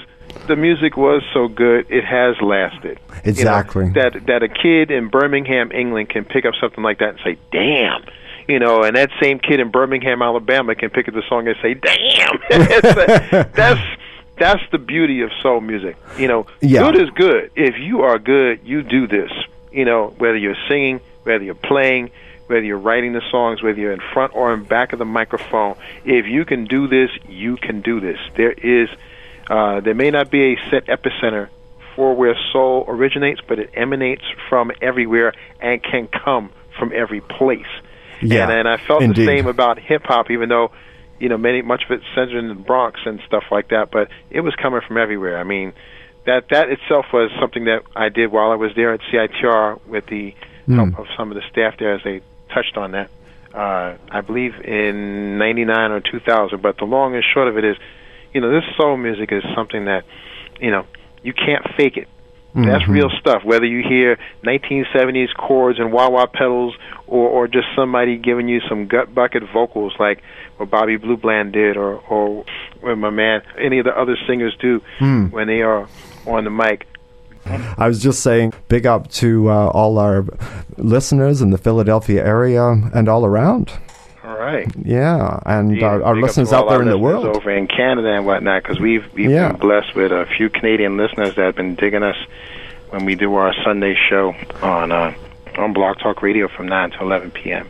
the 0.48 0.56
music 0.56 0.96
was 0.96 1.22
so 1.34 1.50
good, 1.50 1.86
it 1.90 2.06
has 2.06 2.36
lasted. 2.42 2.98
You 3.10 3.14
know, 3.16 3.22
Exactly. 3.26 3.90
that 3.90 4.26
that 4.28 4.42
a 4.42 4.48
kid 4.48 4.90
in 4.90 5.10
Birmingham, 5.10 5.72
England, 5.74 6.10
can 6.10 6.24
pick 6.24 6.46
up 6.46 6.54
something 6.62 6.82
like 6.84 7.00
that 7.00 7.10
and 7.10 7.20
say, 7.26 7.38
"Damn." 7.52 8.04
You 8.48 8.60
know, 8.60 8.84
and 8.84 8.96
that 8.96 9.10
same 9.22 9.40
kid 9.40 9.60
in 9.60 9.70
Birmingham, 9.70 10.22
Alabama, 10.22 10.76
can 10.76 10.90
pick 10.90 11.08
up 11.08 11.14
the 11.14 11.24
song 11.30 11.48
and 11.48 11.56
say, 11.62 11.74
"Damn!" 11.74 12.40
Uh, 12.52 13.44
that's 13.54 13.82
that's 14.38 14.62
the 14.72 14.78
beauty 14.78 15.22
of 15.22 15.32
soul 15.42 15.62
music. 15.62 15.96
You 16.18 16.28
know, 16.28 16.46
Yeah. 16.62 16.92
good 16.92 17.02
is 17.02 17.10
good. 17.12 17.52
If 17.56 17.76
you 17.80 18.02
are 18.02 18.18
good, 18.20 18.62
you 18.64 18.82
do 18.82 19.08
this. 19.08 19.32
You 19.72 19.86
know, 19.86 20.14
whether 20.18 20.38
you're 20.38 20.58
singing, 20.68 21.02
whether 21.24 21.44
you're 21.44 21.56
playing, 21.56 22.12
whether 22.48 22.64
you're 22.66 22.78
writing 22.78 23.14
the 23.14 23.22
songs, 23.32 23.64
whether 23.64 23.80
you're 23.80 23.94
in 23.94 24.02
front 24.14 24.36
or 24.36 24.54
in 24.54 24.64
back 24.64 24.94
of 24.94 25.00
the 25.00 25.06
microphone. 25.06 25.76
If 26.04 26.26
you 26.28 26.46
can 26.46 26.66
do 26.66 26.88
this, 26.88 27.10
you 27.28 27.58
can 27.58 27.82
do 27.82 28.00
this. 28.00 28.20
There 28.36 28.52
is, 28.52 28.90
uh, 29.50 29.80
there 29.80 29.94
may 29.96 30.12
not 30.12 30.30
be 30.30 30.54
a 30.54 30.70
set 30.70 30.88
epicenter 30.88 31.48
for 31.96 32.16
where 32.16 32.36
soul 32.52 32.86
originates, 32.88 33.42
but 33.48 33.60
it 33.60 33.70
emanates 33.76 34.24
from 34.50 34.72
everywhere 34.82 35.34
and 35.60 35.82
can 35.82 36.08
come 36.08 36.52
from 36.78 36.92
every 36.94 37.22
place. 37.22 37.66
Yeah, 38.22 38.44
and, 38.44 38.52
and 38.52 38.68
I 38.68 38.78
felt 38.78 39.04
indeed. 39.04 39.28
the 39.28 39.32
same 39.32 39.48
about 39.48 39.80
hip 39.80 40.04
hop, 40.06 40.30
even 40.32 40.50
though 40.50 40.72
you 41.24 41.30
know 41.30 41.38
many 41.38 41.62
much 41.62 41.84
of 41.86 41.92
it 41.92 42.02
centered 42.14 42.38
in 42.38 42.50
the 42.50 42.54
Bronx 42.54 43.00
and 43.06 43.22
stuff 43.26 43.46
like 43.50 43.70
that. 43.70 43.92
But 43.92 44.10
it 44.30 44.42
was 44.42 44.54
coming 44.56 44.82
from 44.86 44.98
everywhere. 44.98 45.38
I 45.38 45.46
mean, 45.46 45.72
that 46.26 46.50
that 46.50 46.68
itself 46.70 47.06
was 47.14 47.32
something 47.40 47.64
that 47.64 47.84
I 47.96 48.10
did 48.10 48.30
while 48.30 48.52
I 48.52 48.56
was 48.56 48.72
there 48.76 48.94
at 48.94 49.00
CITR 49.10 49.88
with 49.88 50.06
the 50.08 50.36
help 50.68 51.00
of 51.00 51.06
some 51.16 51.32
of 51.32 51.36
the 51.36 51.44
staff 51.50 51.76
there 51.80 51.94
as 51.94 52.04
they 52.04 52.20
touched 52.54 52.76
on 52.76 52.92
that. 52.92 53.10
Uh, 53.54 53.96
I 54.12 54.20
believe 54.20 54.54
in 54.66 55.38
'99 55.38 55.92
or 55.92 56.02
2000. 56.02 56.62
But 56.62 56.78
the 56.78 56.84
long 56.84 57.16
and 57.16 57.24
short 57.34 57.48
of 57.48 57.58
it 57.58 57.64
is, 57.64 57.78
you 58.34 58.42
know, 58.42 58.52
this 58.52 58.66
soul 58.76 58.98
music 58.98 59.32
is 59.32 59.44
something 59.56 59.86
that, 59.86 60.04
you 60.60 60.72
know, 60.72 60.86
you 61.22 61.34
can't 61.34 61.66
fake 61.78 61.96
it. 61.96 62.10
That's 62.56 62.84
Mhm. 62.84 62.94
real 62.94 63.10
stuff. 63.20 63.44
Whether 63.44 63.66
you 63.66 63.82
hear 63.88 64.18
1970s 64.44 65.34
chords 65.34 65.80
and 65.80 65.92
wah 65.92 66.10
wah 66.10 66.28
pedals, 66.28 66.76
or 67.08 67.28
or 67.30 67.48
just 67.48 67.68
somebody 67.76 68.16
giving 68.18 68.48
you 68.48 68.62
some 68.70 68.86
gut 68.86 69.14
bucket 69.16 69.44
vocals 69.52 69.94
like 70.00 70.22
what 70.58 70.70
Bobby 70.70 70.98
Blue 70.98 71.18
Bland 71.18 71.52
did, 71.54 71.78
or 71.78 72.00
or 72.10 72.46
what 72.82 72.98
my 72.98 73.10
man 73.10 73.42
any 73.60 73.80
of 73.80 73.86
the 73.86 73.98
other 74.00 74.16
singers 74.28 74.56
do 74.62 74.82
Hmm. 75.00 75.26
when 75.32 75.48
they 75.48 75.62
are 75.64 75.88
on 76.28 76.44
the 76.44 76.52
mic. 76.52 76.86
I 77.78 77.88
was 77.88 78.02
just 78.02 78.22
saying, 78.24 78.54
big 78.70 78.86
up 78.86 79.10
to 79.14 79.50
uh, 79.50 79.68
all 79.68 79.98
our 80.00 80.24
listeners 80.78 81.42
in 81.42 81.50
the 81.50 81.58
Philadelphia 81.58 82.26
area 82.26 82.64
and 82.94 83.10
all 83.10 83.26
around. 83.26 83.74
All 84.24 84.38
right. 84.38 84.68
Yeah, 84.84 85.40
and 85.46 85.76
Yeah, 85.76 85.96
uh, 85.96 86.00
our 86.02 86.16
listeners 86.16 86.54
out 86.54 86.70
there 86.70 86.82
in 86.82 86.88
the 86.88 86.98
world. 86.98 87.26
over 87.26 87.52
in 87.52 87.68
Canada 87.68 88.10
and 88.14 88.26
whatnot, 88.26 88.64
because 88.64 88.80
we've 88.80 89.06
we've 89.14 89.30
Yeah. 89.30 89.50
been 89.50 89.60
blessed 89.60 89.96
with 89.96 90.12
a 90.14 90.26
few 90.38 90.50
Canadian 90.50 90.96
listeners 90.98 91.36
that 91.36 91.44
have 91.44 91.56
been 91.56 91.76
digging 91.76 92.04
us 92.04 92.16
when 92.90 93.04
we 93.06 93.16
do 93.16 93.36
our 93.36 93.54
Sunday 93.66 93.96
show 94.10 94.34
on 94.62 94.92
uh, 94.94 95.14
on 95.58 95.74
Blog 95.74 95.98
Talk 96.00 96.22
Radio 96.22 96.48
from 96.48 96.68
nine 96.68 96.92
to 96.92 97.02
eleven 97.02 97.32
p.m. 97.32 97.68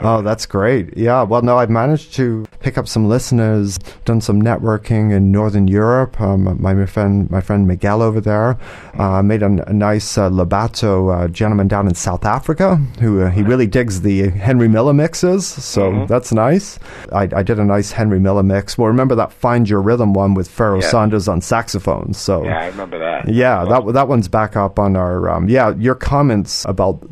Oh, 0.00 0.22
that's 0.22 0.46
great. 0.46 0.96
Yeah. 0.96 1.22
Well, 1.22 1.42
no, 1.42 1.58
I've 1.58 1.70
managed 1.70 2.14
to 2.14 2.44
pick 2.60 2.78
up 2.78 2.88
some 2.88 3.08
listeners, 3.08 3.78
done 4.04 4.20
some 4.20 4.40
networking 4.42 5.12
in 5.12 5.30
Northern 5.30 5.68
Europe. 5.68 6.20
Um, 6.20 6.60
my, 6.60 6.72
my 6.74 6.86
friend, 6.86 7.30
my 7.30 7.40
friend 7.40 7.66
Miguel 7.68 8.02
over 8.02 8.20
there, 8.20 8.56
uh, 8.98 9.22
made 9.22 9.42
a, 9.42 9.46
a 9.68 9.72
nice 9.72 10.16
uh, 10.18 10.30
Labato 10.30 11.12
uh, 11.24 11.28
gentleman 11.28 11.68
down 11.68 11.86
in 11.86 11.94
South 11.94 12.24
Africa 12.24 12.76
who 13.00 13.20
uh, 13.22 13.30
he 13.30 13.42
really 13.42 13.66
digs 13.66 14.02
the 14.02 14.28
Henry 14.30 14.68
Miller 14.68 14.92
mixes. 14.94 15.46
So 15.46 15.92
Mhm. 15.92 16.08
that's 16.08 16.32
nice. 16.32 16.78
I, 17.12 17.28
I 17.34 17.42
did 17.42 17.58
a 17.58 17.64
nice 17.64 17.92
Henry 17.92 18.18
Miller 18.20 18.42
mix. 18.42 18.76
Well, 18.78 18.88
remember 18.88 19.14
that 19.16 19.32
Find 19.32 19.68
Your 19.68 19.80
Rhythm 19.82 20.14
one 20.14 20.34
with 20.34 20.48
Pharoah 20.48 20.80
Yeah. 20.80 20.88
Sanders 20.90 21.28
on 21.28 21.40
saxophone. 21.40 22.12
So 22.14 22.44
Yeah, 22.44 22.58
I 22.60 22.66
remember 22.68 22.98
that. 22.98 23.28
yeah, 23.28 23.64
that 23.64 23.92
that 23.92 24.08
one's 24.08 24.28
back 24.28 24.56
up 24.56 24.78
on 24.78 24.96
our. 24.96 25.28
Um, 25.30 25.48
yeah, 25.48 25.74
your 25.76 25.94
comments 25.94 26.64
about 26.66 27.02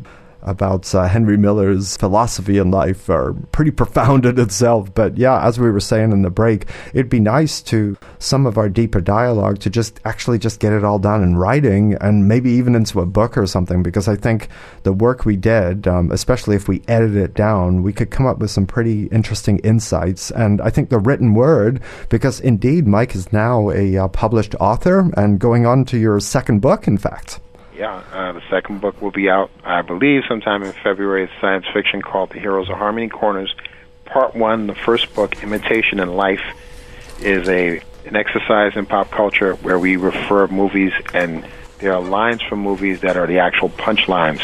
about 0.43 0.93
uh, 0.93 1.07
Henry 1.07 1.37
Miller's 1.37 1.97
philosophy 1.97 2.57
in 2.57 2.71
life 2.71 3.09
are 3.09 3.33
pretty 3.51 3.71
profound 3.71 4.25
in 4.25 4.39
itself. 4.39 4.93
But 4.93 5.17
yeah, 5.17 5.45
as 5.45 5.59
we 5.59 5.69
were 5.69 5.79
saying 5.79 6.11
in 6.11 6.21
the 6.21 6.29
break, 6.29 6.65
it'd 6.93 7.09
be 7.09 7.19
nice 7.19 7.61
to 7.63 7.97
some 8.19 8.45
of 8.45 8.57
our 8.57 8.69
deeper 8.69 9.01
dialogue 9.01 9.59
to 9.59 9.69
just 9.69 9.99
actually 10.05 10.39
just 10.39 10.59
get 10.59 10.73
it 10.73 10.83
all 10.83 10.99
down 10.99 11.23
in 11.23 11.37
writing 11.37 11.95
and 12.01 12.27
maybe 12.27 12.51
even 12.51 12.75
into 12.75 13.01
a 13.01 13.05
book 13.05 13.37
or 13.37 13.45
something. 13.45 13.83
Because 13.83 14.07
I 14.07 14.15
think 14.15 14.47
the 14.83 14.93
work 14.93 15.25
we 15.25 15.35
did, 15.35 15.87
um, 15.87 16.11
especially 16.11 16.55
if 16.55 16.67
we 16.67 16.81
edit 16.87 17.15
it 17.15 17.33
down, 17.33 17.83
we 17.83 17.93
could 17.93 18.11
come 18.11 18.25
up 18.25 18.39
with 18.39 18.51
some 18.51 18.65
pretty 18.65 19.07
interesting 19.07 19.59
insights. 19.59 20.31
And 20.31 20.61
I 20.61 20.69
think 20.69 20.89
the 20.89 20.99
written 20.99 21.33
word, 21.33 21.81
because 22.09 22.39
indeed 22.39 22.87
Mike 22.87 23.15
is 23.15 23.31
now 23.31 23.69
a 23.71 23.97
uh, 23.97 24.07
published 24.07 24.55
author 24.59 25.11
and 25.17 25.39
going 25.39 25.65
on 25.65 25.85
to 25.85 25.97
your 25.97 26.19
second 26.19 26.61
book, 26.61 26.87
in 26.87 26.97
fact. 26.97 27.39
Yeah, 27.81 28.03
uh, 28.13 28.33
the 28.33 28.43
second 28.47 28.79
book 28.79 29.01
will 29.01 29.09
be 29.09 29.27
out, 29.27 29.49
I 29.63 29.81
believe, 29.81 30.21
sometime 30.27 30.61
in 30.61 30.71
February. 30.71 31.23
It's 31.23 31.33
science 31.41 31.65
fiction 31.73 32.03
called 32.03 32.29
The 32.29 32.37
Heroes 32.37 32.69
of 32.69 32.77
Harmony 32.77 33.09
Corners. 33.09 33.55
Part 34.05 34.35
one, 34.35 34.67
the 34.67 34.75
first 34.75 35.15
book, 35.15 35.41
Imitation 35.41 35.99
in 35.99 36.15
Life, 36.15 36.43
is 37.21 37.49
a 37.49 37.81
an 38.05 38.15
exercise 38.15 38.73
in 38.75 38.85
pop 38.85 39.09
culture 39.09 39.55
where 39.55 39.79
we 39.79 39.95
refer 39.95 40.45
movies 40.45 40.93
and 41.15 41.43
there 41.79 41.93
are 41.93 42.01
lines 42.01 42.43
from 42.43 42.59
movies 42.59 43.01
that 43.01 43.17
are 43.17 43.25
the 43.25 43.39
actual 43.39 43.69
punchlines 43.69 44.41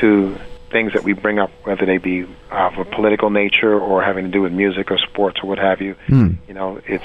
to 0.00 0.38
things 0.70 0.92
that 0.92 1.02
we 1.02 1.12
bring 1.12 1.40
up, 1.40 1.50
whether 1.64 1.86
they 1.86 1.98
be 1.98 2.22
of 2.52 2.78
a 2.78 2.84
political 2.84 3.30
nature 3.30 3.76
or 3.76 4.00
having 4.00 4.26
to 4.26 4.30
do 4.30 4.42
with 4.42 4.52
music 4.52 4.92
or 4.92 4.98
sports 4.98 5.40
or 5.42 5.48
what 5.48 5.58
have 5.58 5.80
you. 5.80 5.96
Hmm. 6.06 6.34
You 6.46 6.54
know, 6.54 6.80
it's 6.86 7.04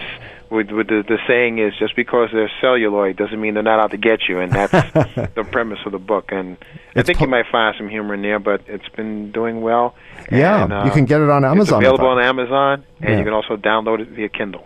with, 0.51 0.69
with 0.69 0.87
the, 0.87 1.03
the 1.07 1.17
saying 1.27 1.57
is 1.59 1.73
just 1.79 1.95
because 1.95 2.29
they're 2.31 2.51
celluloid 2.61 3.15
doesn't 3.17 3.39
mean 3.39 3.53
they're 3.55 3.63
not 3.63 3.79
out 3.79 3.91
to 3.91 3.97
get 3.97 4.19
you, 4.29 4.39
and 4.39 4.51
that's 4.51 4.71
the 5.33 5.47
premise 5.49 5.79
of 5.85 5.91
the 5.93 5.99
book. 5.99 6.31
And 6.31 6.57
I 6.95 6.99
It's 6.99 7.07
think 7.07 7.19
po- 7.19 7.25
you 7.25 7.31
might 7.31 7.45
find 7.51 7.73
some 7.77 7.89
humor 7.89 8.13
in 8.13 8.21
there, 8.21 8.37
but 8.39 8.61
it's 8.67 8.87
been 8.89 9.31
doing 9.31 9.61
well. 9.61 9.95
Yeah, 10.31 10.63
And, 10.65 10.73
uh, 10.73 10.83
you 10.85 10.91
can 10.91 11.05
get 11.05 11.21
it 11.21 11.29
on 11.29 11.43
Amazon. 11.45 11.81
It's 11.81 11.87
available 11.87 12.07
on 12.09 12.21
Amazon, 12.21 12.83
and 12.99 13.09
Yeah. 13.09 13.17
you 13.17 13.23
can 13.23 13.33
also 13.33 13.55
download 13.55 14.01
it 14.01 14.09
via 14.09 14.29
Kindle. 14.29 14.65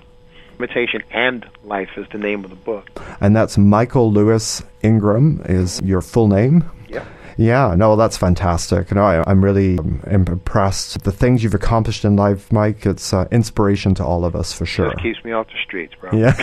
Imitation 0.58 1.04
and 1.12 1.46
Life 1.66 1.90
is 1.98 2.08
the 2.12 2.18
name 2.18 2.44
of 2.46 2.50
the 2.50 2.56
book. 2.56 2.90
And 3.22 3.36
that's 3.36 3.58
Michael 3.58 4.12
Lewis 4.12 4.64
Ingram 4.82 5.42
is 5.46 5.82
your 5.82 6.02
full 6.02 6.28
name. 6.30 6.64
Yeah. 7.38 7.76
No, 7.76 7.96
that's 7.96 8.18
fantastic. 8.18 8.92
No, 8.92 9.04
I, 9.04 9.30
I'm 9.30 9.44
really 9.44 9.78
um, 9.78 10.02
impressed. 10.08 11.04
The 11.04 11.12
things 11.12 11.44
you've 11.44 11.54
accomplished 11.54 12.06
in 12.06 12.16
life, 12.16 12.52
Mike, 12.52 12.86
it's 12.86 13.14
uh, 13.14 13.28
inspiration 13.32 13.94
to 13.96 14.06
all 14.06 14.26
of 14.26 14.36
us 14.36 14.54
for 14.54 14.66
sure. 14.66 14.92
Just 14.92 15.04
keeps 15.04 15.24
me 15.24 15.32
off 15.32 15.48
the 15.48 15.60
streets, 15.64 15.94
bro. 16.00 16.12
Yeah. 16.14 16.34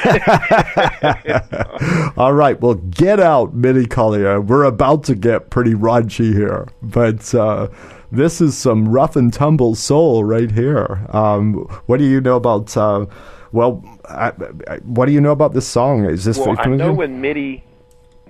All 2.16 2.34
right. 2.34 2.60
Well, 2.60 2.74
get 2.74 3.20
out, 3.20 3.54
Mitty 3.54 3.86
Collier. 3.86 4.40
We're 4.40 4.64
about 4.64 5.04
to 5.04 5.14
get 5.14 5.50
pretty 5.50 5.74
raunchy 5.74 6.32
here, 6.32 6.68
but 6.82 7.34
uh, 7.34 7.68
this 8.10 8.40
is 8.40 8.56
some 8.56 8.88
rough 8.88 9.16
and 9.16 9.32
tumble 9.32 9.74
soul 9.74 10.24
right 10.24 10.50
here. 10.50 11.06
Um, 11.10 11.54
what 11.86 11.98
do 11.98 12.04
you 12.04 12.20
know 12.20 12.36
about? 12.36 12.76
Uh, 12.76 13.06
well, 13.52 13.82
I, 14.08 14.32
I, 14.68 14.76
what 14.84 15.06
do 15.06 15.12
you 15.12 15.20
know 15.20 15.32
about 15.32 15.54
this 15.54 15.66
song? 15.66 16.04
Is 16.04 16.24
this 16.24 16.38
well, 16.38 16.56
I 16.58 16.66
know 16.66 16.92
when 16.92 17.20
Mitty 17.20 17.64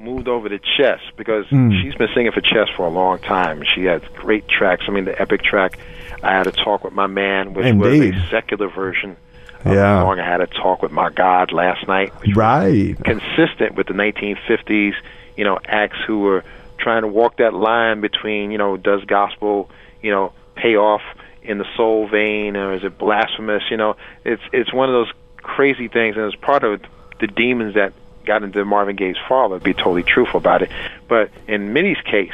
moved 0.03 0.28
over 0.28 0.48
to 0.48 0.59
Chess 0.59 1.00
because 1.16 1.46
Mm. 1.46 1.80
she's 1.80 1.94
been 1.94 2.09
singing 2.14 2.32
for 2.32 2.40
Chess 2.40 2.68
for 2.76 2.84
a 2.86 2.90
long 2.90 3.18
time. 3.18 3.62
She 3.62 3.84
has 3.84 4.03
great 4.16 4.48
tracks. 4.48 4.84
I 4.88 4.90
mean, 4.90 5.05
the 5.05 5.20
epic 5.20 5.42
track, 5.42 5.78
I 6.22 6.32
Had 6.32 6.46
a 6.46 6.53
Talk 6.53 6.84
with 6.84 6.92
My 6.92 7.07
Man, 7.07 7.55
which 7.55 7.66
Indeed. 7.66 8.14
was 8.14 8.24
a 8.24 8.26
secular 8.28 8.68
version 8.68 9.16
of 9.64 9.72
Yeah. 9.72 9.94
the 9.94 10.00
song 10.03 10.20
I 10.20 10.24
Had 10.28 10.38
to 10.38 10.46
Talk 10.48 10.82
with 10.82 10.92
My 10.92 11.11
God 11.11 11.53
last 11.53 11.86
night, 11.86 12.12
right. 12.34 12.96
consistent 13.05 13.74
with 13.76 13.86
the 13.86 13.94
1950s, 13.94 14.94
you 15.36 15.44
know, 15.44 15.59
acts 15.66 15.98
who 16.07 16.20
were 16.20 16.42
trying 16.78 17.03
to 17.03 17.09
walk 17.09 17.36
that 17.36 17.55
line 17.55 18.00
between, 18.00 18.50
you 18.50 18.59
know, 18.59 18.76
does 18.76 19.05
gospel, 19.05 19.70
you 20.03 20.11
know, 20.11 20.32
pay 20.57 20.76
off 20.76 21.03
in 21.44 21.59
the 21.59 21.66
soul 21.76 22.07
vein 22.09 22.57
or 22.57 22.72
is 22.72 22.82
it 22.84 22.98
blasphemous? 22.98 23.62
You 23.70 23.76
know, 23.76 23.96
it's 24.24 24.42
it's 24.53 24.72
one 24.72 24.88
of 24.88 24.92
those 24.94 25.11
crazy 25.42 25.86
things, 25.88 26.16
and 26.16 26.24
it's 26.26 26.34
part 26.36 26.64
of 26.64 26.80
the 27.20 27.26
demons 27.28 27.74
that 27.74 27.92
got 28.25 28.43
into 28.43 28.64
Marvin 28.64 28.97
Gaye's 28.97 29.16
father. 29.29 29.59
To 29.59 29.64
be 29.64 29.75
totally 29.75 30.03
truthful 30.03 30.39
about 30.39 30.62
it, 30.62 30.70
but 31.09 31.31
in 31.49 31.73
Mitty's 31.73 32.01
case, 32.05 32.33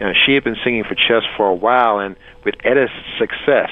you 0.00 0.06
know, 0.06 0.12
she 0.24 0.34
had 0.34 0.44
been 0.44 0.56
singing 0.62 0.84
for 0.84 0.94
Chess 0.94 1.22
for 1.36 1.48
a 1.48 1.54
while, 1.54 1.98
and 2.00 2.16
with 2.44 2.54
Etta's 2.64 2.90
success, 3.18 3.70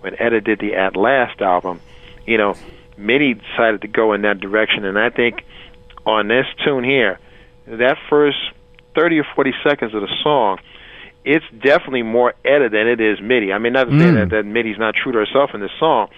when 0.00 0.14
Etta 0.18 0.40
did 0.40 0.58
the 0.58 0.74
At 0.74 0.96
Last 0.96 1.40
album, 1.40 1.80
you 2.26 2.36
know, 2.36 2.54
Minnie 2.96 3.34
decided 3.34 3.80
to 3.82 3.88
go 3.88 4.12
in 4.12 4.22
that 4.22 4.38
direction, 4.40 4.84
and 4.84 4.98
I 4.98 5.10
think 5.10 5.44
on 6.04 6.28
this 6.28 6.46
tune 6.64 6.84
here, 6.84 7.18
that 7.66 7.96
first 8.10 8.38
30 8.94 9.20
or 9.20 9.26
40 9.34 9.54
seconds 9.64 9.94
of 9.94 10.02
the 10.02 10.14
song, 10.22 10.58
it's 11.24 11.44
definitely 11.62 12.02
more 12.02 12.34
Etta 12.44 12.68
than 12.68 12.88
it 12.88 13.00
is 13.00 13.20
Mitty. 13.20 13.52
I 13.52 13.58
mean, 13.58 13.72
not 13.72 13.84
to 13.84 13.98
say 13.98 14.06
Mm. 14.06 14.14
that, 14.14 14.30
that 14.30 14.44
Mitty's 14.44 14.78
not 14.78 14.94
true 14.94 15.12
to 15.12 15.18
herself 15.18 15.54
in 15.54 15.60
this 15.60 15.70
song, 15.78 16.08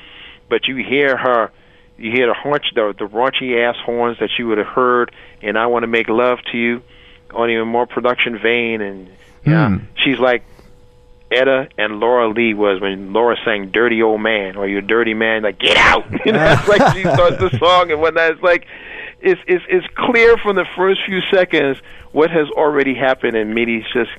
but 0.48 0.66
you 0.66 0.76
hear 0.76 1.16
her, 1.16 1.50
you 1.98 2.10
hear 2.10 2.26
the 2.26 2.34
haunch, 2.34 2.64
the, 2.74 2.94
the 2.98 3.06
raunchy 3.06 3.56
ass 3.68 3.76
horns 3.84 4.18
that 4.20 4.30
you 4.38 4.48
would 4.48 4.58
have 4.58 4.66
heard, 4.66 5.12
and 5.42 5.56
I 5.58 5.66
want 5.66 5.82
to 5.84 5.86
make 5.86 6.08
love 6.08 6.38
to 6.52 6.58
you, 6.58 6.82
on 7.32 7.50
even 7.50 7.68
more 7.68 7.86
production 7.86 8.38
vein, 8.38 8.80
and 8.80 9.08
yeah, 9.44 9.68
Hmm. 9.68 9.76
she's 9.96 10.18
like 10.18 10.42
Etta 11.30 11.68
and 11.78 12.00
Laura 12.00 12.28
Lee 12.28 12.54
was 12.54 12.80
when 12.80 13.12
Laura 13.12 13.36
sang 13.44 13.70
"Dirty 13.70 14.02
Old 14.02 14.20
Man" 14.20 14.56
or 14.56 14.68
"You 14.68 14.80
Dirty 14.80 15.14
Man," 15.14 15.42
like 15.42 15.58
get 15.58 15.76
out. 15.76 16.04
you 16.26 16.32
know, 16.32 16.52
it's 16.52 16.68
like 16.68 16.94
she 16.94 17.02
starts 17.14 17.38
the 17.38 17.50
song 17.58 17.90
and 17.90 18.00
whatnot. 18.00 18.32
It's 18.32 18.42
like 18.42 18.66
it's 19.20 19.40
it's 19.46 19.64
it's 19.68 19.86
clear 19.96 20.36
from 20.38 20.56
the 20.56 20.66
first 20.76 21.00
few 21.06 21.20
seconds 21.32 21.78
what 22.12 22.30
has 22.30 22.48
already 22.50 22.94
happened, 22.94 23.36
and 23.36 23.54
Mitty's 23.54 23.84
just 23.92 24.10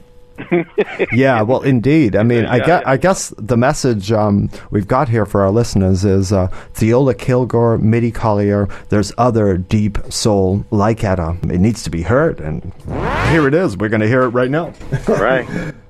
yeah, 1.11 1.41
well, 1.41 1.61
indeed. 1.61 2.15
I 2.15 2.23
mean, 2.23 2.45
I 2.45 2.59
guess. 2.59 2.83
I 2.85 2.97
guess 2.97 3.33
the 3.37 3.57
message 3.57 4.11
um, 4.11 4.49
we've 4.71 4.87
got 4.87 5.09
here 5.09 5.25
for 5.25 5.41
our 5.41 5.51
listeners 5.51 6.03
is 6.05 6.31
uh, 6.31 6.47
Theola 6.73 7.17
Kilgore, 7.17 7.77
Mitty 7.77 8.11
Collier. 8.11 8.67
There's 8.89 9.11
other 9.17 9.57
deep 9.57 9.97
soul 10.09 10.65
like 10.71 11.03
Etta. 11.03 11.37
It 11.43 11.59
needs 11.59 11.83
to 11.83 11.89
be 11.89 12.03
heard, 12.03 12.39
and 12.39 12.73
here 13.31 13.47
it 13.47 13.53
is. 13.53 13.77
We're 13.77 13.89
going 13.89 14.01
to 14.01 14.07
hear 14.07 14.23
it 14.23 14.29
right 14.29 14.49
now. 14.49 14.73
all 15.07 15.15
right. 15.15 15.73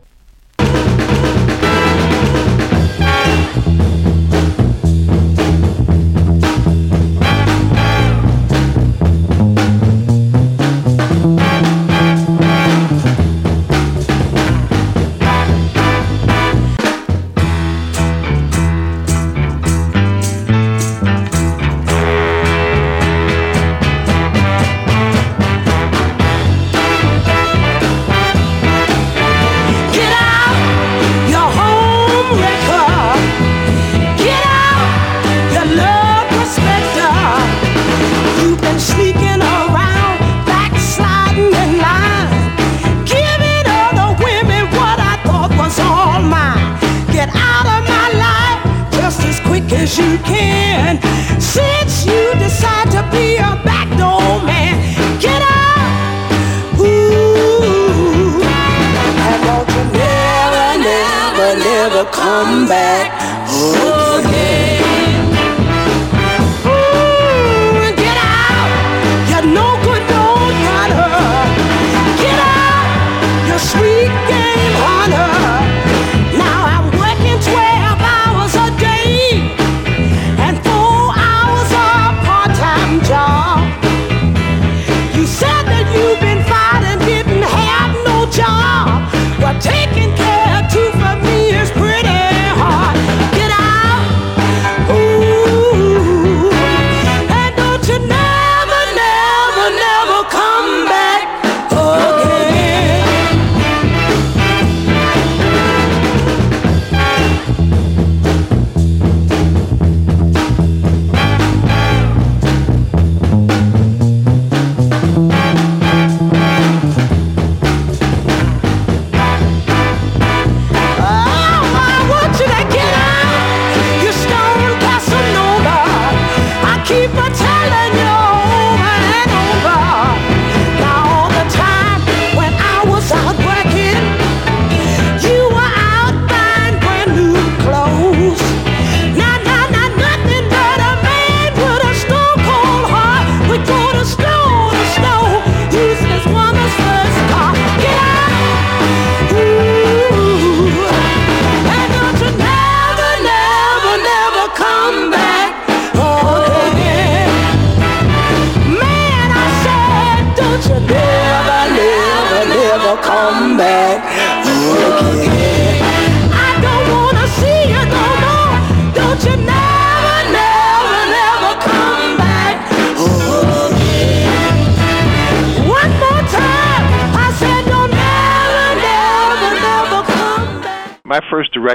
come 62.12 62.68
back 62.68 63.12
again. 63.50 64.05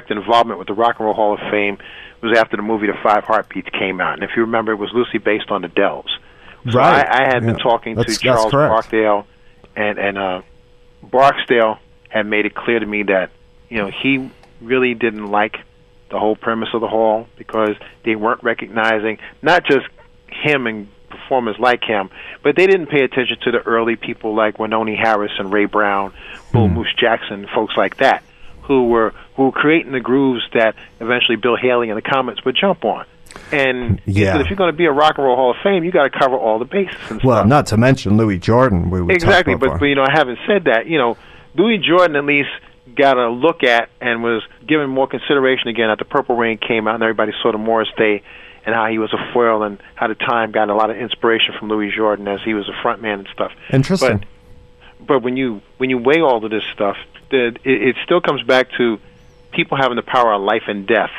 Direct 0.08 0.10
involvement 0.26 0.58
with 0.58 0.68
the 0.68 0.74
Rock 0.74 0.96
and 0.98 1.06
Roll 1.06 1.14
Hall 1.14 1.34
of 1.34 1.40
Fame 1.50 1.78
was 2.22 2.36
after 2.38 2.56
the 2.56 2.62
movie 2.62 2.86
The 2.86 2.94
Five 3.02 3.24
Heartbeats 3.24 3.68
came 3.78 4.00
out, 4.00 4.14
and 4.14 4.22
if 4.22 4.30
you 4.36 4.42
remember, 4.42 4.72
it 4.72 4.76
was 4.76 4.90
loosely 4.92 5.18
based 5.18 5.50
on 5.50 5.62
the 5.62 5.68
Dells. 5.68 6.06
So 6.70 6.78
Right. 6.78 7.06
I, 7.06 7.24
I 7.24 7.26
had 7.34 7.44
been 7.44 7.56
talking 7.56 7.94
That's- 7.96 8.16
to 8.18 8.22
Charles. 8.22 8.52
Barksdale, 8.52 9.26
and 9.76 9.98
and 9.98 10.18
uh, 10.18 10.42
Barksdale 11.02 11.78
had 12.08 12.26
made 12.26 12.44
it 12.46 12.54
clear 12.54 12.78
to 12.78 12.86
me 12.86 13.04
that 13.04 13.30
you 13.68 13.78
know 13.78 13.90
he 13.90 14.30
really 14.60 14.94
didn't 14.94 15.26
like 15.26 15.56
the 16.10 16.18
whole 16.18 16.36
premise 16.36 16.68
of 16.74 16.80
the 16.80 16.88
hall 16.88 17.26
because 17.36 17.76
they 18.04 18.16
weren't 18.16 18.42
recognizing 18.42 19.18
not 19.42 19.64
just 19.64 19.86
him 20.28 20.66
and 20.66 20.88
performers 21.08 21.56
like 21.58 21.82
him, 21.84 22.10
but 22.42 22.56
they 22.56 22.66
didn't 22.66 22.86
pay 22.88 23.02
attention 23.04 23.38
to 23.42 23.50
the 23.52 23.58
early 23.60 23.96
people 23.96 24.34
like 24.34 24.58
Wynonie 24.58 24.96
Harris 24.98 25.32
and 25.38 25.52
Roy 25.52 25.66
Brown, 25.66 26.12
Bull 26.52 26.68
Hmm. 26.68 26.74
Moose 26.74 26.92
Jackson, 26.98 27.46
folks 27.54 27.74
like 27.76 27.96
that, 27.98 28.22
who 28.70 28.86
were 28.86 29.12
who 29.34 29.46
were 29.46 29.52
creating 29.52 29.90
the 29.90 29.98
grooves 29.98 30.42
that 30.54 30.76
eventually 31.00 31.34
Bill 31.34 31.56
Haley 31.56 31.90
and 31.90 31.98
the 31.98 32.08
Comets 32.08 32.44
would 32.44 32.54
jump 32.54 32.84
on. 32.84 33.04
And 33.50 33.98
he 34.06 34.22
Yeah. 34.22 34.32
said, 34.34 34.42
if 34.42 34.46
you're 34.48 34.56
going 34.56 34.70
to 34.72 34.76
be 34.76 34.86
a 34.86 34.92
Rock 34.92 35.14
and 35.18 35.26
Roll 35.26 35.34
Hall 35.34 35.50
of 35.50 35.56
Fame, 35.64 35.82
you 35.82 35.90
got 35.90 36.04
to 36.04 36.16
cover 36.16 36.36
all 36.36 36.60
the 36.60 36.64
bases 36.64 36.94
and 37.10 37.20
Well, 37.22 37.38
stuff. 37.38 37.46
not 37.48 37.66
to 37.66 37.76
mention 37.76 38.16
Louis 38.16 38.38
Jordan. 38.38 38.90
We, 38.90 39.12
exactly, 39.12 39.54
about 39.54 39.70
but, 39.72 39.80
but 39.80 39.86
you 39.86 39.96
know, 39.96 40.04
having 40.08 40.36
said 40.46 40.64
that, 40.66 40.86
you 40.86 40.98
know, 40.98 41.16
Louis 41.56 41.78
Jordan 41.78 42.14
at 42.14 42.24
least 42.24 42.50
got 42.94 43.16
a 43.18 43.28
look 43.28 43.64
at 43.64 43.88
and 44.00 44.22
was 44.22 44.42
given 44.68 44.88
more 44.88 45.08
consideration 45.08 45.66
again 45.68 45.90
after 45.90 46.04
the 46.04 46.10
Purple 46.10 46.36
Rain 46.36 46.58
came 46.58 46.86
out 46.86 46.94
and 46.94 47.02
everybody 47.02 47.32
saw 47.42 47.50
the 47.50 47.58
Morris 47.58 47.88
Day 47.96 48.22
and 48.64 48.72
how 48.72 48.86
he 48.86 48.98
was 48.98 49.12
a 49.12 49.32
foil 49.32 49.64
and 49.64 49.78
how 49.96 50.06
the 50.06 50.14
time 50.14 50.52
got 50.52 50.68
a 50.70 50.74
lot 50.74 50.90
of 50.90 50.96
inspiration 50.96 51.54
from 51.58 51.68
Louis 51.68 51.90
Jordan 51.90 52.28
as 52.28 52.38
he 52.44 52.54
was 52.54 52.68
a 52.68 52.82
front 52.82 53.02
man 53.02 53.18
and 53.20 53.28
stuff. 53.32 53.50
Interesting. 53.72 54.18
But 54.18 54.26
but 55.06 55.22
when 55.22 55.36
you 55.36 55.60
when 55.78 55.88
you 55.90 55.98
weigh 55.98 56.20
all 56.20 56.44
of 56.44 56.50
this 56.50 56.62
stuff, 56.74 56.96
the, 57.30 57.46
it, 57.64 57.82
it 57.88 57.96
still 58.04 58.20
comes 58.20 58.42
back 58.42 58.68
to 58.78 58.98
people 59.52 59.76
having 59.76 59.96
the 59.96 60.02
power 60.02 60.32
of 60.32 60.42
life 60.42 60.64
and 60.68 60.86
death, 60.86 61.10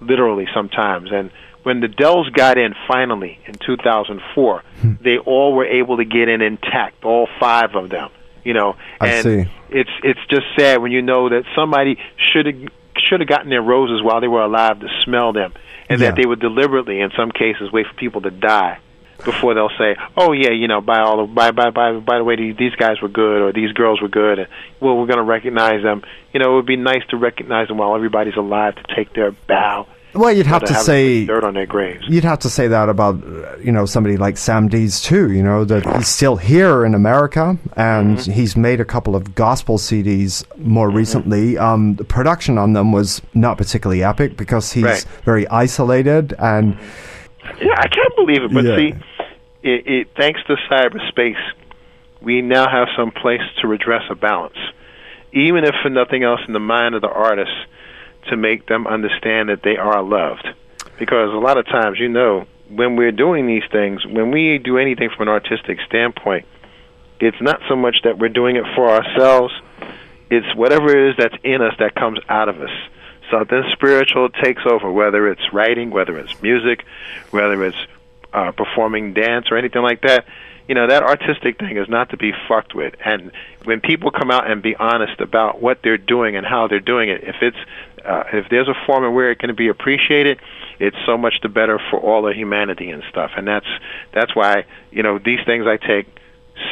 literally 0.00 0.46
sometimes. 0.54 1.10
And 1.12 1.30
when 1.62 1.80
the 1.80 1.88
Dells 1.88 2.28
got 2.30 2.58
in 2.58 2.74
finally 2.88 3.38
in 3.46 3.54
2004, 3.54 4.62
Hmm. 4.80 4.92
they 5.00 5.18
all 5.18 5.52
were 5.54 5.66
able 5.66 5.96
to 5.98 6.04
get 6.04 6.28
in 6.28 6.42
intact, 6.42 7.04
all 7.04 7.28
five 7.38 7.74
of 7.74 7.88
them. 7.90 8.10
You 8.44 8.54
know, 8.54 8.74
I 9.00 9.08
and 9.08 9.22
see. 9.22 9.44
it's 9.70 9.90
it's 10.02 10.18
just 10.28 10.46
sad 10.58 10.82
when 10.82 10.90
you 10.90 11.00
know 11.02 11.28
that 11.28 11.44
somebody 11.54 11.96
should 12.16 12.46
have 12.46 12.56
should 12.98 13.20
have 13.20 13.28
gotten 13.28 13.48
their 13.50 13.62
roses 13.62 14.02
while 14.02 14.20
they 14.20 14.26
were 14.28 14.42
alive 14.42 14.80
to 14.80 14.88
smell 15.04 15.32
them, 15.32 15.52
and 15.88 16.00
Yeah. 16.00 16.08
that 16.10 16.16
they 16.16 16.26
would 16.26 16.40
deliberately, 16.40 17.00
in 17.00 17.10
some 17.16 17.30
cases, 17.30 17.70
wait 17.72 17.86
for 17.86 17.94
people 17.94 18.20
to 18.22 18.30
die 18.30 18.78
before 19.24 19.54
they'll 19.54 19.70
say, 19.78 19.96
"Oh 20.16 20.32
yeah, 20.32 20.50
you 20.50 20.68
know, 20.68 20.80
by 20.80 21.00
all 21.00 21.26
the, 21.26 21.32
by 21.32 21.50
by 21.50 21.70
by 21.70 21.92
by 21.98 22.18
the 22.18 22.24
way, 22.24 22.36
these, 22.36 22.56
these 22.56 22.74
guys 22.76 23.00
were 23.00 23.08
good 23.08 23.42
or 23.42 23.52
these 23.52 23.72
girls 23.72 24.00
were 24.00 24.08
good, 24.08 24.38
and 24.40 24.48
well, 24.80 24.96
we're 24.96 25.06
going 25.06 25.18
to 25.18 25.22
recognize 25.24 25.82
them." 25.82 26.02
You 26.32 26.40
know, 26.40 26.52
it 26.52 26.56
would 26.56 26.66
be 26.66 26.76
nice 26.76 27.02
to 27.10 27.16
recognize 27.16 27.68
them 27.68 27.78
while 27.78 27.94
everybody's 27.94 28.36
alive 28.36 28.74
to 28.76 28.94
take 28.94 29.12
their 29.14 29.32
bow. 29.32 29.86
Well, 30.14 30.30
you'd 30.30 30.44
have 30.44 30.64
to 30.64 30.74
say 30.74 31.24
dirt 31.24 31.42
on 31.42 31.54
their 31.54 31.64
graves. 31.64 32.04
You'd 32.06 32.24
have 32.24 32.40
to 32.40 32.50
say 32.50 32.68
that 32.68 32.90
about 32.90 33.16
you 33.64 33.72
know 33.72 33.86
somebody 33.86 34.18
like 34.18 34.36
Sam 34.36 34.68
Dees 34.68 35.00
too. 35.00 35.32
You 35.32 35.42
know 35.42 35.64
that 35.64 35.86
he's 35.96 36.08
still 36.08 36.36
here 36.36 36.84
in 36.84 36.94
America 36.94 37.56
and 37.76 38.18
Mm-hmm. 38.18 38.30
he's 38.32 38.54
made 38.54 38.78
a 38.78 38.84
couple 38.84 39.16
of 39.16 39.34
gospel 39.34 39.78
CDs 39.78 40.44
more 40.58 40.90
recently. 40.90 41.56
Um, 41.56 41.94
the 41.96 42.04
production 42.04 42.58
on 42.58 42.74
them 42.74 42.92
was 42.92 43.22
not 43.32 43.56
particularly 43.56 44.02
epic 44.04 44.36
because 44.36 44.70
he's 44.72 44.84
Right. 44.84 45.06
very 45.24 45.48
isolated 45.48 46.34
and 46.38 46.76
Yeah, 47.60 47.74
I 47.78 47.88
can't 47.88 48.14
believe 48.16 48.42
it, 48.42 48.52
but 48.52 48.64
Yeah. 48.64 48.76
see, 48.76 48.94
it, 49.62 49.86
it 49.86 50.08
thanks 50.16 50.40
to 50.46 50.56
cyberspace, 50.70 51.40
we 52.20 52.42
now 52.42 52.68
have 52.68 52.88
some 52.96 53.10
place 53.10 53.42
to 53.60 53.68
redress 53.68 54.02
a 54.10 54.14
balance, 54.14 54.58
even 55.32 55.64
if 55.64 55.74
for 55.82 55.90
nothing 55.90 56.22
else 56.22 56.40
in 56.46 56.52
the 56.52 56.60
mind 56.60 56.94
of 56.94 57.02
the 57.02 57.08
artist, 57.08 57.52
to 58.28 58.36
make 58.36 58.66
them 58.66 58.86
understand 58.86 59.48
that 59.48 59.62
they 59.62 59.76
are 59.76 60.02
loved. 60.02 60.46
Because 60.98 61.30
a 61.32 61.38
lot 61.38 61.58
of 61.58 61.66
times, 61.66 61.98
you 61.98 62.08
know, 62.08 62.46
when 62.68 62.96
we're 62.96 63.12
doing 63.12 63.46
these 63.46 63.64
things, 63.70 64.06
when 64.06 64.30
we 64.30 64.58
do 64.58 64.78
anything 64.78 65.10
from 65.10 65.28
an 65.28 65.34
artistic 65.34 65.78
standpoint, 65.86 66.46
it's 67.20 67.40
not 67.40 67.60
so 67.68 67.76
much 67.76 67.96
that 68.04 68.18
we're 68.18 68.28
doing 68.28 68.56
it 68.56 68.64
for 68.74 68.88
ourselves, 68.88 69.52
it's 70.30 70.54
whatever 70.56 70.88
it 70.96 71.10
is 71.10 71.16
that's 71.18 71.36
in 71.44 71.60
us 71.60 71.74
that 71.78 71.94
comes 71.94 72.18
out 72.28 72.48
of 72.48 72.60
us. 72.60 72.70
Something 73.30 73.62
spiritual 73.72 74.28
takes 74.28 74.62
over, 74.66 74.90
whether 74.90 75.28
it's 75.28 75.52
writing, 75.52 75.90
whether 75.90 76.18
it's 76.18 76.40
music, 76.42 76.84
whether 77.30 77.64
it's 77.64 77.76
uh, 78.32 78.52
performing 78.52 79.14
dance 79.14 79.46
or 79.50 79.56
anything 79.56 79.82
like 79.82 80.02
that. 80.02 80.24
You 80.68 80.74
know, 80.74 80.86
that 80.86 81.02
artistic 81.02 81.58
thing 81.58 81.76
is 81.76 81.88
not 81.88 82.10
to 82.10 82.16
be 82.16 82.32
fucked 82.48 82.74
with. 82.74 82.94
And 83.04 83.32
when 83.64 83.80
people 83.80 84.10
come 84.10 84.30
out 84.30 84.50
and 84.50 84.62
be 84.62 84.76
honest 84.76 85.20
about 85.20 85.60
what 85.60 85.80
they're 85.82 85.98
doing 85.98 86.36
and 86.36 86.46
how 86.46 86.68
they're 86.68 86.80
doing 86.80 87.08
it, 87.08 87.24
if 87.24 87.36
it's 87.42 87.56
uh, 88.04 88.24
if 88.32 88.46
there's 88.50 88.68
a 88.68 88.86
form 88.86 89.04
of 89.04 89.12
where 89.12 89.30
it 89.30 89.38
can 89.38 89.54
be 89.54 89.68
appreciated, 89.68 90.40
it's 90.80 90.96
so 91.06 91.16
much 91.16 91.34
the 91.42 91.48
better 91.48 91.80
for 91.90 92.00
all 92.00 92.26
of 92.28 92.34
humanity 92.34 92.90
and 92.90 93.02
stuff. 93.10 93.30
And 93.36 93.46
that's 93.46 93.66
that's 94.12 94.34
why 94.34 94.64
you 94.90 95.02
know 95.02 95.18
these 95.18 95.40
things 95.46 95.66
I 95.66 95.76
take 95.76 96.06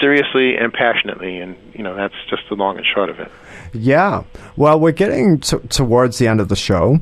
seriously 0.01 0.57
and 0.57 0.73
passionately, 0.73 1.39
and 1.39 1.57
you 1.75 1.83
know 1.83 1.95
that's 1.95 2.15
just 2.29 2.43
the 2.49 2.55
long 2.55 2.77
and 2.77 2.87
short 2.87 3.11
of 3.11 3.21
it. 3.21 3.31
Yeah. 3.73 4.25
Well, 4.57 4.81
we're 4.81 4.93
getting 4.93 5.41
to, 5.41 5.59
towards 5.69 6.19
the 6.19 6.27
end 6.27 6.41
of 6.41 6.49
the 6.49 6.57
show. 6.57 7.01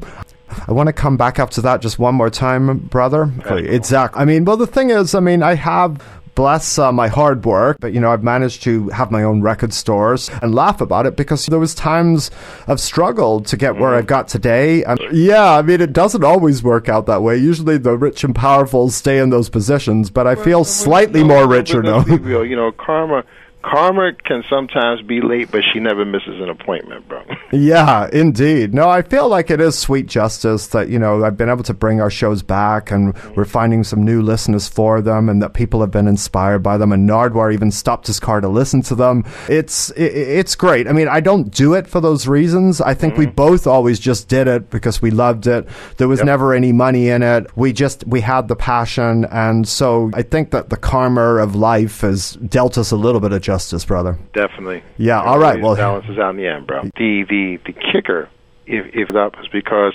I 0.66 0.72
want 0.72 0.88
to 0.88 0.92
come 0.92 1.16
back 1.16 1.38
up 1.38 1.50
to 1.50 1.60
that 1.62 1.80
just 1.80 1.98
one 1.98 2.14
more 2.14 2.30
time, 2.30 2.78
brother. 2.78 3.32
Exactly. 3.46 4.20
I 4.20 4.24
mean, 4.24 4.44
well, 4.44 4.56
the 4.56 4.66
thing 4.66 4.90
is, 4.90 5.14
I 5.14 5.20
mean, 5.20 5.42
I 5.42 5.54
have. 5.54 6.02
Bless 6.34 6.78
uh, 6.78 6.92
my 6.92 7.08
hard 7.08 7.44
work, 7.44 7.78
but 7.80 7.92
you 7.92 7.98
know 7.98 8.12
I've 8.12 8.22
managed 8.22 8.62
to 8.62 8.90
have 8.90 9.10
my 9.10 9.24
own 9.24 9.42
record 9.42 9.72
stores 9.74 10.30
and 10.40 10.54
laugh 10.54 10.80
about 10.80 11.04
it 11.04 11.16
because 11.16 11.44
there 11.46 11.58
was 11.58 11.74
times 11.74 12.30
I've 12.68 12.78
struggled 12.78 13.48
to 13.48 13.56
get 13.56 13.74
where 13.74 13.96
I've 13.96 14.06
got 14.06 14.28
today. 14.28 14.84
And 14.84 15.00
yeah, 15.10 15.54
I 15.54 15.62
mean 15.62 15.80
it 15.80 15.92
doesn't 15.92 16.22
always 16.22 16.62
work 16.62 16.88
out 16.88 17.06
that 17.06 17.22
way. 17.22 17.36
Usually 17.38 17.76
the 17.76 17.98
rich 17.98 18.22
and 18.22 18.36
powerful 18.36 18.88
stay 18.90 19.18
in 19.18 19.30
those 19.30 19.48
positions, 19.48 20.10
but 20.10 20.28
I 20.28 20.36
feel 20.36 20.62
slightly 20.62 21.24
more 21.24 21.48
richer 21.48 21.82
now. 21.82 21.96
let's 21.96 22.08
be 22.08 22.18
real, 22.18 22.44
you 22.44 22.54
know, 22.54 22.70
karma. 22.70 23.24
Karma 23.62 24.12
can 24.12 24.44
sometimes 24.48 25.02
be 25.02 25.20
late, 25.20 25.50
but 25.50 25.62
she 25.72 25.80
never 25.80 26.04
misses 26.04 26.40
an 26.40 26.48
appointment, 26.48 27.08
bro. 27.08 27.22
Yeah, 27.50 28.10
indeed. 28.12 28.74
No, 28.74 28.90
I 28.90 29.00
feel 29.00 29.26
like 29.26 29.50
it 29.50 29.58
is 29.58 29.76
sweet 29.76 30.06
justice 30.06 30.66
that, 30.68 30.90
you 30.90 30.98
know, 30.98 31.24
I've 31.24 31.38
been 31.38 31.48
able 31.48 31.62
to 31.64 31.72
bring 31.72 31.98
our 31.98 32.10
shows 32.10 32.42
back 32.42 32.90
and 32.90 33.16
we're 33.34 33.46
finding 33.46 33.84
some 33.84 34.04
new 34.04 34.20
listeners 34.20 34.68
for 34.68 35.00
them 35.00 35.30
and 35.30 35.40
that 35.40 35.54
people 35.54 35.80
have 35.80 35.90
been 35.90 36.06
inspired 36.06 36.58
by 36.58 36.76
them 36.76 36.92
and 36.92 37.08
Nardwuar 37.08 37.52
even 37.54 37.70
stopped 37.70 38.06
his 38.06 38.20
car 38.20 38.42
to 38.42 38.48
listen 38.48 38.82
to 38.82 38.94
them. 38.94 39.24
It's 39.48 39.90
i 39.92 39.94
it's 39.94 40.54
great. 40.54 40.86
I 40.86 40.92
mean, 40.92 41.08
I 41.08 41.20
don't 41.20 41.50
do 41.50 41.72
it 41.72 41.86
for 41.86 42.00
those 42.02 42.28
reasons. 42.28 42.82
I 42.82 42.92
think 42.92 43.16
we 43.16 43.24
mm-hmm. 43.24 43.34
both 43.34 43.66
always 43.66 43.98
just 43.98 44.28
did 44.28 44.46
it 44.46 44.68
because 44.68 45.00
we 45.00 45.10
loved 45.10 45.46
it. 45.46 45.66
There 45.96 46.08
was 46.08 46.22
never 46.22 46.52
any 46.52 46.72
money 46.72 47.08
in 47.08 47.22
it. 47.22 47.56
We 47.56 47.72
just 47.72 48.06
we 48.06 48.20
had 48.20 48.48
the 48.48 48.56
passion 48.56 49.24
and 49.24 49.66
so 49.66 50.10
I 50.12 50.20
think 50.22 50.50
that 50.50 50.68
the 50.68 50.76
karma 50.76 51.36
of 51.36 51.54
life 51.54 52.02
has 52.02 52.32
dealt 52.34 52.76
us 52.76 52.90
a 52.90 52.96
little 52.96 53.22
bit 53.22 53.32
of 53.32 53.40
justice, 53.40 53.57
brother. 53.84 54.18
Definitely. 54.32 54.82
Yeah, 54.96 55.22
all 55.22 55.38
right. 55.38 55.60
Well, 55.60 55.76
balances 55.76 56.18
out 56.18 56.30
in 56.30 56.36
the 56.36 56.46
end, 56.46 56.66
bro. 56.66 56.82
The 56.96 57.24
the 57.28 57.58
the 57.66 57.72
kicker, 57.72 58.28
if 58.66 58.86
if 58.94 59.08
that 59.08 59.36
was 59.36 59.48
because 59.52 59.94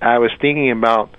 I 0.00 0.18
was 0.18 0.30
thinking 0.40 0.70
about 0.70 1.10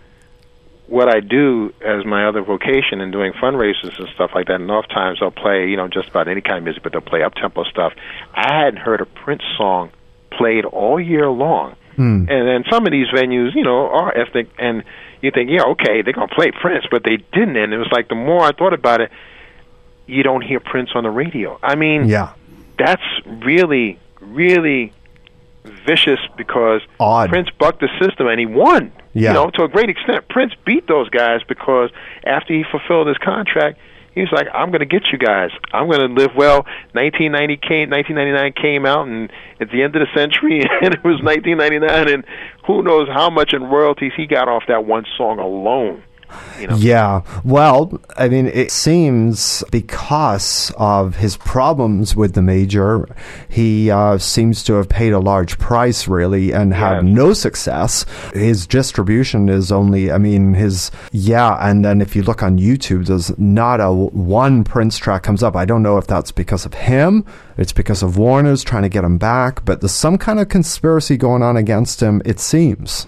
what 0.87 1.13
I 1.13 1.19
do 1.19 1.73
as 1.85 2.05
my 2.05 2.27
other 2.27 2.41
vocation 2.41 3.01
and 3.01 3.11
doing 3.11 3.33
fundraisers 3.33 3.99
and 3.99 4.07
stuff 4.15 4.31
like 4.33 4.47
that. 4.47 4.61
And 4.61 4.71
oftentimes 4.71 5.19
they'll 5.19 5.31
play, 5.31 5.67
you 5.67 5.75
know, 5.75 5.87
just 5.87 6.09
about 6.09 6.27
any 6.27 6.41
kind 6.41 6.57
of 6.59 6.63
music, 6.63 6.83
but 6.83 6.93
they'll 6.93 7.01
play 7.01 7.23
up 7.23 7.35
tempo 7.35 7.65
stuff. 7.65 7.93
I 8.33 8.63
hadn't 8.63 8.79
heard 8.79 9.01
a 9.01 9.05
Prince 9.05 9.43
song 9.57 9.91
played 10.31 10.65
all 10.65 10.99
year 10.99 11.27
long. 11.29 11.75
Hmm. 11.95 12.25
And 12.29 12.47
then 12.47 12.63
some 12.69 12.85
of 12.85 12.91
these 12.91 13.07
venues, 13.07 13.53
you 13.55 13.63
know, 13.63 13.87
are 13.87 14.15
ethnic, 14.15 14.49
and 14.59 14.83
you 15.21 15.31
think, 15.31 15.49
yeah, 15.49 15.63
okay, 15.63 16.03
they're 16.03 16.13
gonna 16.13 16.27
play 16.27 16.51
Prince, 16.51 16.85
but 16.89 17.03
they 17.03 17.17
didn't. 17.33 17.57
And 17.57 17.73
it 17.73 17.77
was 17.77 17.89
like 17.91 18.07
the 18.07 18.15
more 18.15 18.43
I 18.43 18.51
thought 18.51 18.73
about 18.73 19.01
it, 19.01 19.11
you 20.07 20.23
don't 20.23 20.41
hear 20.41 20.59
Prince 20.59 20.89
on 20.95 21.03
the 21.03 21.09
radio. 21.11 21.59
I 21.61 21.75
mean, 21.75 22.07
Yeah. 22.07 22.29
that's 22.79 23.03
really, 23.25 23.99
really 24.21 24.93
vicious 25.85 26.19
because 26.37 26.81
Odd. 26.99 27.29
Prince 27.29 27.49
bucked 27.59 27.81
the 27.81 27.89
system 28.01 28.27
and 28.27 28.39
he 28.39 28.45
won. 28.45 28.91
Yeah. 29.13 29.29
You 29.29 29.33
know, 29.33 29.49
to 29.55 29.63
a 29.63 29.67
great 29.67 29.89
extent. 29.89 30.27
Prince 30.29 30.53
beat 30.65 30.87
those 30.87 31.09
guys 31.09 31.41
because 31.47 31.89
after 32.25 32.53
he 32.53 32.63
fulfilled 32.69 33.07
his 33.07 33.17
contract, 33.17 33.79
he 34.13 34.21
was 34.21 34.31
like, 34.31 34.47
"I'm 34.53 34.69
going 34.71 34.79
to 34.79 34.85
get 34.85 35.03
you 35.11 35.17
guys. 35.19 35.51
I'm 35.73 35.87
going 35.91 35.99
to 36.07 36.21
live 36.21 36.31
well." 36.35 36.65
1990 36.93 37.57
came, 37.57 37.89
1999 37.91 38.53
came 38.53 38.85
out, 38.85 39.07
and 39.07 39.31
at 39.59 39.69
the 39.69 39.83
end 39.83 39.95
of 39.95 40.01
the 40.01 40.07
century, 40.19 40.61
and 40.81 40.93
it 40.93 41.03
was 41.03 41.21
1999, 41.21 42.09
and 42.11 42.23
who 42.65 42.81
knows 42.81 43.07
how 43.09 43.29
much 43.29 43.53
in 43.53 43.63
royalties 43.63 44.13
he 44.17 44.25
got 44.25 44.47
off 44.47 44.63
that 44.67 44.85
one 44.85 45.05
song 45.17 45.37
alone. 45.39 46.01
You 46.59 46.67
know. 46.67 46.75
Yeah. 46.75 47.21
Well, 47.43 47.99
I 48.17 48.29
mean, 48.29 48.47
it 48.47 48.71
seems 48.71 49.63
because 49.71 50.71
of 50.77 51.17
his 51.17 51.37
problems 51.37 52.15
with 52.15 52.33
the 52.33 52.41
major, 52.41 53.07
he 53.47 53.91
uh, 53.91 54.17
seems 54.17 54.63
to 54.65 54.73
have 54.73 54.89
paid 54.89 55.13
a 55.13 55.19
large 55.19 55.57
price, 55.57 56.07
really, 56.07 56.51
and 56.51 56.73
had 56.73 57.05
no 57.05 57.33
success. 57.33 58.05
His 58.33 58.65
distribution 58.65 59.49
is 59.49 59.71
only, 59.71 60.11
I 60.11 60.17
mean, 60.17 60.53
his, 60.53 60.91
yeah. 61.11 61.57
And 61.59 61.85
then 61.85 62.01
if 62.01 62.15
you 62.15 62.23
look 62.23 62.43
on 62.43 62.57
YouTube, 62.57 63.07
there's 63.07 63.37
not 63.37 63.79
a 63.79 63.91
one 63.91 64.63
Prince 64.63 64.97
track 64.97 65.23
comes 65.23 65.43
up. 65.43 65.55
I 65.55 65.65
don't 65.65 65.83
know 65.83 65.97
if 65.97 66.07
that's 66.07 66.31
because 66.31 66.65
of 66.65 66.73
him, 66.73 67.25
it's 67.57 67.73
because 67.73 68.03
of 68.03 68.17
Warner's 68.17 68.63
trying 68.63 68.83
to 68.83 68.89
get 68.89 69.03
him 69.03 69.17
back, 69.17 69.63
but 69.65 69.81
there's 69.81 69.91
some 69.91 70.17
kind 70.17 70.39
of 70.39 70.49
conspiracy 70.49 71.17
going 71.17 71.43
on 71.43 71.57
against 71.57 72.01
him, 72.01 72.21
it 72.25 72.39
seems. 72.39 73.07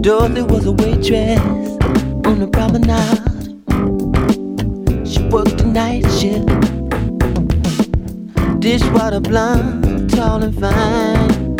Dorothy 0.00 0.42
was 0.42 0.66
a 0.66 0.72
waitress 0.72 1.40
on 2.26 2.38
the 2.38 2.46
promenade. 2.52 3.18
She 5.08 5.22
worked 5.28 5.58
the 5.58 5.64
night 5.64 6.04
shift. 6.12 6.46
Dishwater 8.60 9.20
blonde, 9.20 10.10
tall 10.10 10.42
and 10.42 10.54
fine. 10.60 11.56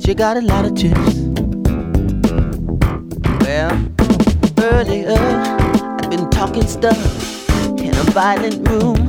She 0.00 0.14
got 0.14 0.36
a 0.36 0.42
lot 0.42 0.64
of 0.66 0.76
chips. 0.76 1.16
Well, 3.40 3.72
earlier 4.58 5.16
I've 5.18 6.10
been 6.10 6.28
talking 6.30 6.66
stuff 6.66 6.98
in 7.78 7.94
a 7.94 8.04
violent 8.12 8.68
room, 8.68 9.08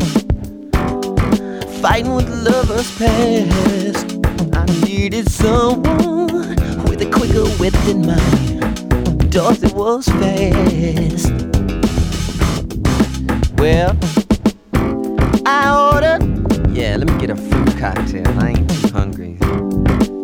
fighting 1.82 2.16
with 2.16 2.30
lovers 2.30 2.90
past. 2.98 4.18
I 4.54 4.66
needed 4.86 5.30
someone 5.30 6.21
quicker 7.22 7.46
wit 7.60 7.74
than 7.86 8.04
mine. 8.04 9.30
Dorothy 9.30 9.72
was 9.74 10.08
fast. 10.08 11.32
Well, 13.60 13.96
I 15.46 15.92
ordered. 15.94 16.24
Yeah, 16.76 16.96
let 16.98 17.08
me 17.08 17.20
get 17.20 17.30
a 17.30 17.36
fruit 17.36 17.78
cocktail. 17.78 18.28
I 18.40 18.50
ain't 18.50 18.70
too 18.72 18.88
hungry. 18.88 19.38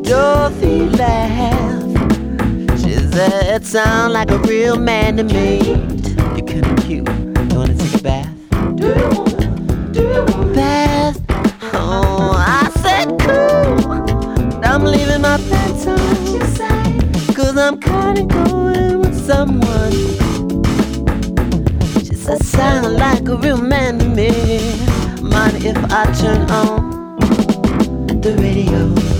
Dorothy 0.01 0.89
laughed. 0.97 2.81
She 2.81 2.93
said, 3.11 3.63
"Sound 3.63 4.13
like 4.13 4.31
a 4.31 4.39
real 4.39 4.77
man 4.77 5.17
to 5.17 5.23
me. 5.23 5.59
You're 6.35 6.47
kinda 6.47 6.73
cute. 6.81 7.07
You 7.51 7.59
wanna 7.59 7.75
take 7.75 7.93
a 7.93 8.01
bath? 8.01 8.36
Someone. 19.91 20.63
She 22.05 22.15
said, 22.15 22.43
sound 22.43 22.95
like 22.95 23.27
a 23.27 23.37
real 23.37 23.57
man 23.57 23.99
to 23.99 24.05
me. 24.05 24.29
Mind 25.21 25.63
if 25.63 25.77
I 25.91 26.11
turn 26.13 26.49
on 26.51 27.17
the 28.21 28.35
radio? 28.39 29.16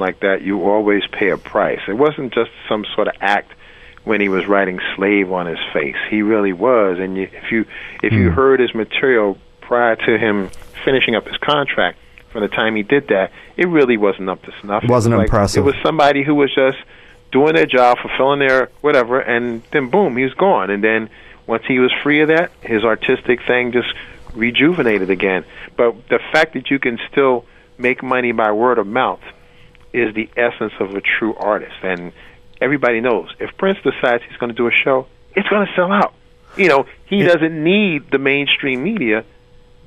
Like 0.00 0.20
that, 0.20 0.42
you 0.42 0.62
always 0.68 1.02
pay 1.06 1.30
a 1.30 1.36
price. 1.36 1.80
It 1.86 1.94
wasn't 1.96 2.34
just 2.34 2.50
some 2.68 2.84
sort 2.94 3.08
of 3.08 3.14
act 3.20 3.52
when 4.04 4.20
he 4.20 4.28
was 4.28 4.46
writing 4.46 4.80
"slave" 4.96 5.30
on 5.30 5.46
his 5.46 5.58
face. 5.72 5.96
He 6.08 6.22
really 6.22 6.52
was, 6.52 6.98
and 6.98 7.16
you, 7.16 7.28
if 7.32 7.52
you 7.52 7.66
if 8.02 8.12
you 8.12 8.28
hmm. 8.28 8.34
heard 8.34 8.60
his 8.60 8.74
material 8.74 9.38
prior 9.60 9.94
to 9.94 10.18
him 10.18 10.50
finishing 10.84 11.14
up 11.14 11.26
his 11.26 11.36
contract, 11.36 11.98
from 12.30 12.42
the 12.42 12.48
time 12.48 12.76
he 12.76 12.82
did 12.82 13.08
that, 13.08 13.32
it 13.56 13.66
really 13.68 13.96
wasn't 13.96 14.28
up 14.28 14.42
to 14.42 14.52
snuff. 14.60 14.84
It 14.84 14.90
Wasn't 14.90 15.12
was 15.12 15.18
like- 15.18 15.26
impressive. 15.28 15.62
It 15.62 15.66
was 15.66 15.76
somebody 15.82 16.22
who 16.22 16.34
was 16.34 16.52
just 16.54 16.78
doing 17.32 17.54
their 17.54 17.66
job, 17.66 17.98
fulfilling 17.98 18.40
their 18.40 18.70
whatever, 18.80 19.20
and 19.20 19.62
then 19.70 19.90
boom, 19.90 20.16
he 20.16 20.24
was 20.24 20.34
gone. 20.34 20.70
And 20.70 20.82
then 20.82 21.10
once 21.46 21.64
he 21.66 21.78
was 21.78 21.92
free 22.02 22.20
of 22.22 22.28
that, 22.28 22.50
his 22.62 22.84
artistic 22.84 23.40
thing 23.46 23.72
just 23.72 23.92
rejuvenated 24.34 25.10
again. 25.10 25.44
But 25.76 26.08
the 26.08 26.20
fact 26.32 26.54
that 26.54 26.70
you 26.70 26.78
can 26.78 26.98
still 27.10 27.44
make 27.78 28.02
money 28.02 28.32
by 28.32 28.52
word 28.52 28.78
of 28.78 28.86
mouth, 28.86 29.20
is 29.92 30.14
the 30.14 30.28
essence 30.36 30.72
of 30.80 30.94
a 30.94 31.00
true 31.00 31.34
artist. 31.34 31.76
And 31.82 32.12
everybody 32.60 33.00
knows 33.00 33.32
if 33.38 33.56
Prince 33.56 33.78
decides 33.82 34.24
he's 34.28 34.36
going 34.36 34.50
to 34.50 34.56
do 34.56 34.66
a 34.66 34.72
show, 34.72 35.06
it's 35.34 35.48
going 35.48 35.66
to 35.66 35.72
sell 35.74 35.92
out. 35.92 36.14
You 36.56 36.68
know, 36.68 36.86
he 37.06 37.22
doesn't 37.22 37.62
need 37.62 38.10
the 38.10 38.18
mainstream 38.18 38.82
media 38.82 39.24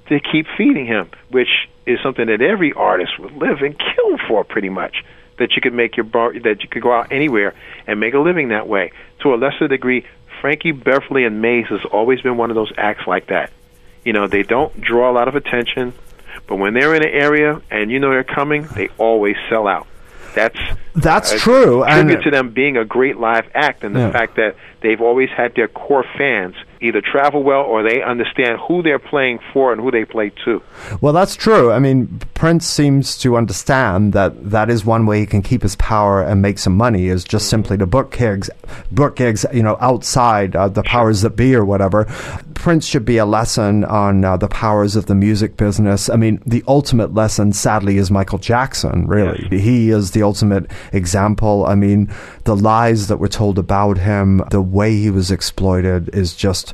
to 0.08 0.20
keep 0.20 0.48
feeding 0.58 0.86
him, 0.86 1.10
which 1.30 1.68
is 1.86 2.00
something 2.02 2.28
that 2.28 2.42
every 2.42 2.74
artist 2.74 3.20
would 3.20 3.34
live 3.34 3.62
and 3.62 3.78
kill 3.78 4.18
for, 4.28 4.44
pretty 4.44 4.70
much. 4.70 5.04
That 5.40 5.56
you 5.56 5.62
could 5.62 5.74
make 5.74 5.98
your 5.98 6.04
bar, 6.04 6.34
that 6.40 6.62
you 6.62 6.70
could 6.70 6.84
go 6.84 6.94
out 6.94 7.12
anywhere 7.12 7.54
and 7.88 8.00
make 8.00 8.14
a 8.14 8.20
living 8.20 8.50
that 8.50 8.68
way. 8.68 8.92
To 9.22 9.34
a 9.34 9.36
lesser 9.36 9.68
degree, 9.68 10.06
Frankie 10.42 10.72
Beverly 10.72 11.26
and 11.26 11.42
Maze 11.42 11.68
has 11.68 11.84
always 11.92 12.22
been 12.22 12.38
one 12.38 12.52
of 12.52 12.56
those 12.56 12.72
acts 12.78 13.08
like 13.08 13.28
that. 13.28 13.52
You 14.06 14.14
know, 14.14 14.28
they 14.28 14.44
don't 14.44 14.80
draw 14.80 15.10
a 15.10 15.14
lot 15.14 15.28
of 15.28 15.36
attention, 15.36 15.94
but 16.48 16.58
when 16.58 16.74
they're 16.74 16.94
in 16.96 17.04
an 17.04 17.10
area 17.10 17.62
and 17.72 17.90
you 17.90 18.00
know 18.00 18.10
they're 18.10 18.24
coming, 18.24 18.68
they 18.76 18.90
always 18.98 19.36
sell 19.50 19.68
out. 19.68 19.88
That's 20.34 20.58
That's 20.96 21.32
a 21.34 21.38
true, 21.38 21.84
and- 21.84 22.08
Tribute 22.10 22.24
to 22.26 22.32
them 22.32 22.50
being 22.50 22.78
a 22.78 22.86
great 22.86 23.18
live 23.18 23.46
act 23.54 23.84
and 23.84 23.96
the 23.96 24.00
Yeah. 24.02 24.12
fact 24.12 24.36
that 24.36 24.56
they've 24.82 25.02
always 25.02 25.30
had 25.30 25.56
their 25.56 25.68
core 25.68 26.06
fans 26.18 26.56
either 26.84 27.02
travel 27.02 27.44
well 27.44 27.62
or 27.62 27.82
they 27.82 28.02
understand 28.02 28.60
who 28.68 28.84
they're 28.84 29.00
playing 29.00 29.40
for 29.54 29.72
and 29.72 29.82
who 29.82 29.90
they 29.90 30.06
play 30.06 30.32
to. 30.46 30.62
Well, 31.02 31.14
that's 31.14 31.36
true. 31.36 31.72
I 31.72 31.80
mean, 31.80 32.22
Prince 32.34 32.68
seems 32.68 33.18
to 33.20 33.38
understand 33.38 34.14
that 34.14 34.52
that 34.52 34.70
is 34.70 34.84
one 34.84 35.06
way 35.06 35.22
he 35.22 35.26
can 35.26 35.42
keep 35.42 35.62
his 35.62 35.76
power 35.78 36.22
and 36.22 36.42
make 36.42 36.60
some 36.60 36.76
money 36.76 37.08
is 37.08 37.24
just 37.24 37.50
simply 37.50 37.78
to 37.78 37.86
book 37.86 38.12
gigs, 38.12 38.50
book 38.92 39.16
gigs, 39.16 39.46
you 39.54 39.64
know, 39.64 39.78
outside 39.80 40.56
uh, 40.56 40.68
the 40.68 40.84
powers 40.84 41.22
that 41.22 41.32
be 41.32 41.56
or 41.56 41.64
whatever. 41.64 42.06
Prince 42.54 42.86
should 42.86 43.06
be 43.06 43.18
a 43.18 43.26
lesson 43.26 43.84
on 43.86 44.24
uh, 44.24 44.38
the 44.38 44.48
powers 44.48 44.96
of 44.96 45.06
the 45.06 45.16
music 45.16 45.58
business. 45.58 46.10
I 46.10 46.16
mean, 46.16 46.42
the 46.46 46.64
ultimate 46.68 47.14
lesson, 47.14 47.54
sadly, 47.54 47.98
is 47.98 48.12
Michael 48.12 48.40
Jackson. 48.40 49.08
Really, 49.08 49.60
he 49.60 49.90
is 49.90 50.12
the 50.12 50.24
ultimate 50.24 50.70
example. 50.92 51.66
I 51.66 51.76
mean, 51.76 52.14
the 52.46 52.56
lies 52.56 53.08
that 53.08 53.18
were 53.18 53.28
told 53.28 53.58
about 53.58 53.98
him, 53.98 54.44
the 54.52 54.62
way 54.62 54.96
he 54.96 55.10
was 55.10 55.32
exploited, 55.32 56.10
is 56.14 56.36
just 56.36 56.73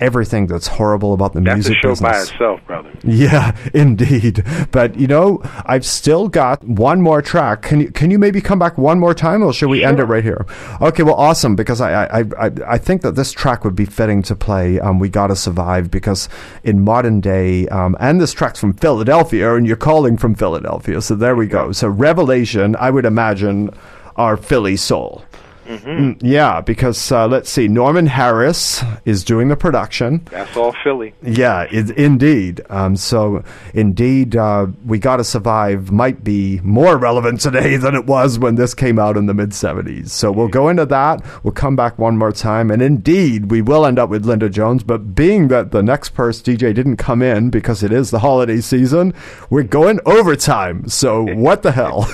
everything 0.00 0.46
that's 0.48 0.66
horrible 0.66 1.14
about 1.14 1.32
the 1.34 1.40
That's 1.40 1.68
music 1.68 1.76
a 1.76 1.80
show 1.80 2.02
by 2.02 2.12
business. 2.12 2.32
itself, 2.32 2.60
brother. 2.66 2.90
Yeah, 3.04 3.56
indeed. 3.74 4.44
But 4.72 4.96
you 4.98 5.06
know, 5.06 5.40
I've 5.66 5.86
still 5.86 6.28
got 6.28 6.64
one 6.64 7.00
more 7.00 7.22
track. 7.22 7.62
Can 7.62 7.80
you 7.80 7.90
can 7.90 8.10
you 8.10 8.18
maybe 8.18 8.40
come 8.40 8.58
back 8.58 8.76
one 8.76 8.98
more 8.98 9.14
time, 9.14 9.42
or 9.42 9.52
should 9.52 9.68
we 9.68 9.84
end 9.84 10.00
it 10.00 10.04
right 10.04 10.24
here? 10.24 10.46
Okay, 10.80 11.02
well, 11.02 11.14
awesome. 11.14 11.54
Because 11.54 11.80
I 11.80 12.04
I, 12.06 12.24
I, 12.38 12.50
I 12.66 12.78
think 12.78 13.02
that 13.02 13.12
this 13.14 13.32
track 13.32 13.64
would 13.64 13.76
be 13.76 13.84
fitting 13.84 14.22
to 14.24 14.34
play. 14.34 14.80
Um, 14.80 14.98
we 14.98 15.08
gotta 15.08 15.36
survive 15.36 15.90
because 15.90 16.28
in 16.64 16.80
modern 16.82 17.20
day, 17.20 17.68
um, 17.68 17.96
and 18.00 18.20
this 18.20 18.32
track's 18.32 18.58
from 18.58 18.74
Philadelphia, 18.74 19.54
and 19.54 19.66
you're 19.66 19.76
calling 19.76 20.16
from 20.16 20.34
Philadelphia, 20.34 21.00
so 21.00 21.14
there 21.14 21.36
we 21.36 21.46
go. 21.46 21.72
So 21.72 21.88
Revelation, 21.88 22.74
I 22.76 22.90
would 22.90 23.04
imagine, 23.04 23.70
our 24.16 24.36
Philly 24.36 24.76
soul. 24.76 25.24
Mm, 25.64 26.18
yeah, 26.20 26.60
because 26.60 27.10
uh, 27.10 27.26
let's 27.26 27.48
see, 27.50 27.68
Norman 27.68 28.06
Harris 28.06 28.82
is 29.04 29.24
doing 29.24 29.48
the 29.48 29.56
production. 29.56 30.26
That's 30.30 30.56
all 30.56 30.74
Philly. 30.84 31.14
Yeah, 31.22 31.62
it, 31.70 31.90
indeed. 31.90 32.60
Um, 32.68 32.96
so, 32.96 33.42
indeed, 33.72 34.36
uh, 34.36 34.66
We 34.84 34.98
Gotta 34.98 35.24
Survive 35.24 35.90
might 35.90 36.22
be 36.22 36.60
more 36.62 36.98
relevant 36.98 37.40
today 37.40 37.76
than 37.84 37.94
it 37.94 38.06
was 38.06 38.38
when 38.38 38.56
this 38.56 38.74
came 38.74 38.98
out 38.98 39.16
in 39.16 39.26
the 39.26 39.34
mid 39.34 39.50
70s. 39.50 40.10
So, 40.10 40.30
we'll 40.30 40.48
go 40.48 40.68
into 40.68 40.86
that. 40.86 41.24
We'll 41.42 41.52
come 41.52 41.76
back 41.76 41.98
one 41.98 42.18
more 42.18 42.32
time. 42.32 42.70
And 42.70 42.82
indeed, 42.82 43.50
we 43.50 43.62
will 43.62 43.86
end 43.86 43.98
up 43.98 44.10
with 44.10 44.26
Linda 44.26 44.50
Jones. 44.50 44.82
But 44.82 45.14
being 45.14 45.48
that 45.48 45.70
the 45.70 45.82
next 45.82 46.10
person, 46.10 46.56
DJ, 46.56 46.74
didn't 46.74 46.96
come 46.96 47.22
in 47.22 47.50
because 47.50 47.82
it 47.82 47.92
is 47.92 48.10
the 48.10 48.18
holiday 48.18 48.60
season, 48.60 49.14
we're 49.48 49.62
going 49.62 50.00
overtime. 50.04 50.88
So, 50.88 51.22
what 51.34 51.62
the 51.62 51.72
hell? 51.72 52.06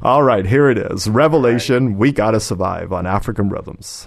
All 0.02 0.22
right, 0.22 0.46
here 0.46 0.70
it 0.70 0.78
is 0.78 1.08
Revelation 1.08 1.79
We 1.88 2.12
Gotta 2.12 2.40
Survive 2.40 2.92
on 2.92 3.06
African 3.06 3.48
Rhythms. 3.48 4.06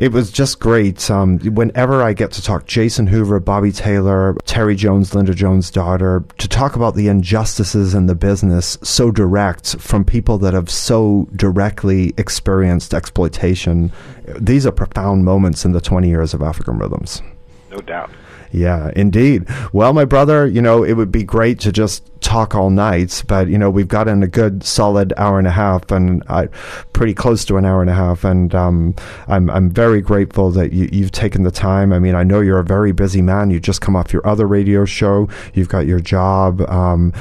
It 0.00 0.12
was 0.12 0.32
just 0.32 0.58
great. 0.60 1.10
Um, 1.10 1.38
whenever 1.40 2.02
I 2.02 2.14
get 2.14 2.32
to 2.32 2.42
talk 2.42 2.66
Jason 2.66 3.06
Hoover, 3.06 3.38
Bobby 3.38 3.70
Taylor, 3.70 4.34
Terry 4.46 4.74
Jones, 4.74 5.14
Linda 5.14 5.34
Jones' 5.34 5.70
daughter, 5.70 6.24
to 6.38 6.48
talk 6.48 6.74
about 6.74 6.94
the 6.94 7.08
injustices 7.08 7.94
in 7.94 8.06
the 8.06 8.14
business 8.14 8.78
so 8.82 9.10
direct 9.10 9.76
from 9.78 10.06
people 10.06 10.38
that 10.38 10.54
have 10.54 10.70
so 10.70 11.28
directly 11.36 12.14
experienced 12.16 12.94
exploitation, 12.94 13.92
these 14.38 14.66
are 14.66 14.72
profound 14.72 15.26
moments 15.26 15.66
in 15.66 15.72
the 15.72 15.82
20 15.82 16.08
years 16.08 16.32
of 16.32 16.40
African 16.40 16.78
Rhythms. 16.78 17.20
No 17.70 17.76
doubt. 17.78 18.10
Yeah, 18.52 18.90
indeed. 18.96 19.46
Well, 19.72 19.92
my 19.92 20.06
brother, 20.06 20.46
you 20.46 20.62
know, 20.62 20.82
it 20.82 20.94
would 20.94 21.12
be 21.12 21.24
great 21.24 21.60
to 21.60 21.72
just 21.72 22.09
talk 22.30 22.54
all 22.54 22.70
night, 22.70 23.24
but 23.26 23.48
you 23.48 23.58
know, 23.58 23.68
we've 23.68 23.88
gotten 23.88 24.22
a 24.22 24.28
good 24.28 24.62
solid 24.62 25.12
hour 25.16 25.38
and 25.38 25.48
a 25.48 25.50
half, 25.50 25.90
and 25.90 26.22
I, 26.28 26.46
pretty 26.92 27.12
close 27.12 27.44
to 27.46 27.56
an 27.56 27.64
hour 27.64 27.80
and 27.80 27.90
a 27.90 27.94
half, 27.94 28.22
and 28.22 28.54
um, 28.54 28.94
I'm 29.26 29.50
I'm 29.50 29.68
very 29.68 30.00
grateful 30.00 30.52
that 30.52 30.72
you, 30.72 30.88
you've 30.92 31.10
taken 31.10 31.42
the 31.42 31.50
time. 31.50 31.92
I 31.92 31.98
mean, 31.98 32.14
I 32.14 32.22
know 32.22 32.40
you're 32.40 32.60
a 32.60 32.64
very 32.64 32.92
busy 32.92 33.20
man. 33.20 33.50
You 33.50 33.58
just 33.58 33.80
come 33.80 33.96
off 33.96 34.12
your 34.12 34.24
other 34.24 34.46
radio 34.46 34.84
show. 34.84 35.28
You've 35.54 35.68
got 35.68 35.86
your 35.86 35.98
job. 35.98 36.60
Um, 36.70 37.12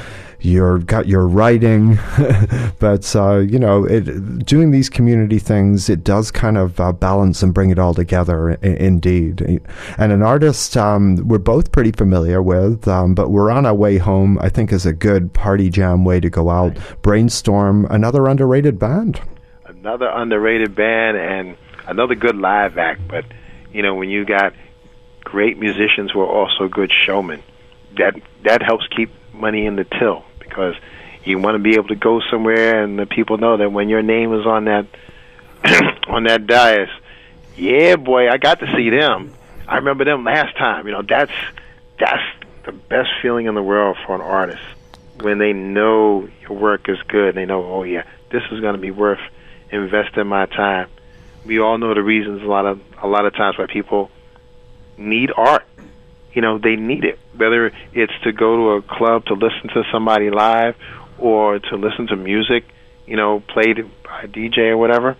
you're 0.41 0.79
got 0.79 1.07
your 1.07 1.27
writing, 1.27 1.99
but 2.79 3.15
uh, 3.15 3.37
you 3.37 3.59
know, 3.59 3.83
it, 3.85 4.45
doing 4.45 4.71
these 4.71 4.89
community 4.89 5.39
things, 5.39 5.89
it 5.89 6.03
does 6.03 6.31
kind 6.31 6.57
of 6.57 6.79
uh, 6.79 6.91
balance 6.93 7.43
and 7.43 7.53
bring 7.53 7.69
it 7.69 7.79
all 7.79 7.93
together. 7.93 8.57
I- 8.63 8.67
indeed, 8.67 9.61
and 9.97 10.11
an 10.11 10.21
artist 10.21 10.77
um, 10.77 11.27
we're 11.27 11.39
both 11.39 11.71
pretty 11.71 11.91
familiar 11.91 12.41
with, 12.41 12.87
um, 12.87 13.15
but 13.15 13.29
we're 13.29 13.51
on 13.51 13.65
our 13.65 13.73
way 13.73 13.97
home. 13.97 14.37
I 14.39 14.49
think 14.49 14.71
is 14.71 14.85
a 14.85 14.93
good 14.93 15.33
party 15.33 15.69
jam 15.69 16.05
way 16.05 16.19
to 16.19 16.29
go 16.29 16.49
out. 16.49 16.77
Brainstorm, 17.01 17.85
another 17.89 18.27
underrated 18.27 18.79
band. 18.79 19.21
Another 19.65 20.07
underrated 20.07 20.75
band 20.75 21.17
and 21.17 21.57
another 21.87 22.15
good 22.15 22.37
live 22.37 22.77
act. 22.77 23.01
But 23.07 23.25
you 23.73 23.81
know, 23.81 23.95
when 23.95 24.09
you 24.09 24.25
got 24.25 24.53
great 25.23 25.57
musicians 25.57 26.11
who 26.11 26.21
are 26.21 26.27
also 26.27 26.67
good 26.67 26.91
showmen, 26.91 27.43
that 27.97 28.15
that 28.45 28.61
helps 28.61 28.87
keep 28.87 29.11
money 29.33 29.65
in 29.65 29.75
the 29.75 29.83
till 29.83 30.23
because 30.49 30.75
you 31.23 31.37
want 31.37 31.55
to 31.55 31.59
be 31.59 31.75
able 31.75 31.87
to 31.89 31.95
go 31.95 32.21
somewhere 32.31 32.83
and 32.83 32.97
the 32.97 33.05
people 33.05 33.37
know 33.37 33.57
that 33.57 33.71
when 33.71 33.89
your 33.89 34.01
name 34.01 34.33
is 34.33 34.45
on 34.45 34.65
that 34.65 34.87
on 36.07 36.23
that 36.23 36.47
dais, 36.47 36.89
yeah, 37.55 37.95
boy, 37.95 38.29
I 38.29 38.37
got 38.37 38.59
to 38.59 38.73
see 38.75 38.89
them. 38.89 39.33
I 39.67 39.75
remember 39.75 40.05
them 40.05 40.23
last 40.23 40.57
time. 40.57 40.87
You 40.87 40.93
know, 40.93 41.03
that's 41.07 41.31
that's 41.99 42.23
the 42.65 42.71
best 42.71 43.09
feeling 43.21 43.45
in 43.45 43.55
the 43.55 43.63
world 43.63 43.97
for 44.05 44.15
an 44.15 44.21
artist 44.21 44.61
when 45.21 45.37
they 45.37 45.53
know 45.53 46.27
your 46.41 46.57
work 46.57 46.87
is 46.87 46.97
good. 47.07 47.35
They 47.35 47.45
know, 47.45 47.63
oh 47.63 47.83
yeah, 47.83 48.03
this 48.31 48.43
is 48.51 48.59
going 48.61 48.75
to 48.75 48.81
be 48.81 48.91
worth 48.91 49.19
investing 49.71 50.27
my 50.27 50.45
time. 50.45 50.89
We 51.45 51.59
all 51.59 51.77
know 51.77 51.93
the 51.93 52.03
reasons 52.03 52.41
a 52.41 52.45
lot 52.45 52.65
of 52.65 52.81
a 53.01 53.07
lot 53.07 53.25
of 53.25 53.33
times 53.33 53.57
why 53.57 53.65
people 53.67 54.09
need 54.97 55.31
art. 55.35 55.65
You 56.33 56.41
know, 56.41 56.57
they 56.57 56.75
need 56.75 57.03
it. 57.03 57.19
Whether 57.35 57.71
it's 57.93 58.13
to 58.23 58.31
go 58.31 58.55
to 58.55 58.69
a 58.77 58.81
club 58.81 59.25
to 59.25 59.33
listen 59.33 59.69
to 59.73 59.83
somebody 59.91 60.29
live 60.29 60.75
or 61.17 61.59
to 61.59 61.75
listen 61.75 62.07
to 62.07 62.15
music, 62.15 62.65
you 63.05 63.15
know, 63.15 63.39
played 63.39 63.77
by 64.03 64.23
a 64.23 64.27
DJ 64.27 64.69
or 64.69 64.77
whatever, 64.77 65.17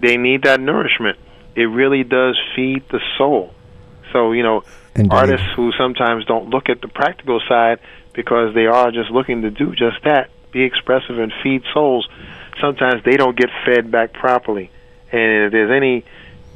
they 0.00 0.16
need 0.16 0.42
that 0.42 0.60
nourishment. 0.60 1.18
It 1.54 1.66
really 1.66 2.04
does 2.04 2.38
feed 2.54 2.88
the 2.88 3.00
soul. 3.16 3.52
So, 4.12 4.32
you 4.32 4.42
know, 4.42 4.64
Indeed. 4.94 5.12
artists 5.12 5.46
who 5.54 5.72
sometimes 5.72 6.24
don't 6.24 6.48
look 6.50 6.68
at 6.68 6.80
the 6.80 6.88
practical 6.88 7.40
side 7.48 7.80
because 8.14 8.54
they 8.54 8.66
are 8.66 8.90
just 8.90 9.10
looking 9.10 9.42
to 9.42 9.50
do 9.50 9.74
just 9.74 10.02
that, 10.04 10.30
be 10.50 10.62
expressive 10.62 11.18
and 11.18 11.32
feed 11.42 11.62
souls, 11.72 12.08
sometimes 12.60 13.04
they 13.04 13.16
don't 13.16 13.36
get 13.36 13.50
fed 13.64 13.90
back 13.90 14.12
properly. 14.12 14.70
And 15.12 15.44
if 15.44 15.52
there's 15.52 15.70
any 15.70 16.04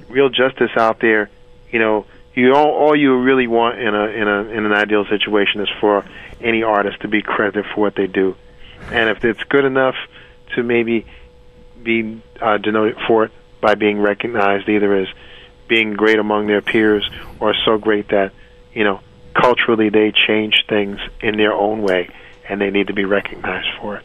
real 0.09 0.29
justice 0.29 0.71
out 0.77 1.01
there, 1.01 1.31
you 1.71 1.79
know, 1.79 2.07
you 2.35 2.55
all, 2.55 2.71
all 2.71 2.97
you 2.97 3.19
really 3.21 3.47
want 3.47 3.79
in 3.79 3.95
a 3.95 4.05
in 4.07 4.29
a 4.29 4.41
in 4.45 4.67
an 4.67 4.73
ideal 4.73 5.05
situation 5.05 5.61
is 5.61 5.69
for 5.81 6.05
any 6.41 6.63
artist 6.63 7.01
to 7.03 7.09
be 7.09 7.23
credited 7.23 7.67
for 7.75 7.81
what 7.81 7.95
they 7.95 8.07
do, 8.07 8.37
and 8.91 9.11
if 9.11 9.25
it's 9.25 9.43
good 9.45 9.65
enough 9.65 9.97
to 10.55 10.63
maybe 10.63 11.07
be 11.83 12.23
uh, 12.41 12.59
denoted 12.59 12.97
for 13.07 13.25
it 13.25 13.33
by 13.61 13.75
being 13.75 13.99
recognized 13.99 14.69
either 14.69 14.95
as 14.95 15.09
being 15.69 15.95
great 15.95 16.19
among 16.19 16.47
their 16.47 16.63
peers 16.63 17.09
or 17.41 17.55
so 17.65 17.79
great 17.79 18.09
that 18.09 18.33
you 18.73 18.85
know 18.85 19.01
culturally 19.35 19.89
they 19.89 20.13
change 20.13 20.65
things 20.69 20.99
in 21.21 21.37
their 21.37 21.53
own 21.53 21.83
way 21.83 22.09
and 22.49 22.61
they 22.61 22.71
need 22.71 22.89
to 22.89 22.93
be 22.93 23.05
recognized 23.05 23.69
for 23.81 23.97
it. 23.97 24.05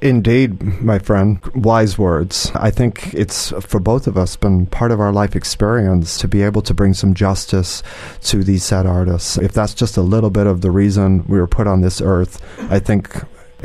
Indeed, 0.00 0.62
my 0.82 0.98
friend. 0.98 1.40
Wise 1.54 1.96
words. 1.96 2.50
I 2.54 2.70
think 2.70 3.14
it's 3.14 3.50
for 3.60 3.80
both 3.80 4.06
of 4.06 4.18
us 4.18 4.36
been 4.36 4.66
part 4.66 4.92
of 4.92 5.00
our 5.00 5.12
life 5.12 5.34
experience 5.34 6.18
to 6.18 6.28
be 6.28 6.42
able 6.42 6.62
to 6.62 6.74
bring 6.74 6.94
some 6.94 7.14
justice 7.14 7.82
to 8.24 8.44
these 8.44 8.64
sad 8.64 8.86
artists. 8.86 9.38
If 9.38 9.52
that's 9.52 9.74
just 9.74 9.96
a 9.96 10.02
little 10.02 10.30
bit 10.30 10.46
of 10.46 10.60
the 10.60 10.70
reason 10.70 11.24
we 11.26 11.38
were 11.38 11.46
put 11.46 11.66
on 11.66 11.80
this 11.80 12.00
earth, 12.00 12.42
I 12.70 12.78
think 12.78 13.14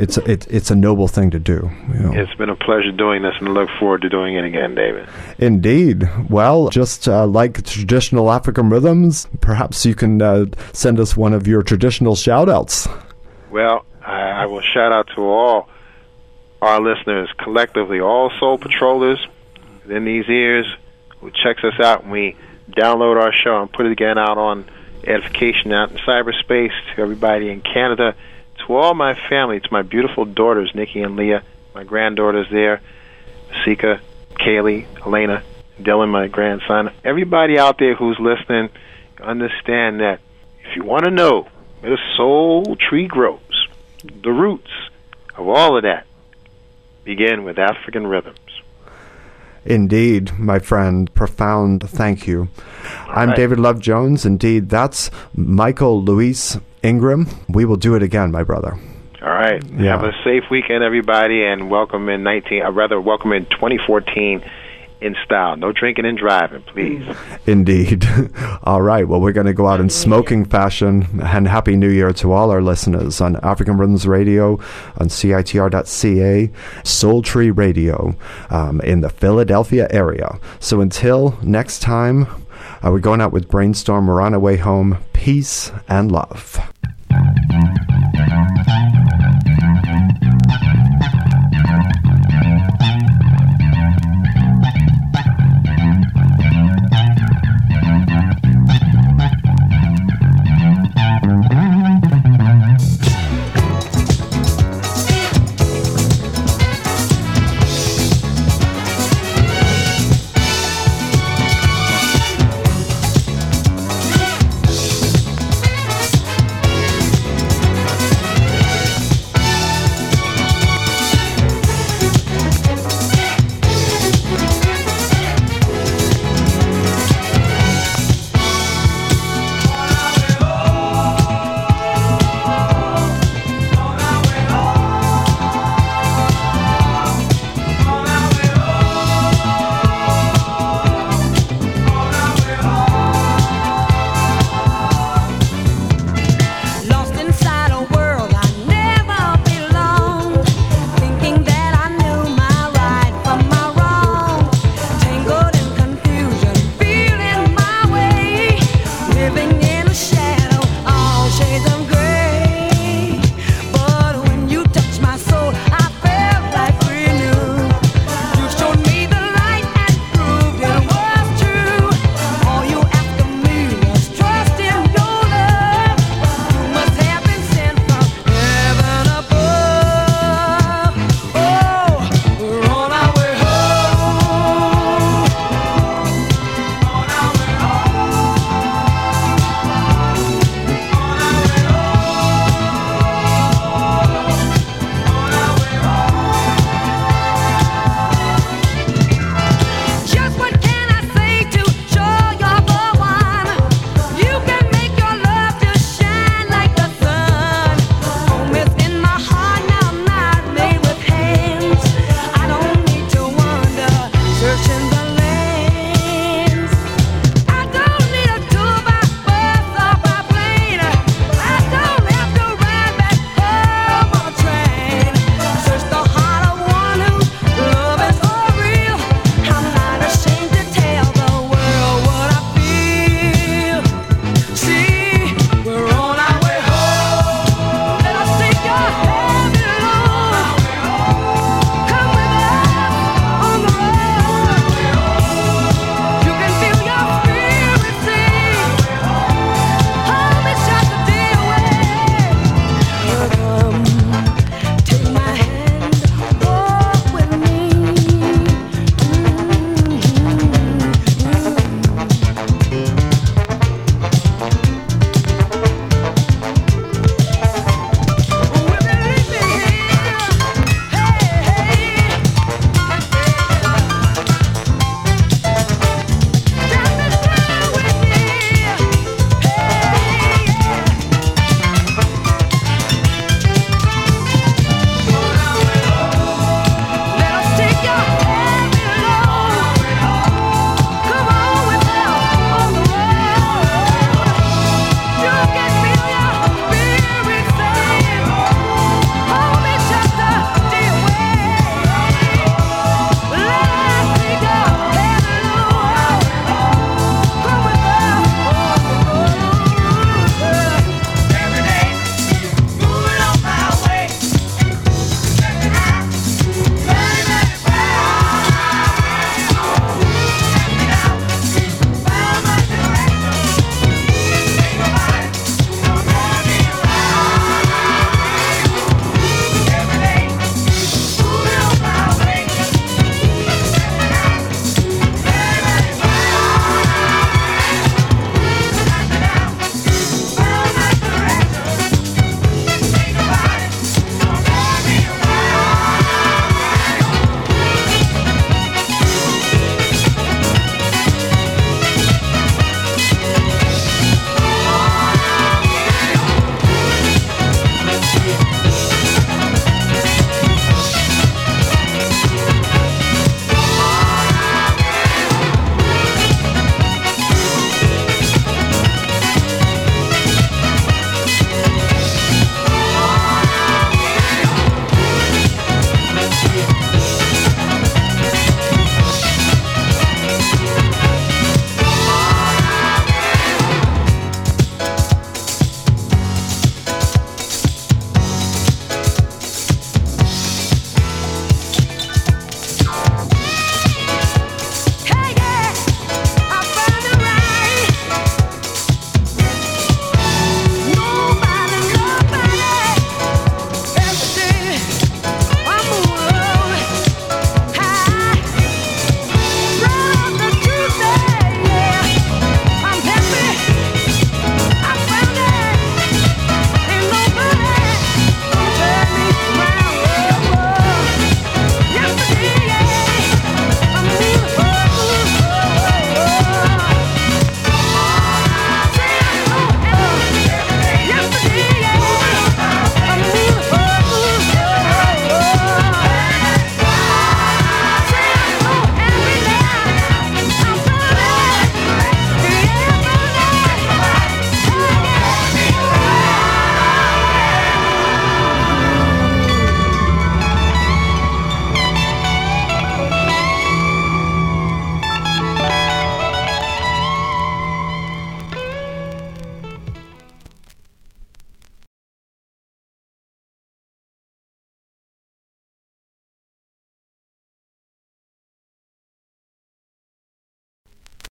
it's 0.00 0.16
it, 0.16 0.46
it's 0.50 0.70
a 0.70 0.74
noble 0.74 1.08
thing 1.08 1.30
to 1.30 1.38
do. 1.38 1.70
You 1.92 2.00
know. 2.00 2.12
It's 2.14 2.34
been 2.34 2.48
a 2.48 2.56
pleasure 2.56 2.90
doing 2.90 3.20
this 3.22 3.34
and 3.38 3.48
I 3.48 3.52
look 3.52 3.68
forward 3.78 4.00
to 4.02 4.08
doing 4.08 4.34
it 4.34 4.44
again, 4.44 4.74
David. 4.74 5.06
Indeed. 5.38 6.08
Well, 6.30 6.70
just 6.70 7.06
uh, 7.06 7.26
like 7.26 7.62
traditional 7.64 8.30
African 8.30 8.70
rhythms, 8.70 9.28
perhaps 9.42 9.84
you 9.84 9.94
can 9.94 10.22
uh, 10.22 10.46
send 10.72 10.98
us 10.98 11.18
one 11.18 11.34
of 11.34 11.46
your 11.46 11.62
traditional 11.62 12.16
shout 12.16 12.48
outs. 12.48 12.88
Well, 13.50 13.84
I, 14.00 14.20
I 14.20 14.46
will 14.46 14.62
shout 14.62 14.90
out 14.90 15.08
to 15.16 15.22
all 15.22 15.68
our 16.62 16.80
listeners 16.80 17.30
collectively, 17.38 18.00
all 18.00 18.30
soul 18.38 18.58
patrollers 18.58 19.24
in 19.88 20.04
these 20.04 20.28
ears 20.28 20.66
who 21.20 21.30
checks 21.30 21.64
us 21.64 21.78
out 21.80 22.02
when 22.02 22.12
we 22.12 22.36
download 22.70 23.20
our 23.20 23.32
show 23.32 23.60
and 23.60 23.72
put 23.72 23.86
it 23.86 23.92
again 23.92 24.18
out 24.18 24.38
on 24.38 24.64
edification 25.04 25.72
out 25.72 25.90
in 25.90 25.96
cyberspace 25.98 26.72
to 26.94 27.00
everybody 27.00 27.50
in 27.50 27.60
Canada, 27.60 28.14
to 28.66 28.76
all 28.76 28.94
my 28.94 29.14
family, 29.28 29.60
to 29.60 29.68
my 29.70 29.82
beautiful 29.82 30.24
daughters, 30.24 30.70
Nikki 30.74 31.02
and 31.02 31.16
Leah, 31.16 31.42
my 31.74 31.84
granddaughters 31.84 32.46
there, 32.50 32.80
Sika, 33.64 34.00
Kaylee, 34.34 34.86
Elena, 35.04 35.42
Dylan, 35.80 36.10
my 36.10 36.28
grandson, 36.28 36.92
everybody 37.04 37.58
out 37.58 37.78
there 37.78 37.94
who's 37.94 38.18
listening, 38.18 38.68
understand 39.22 40.00
that 40.00 40.20
if 40.64 40.76
you 40.76 40.84
want 40.84 41.04
to 41.04 41.10
know 41.10 41.48
where 41.80 41.92
the 41.92 41.98
soul 42.16 42.76
tree 42.76 43.06
grows, 43.06 43.68
the 44.22 44.30
roots 44.30 44.70
of 45.36 45.48
all 45.48 45.76
of 45.76 45.84
that 45.84 46.06
begin 47.10 47.42
with 47.42 47.58
African 47.58 48.06
rhythms. 48.06 48.38
Indeed, 49.64 50.38
my 50.38 50.60
friend. 50.60 51.12
Profound 51.12 51.82
thank 51.90 52.28
you. 52.28 52.48
I'm 53.08 53.30
right. 53.30 53.36
David 53.36 53.58
Love 53.58 53.80
Jones. 53.80 54.24
Indeed, 54.24 54.68
that's 54.68 55.10
Michael 55.34 56.00
Luis 56.04 56.56
Ingram. 56.84 57.26
We 57.48 57.64
will 57.64 57.74
do 57.76 57.96
it 57.96 58.02
again, 58.04 58.30
my 58.30 58.44
brother. 58.44 58.78
All 59.22 59.28
right. 59.28 59.60
Yeah. 59.72 59.98
Have 59.98 60.04
a 60.04 60.12
safe 60.22 60.44
weekend, 60.52 60.84
everybody, 60.84 61.44
and 61.44 61.68
welcome 61.68 62.08
in 62.08 62.22
19. 62.22 62.62
Uh, 62.62 62.70
rather, 62.70 63.00
welcome 63.00 63.32
in 63.32 63.44
2014 63.46 64.48
in 65.00 65.16
style. 65.24 65.56
No 65.56 65.72
drinking 65.72 66.04
and 66.04 66.18
driving, 66.18 66.62
please. 66.62 67.04
Indeed. 67.46 68.06
all 68.64 68.82
right. 68.82 69.06
Well, 69.06 69.20
we're 69.20 69.32
going 69.32 69.46
to 69.46 69.54
go 69.54 69.66
out 69.66 69.80
in 69.80 69.88
smoking 69.88 70.44
fashion. 70.44 71.20
And 71.22 71.48
Happy 71.48 71.76
New 71.76 71.88
Year 71.88 72.12
to 72.14 72.32
all 72.32 72.50
our 72.50 72.62
listeners 72.62 73.20
on 73.20 73.36
African 73.36 73.76
Rhythms 73.78 74.06
Radio, 74.06 74.54
on 74.98 75.08
CITR.ca, 75.08 76.50
Soul 76.84 77.22
Tree 77.22 77.50
Radio 77.50 78.14
um, 78.50 78.80
in 78.82 79.00
the 79.00 79.10
Philadelphia 79.10 79.86
area. 79.90 80.38
So 80.58 80.80
until 80.80 81.38
next 81.42 81.80
time, 81.80 82.26
uh, 82.84 82.90
we're 82.90 83.00
going 83.00 83.20
out 83.20 83.32
with 83.32 83.48
Brainstorm. 83.48 84.06
We're 84.06 84.20
on 84.20 84.34
our 84.34 84.40
way 84.40 84.56
home. 84.56 84.98
Peace 85.12 85.70
and 85.88 86.10
love. 86.10 86.58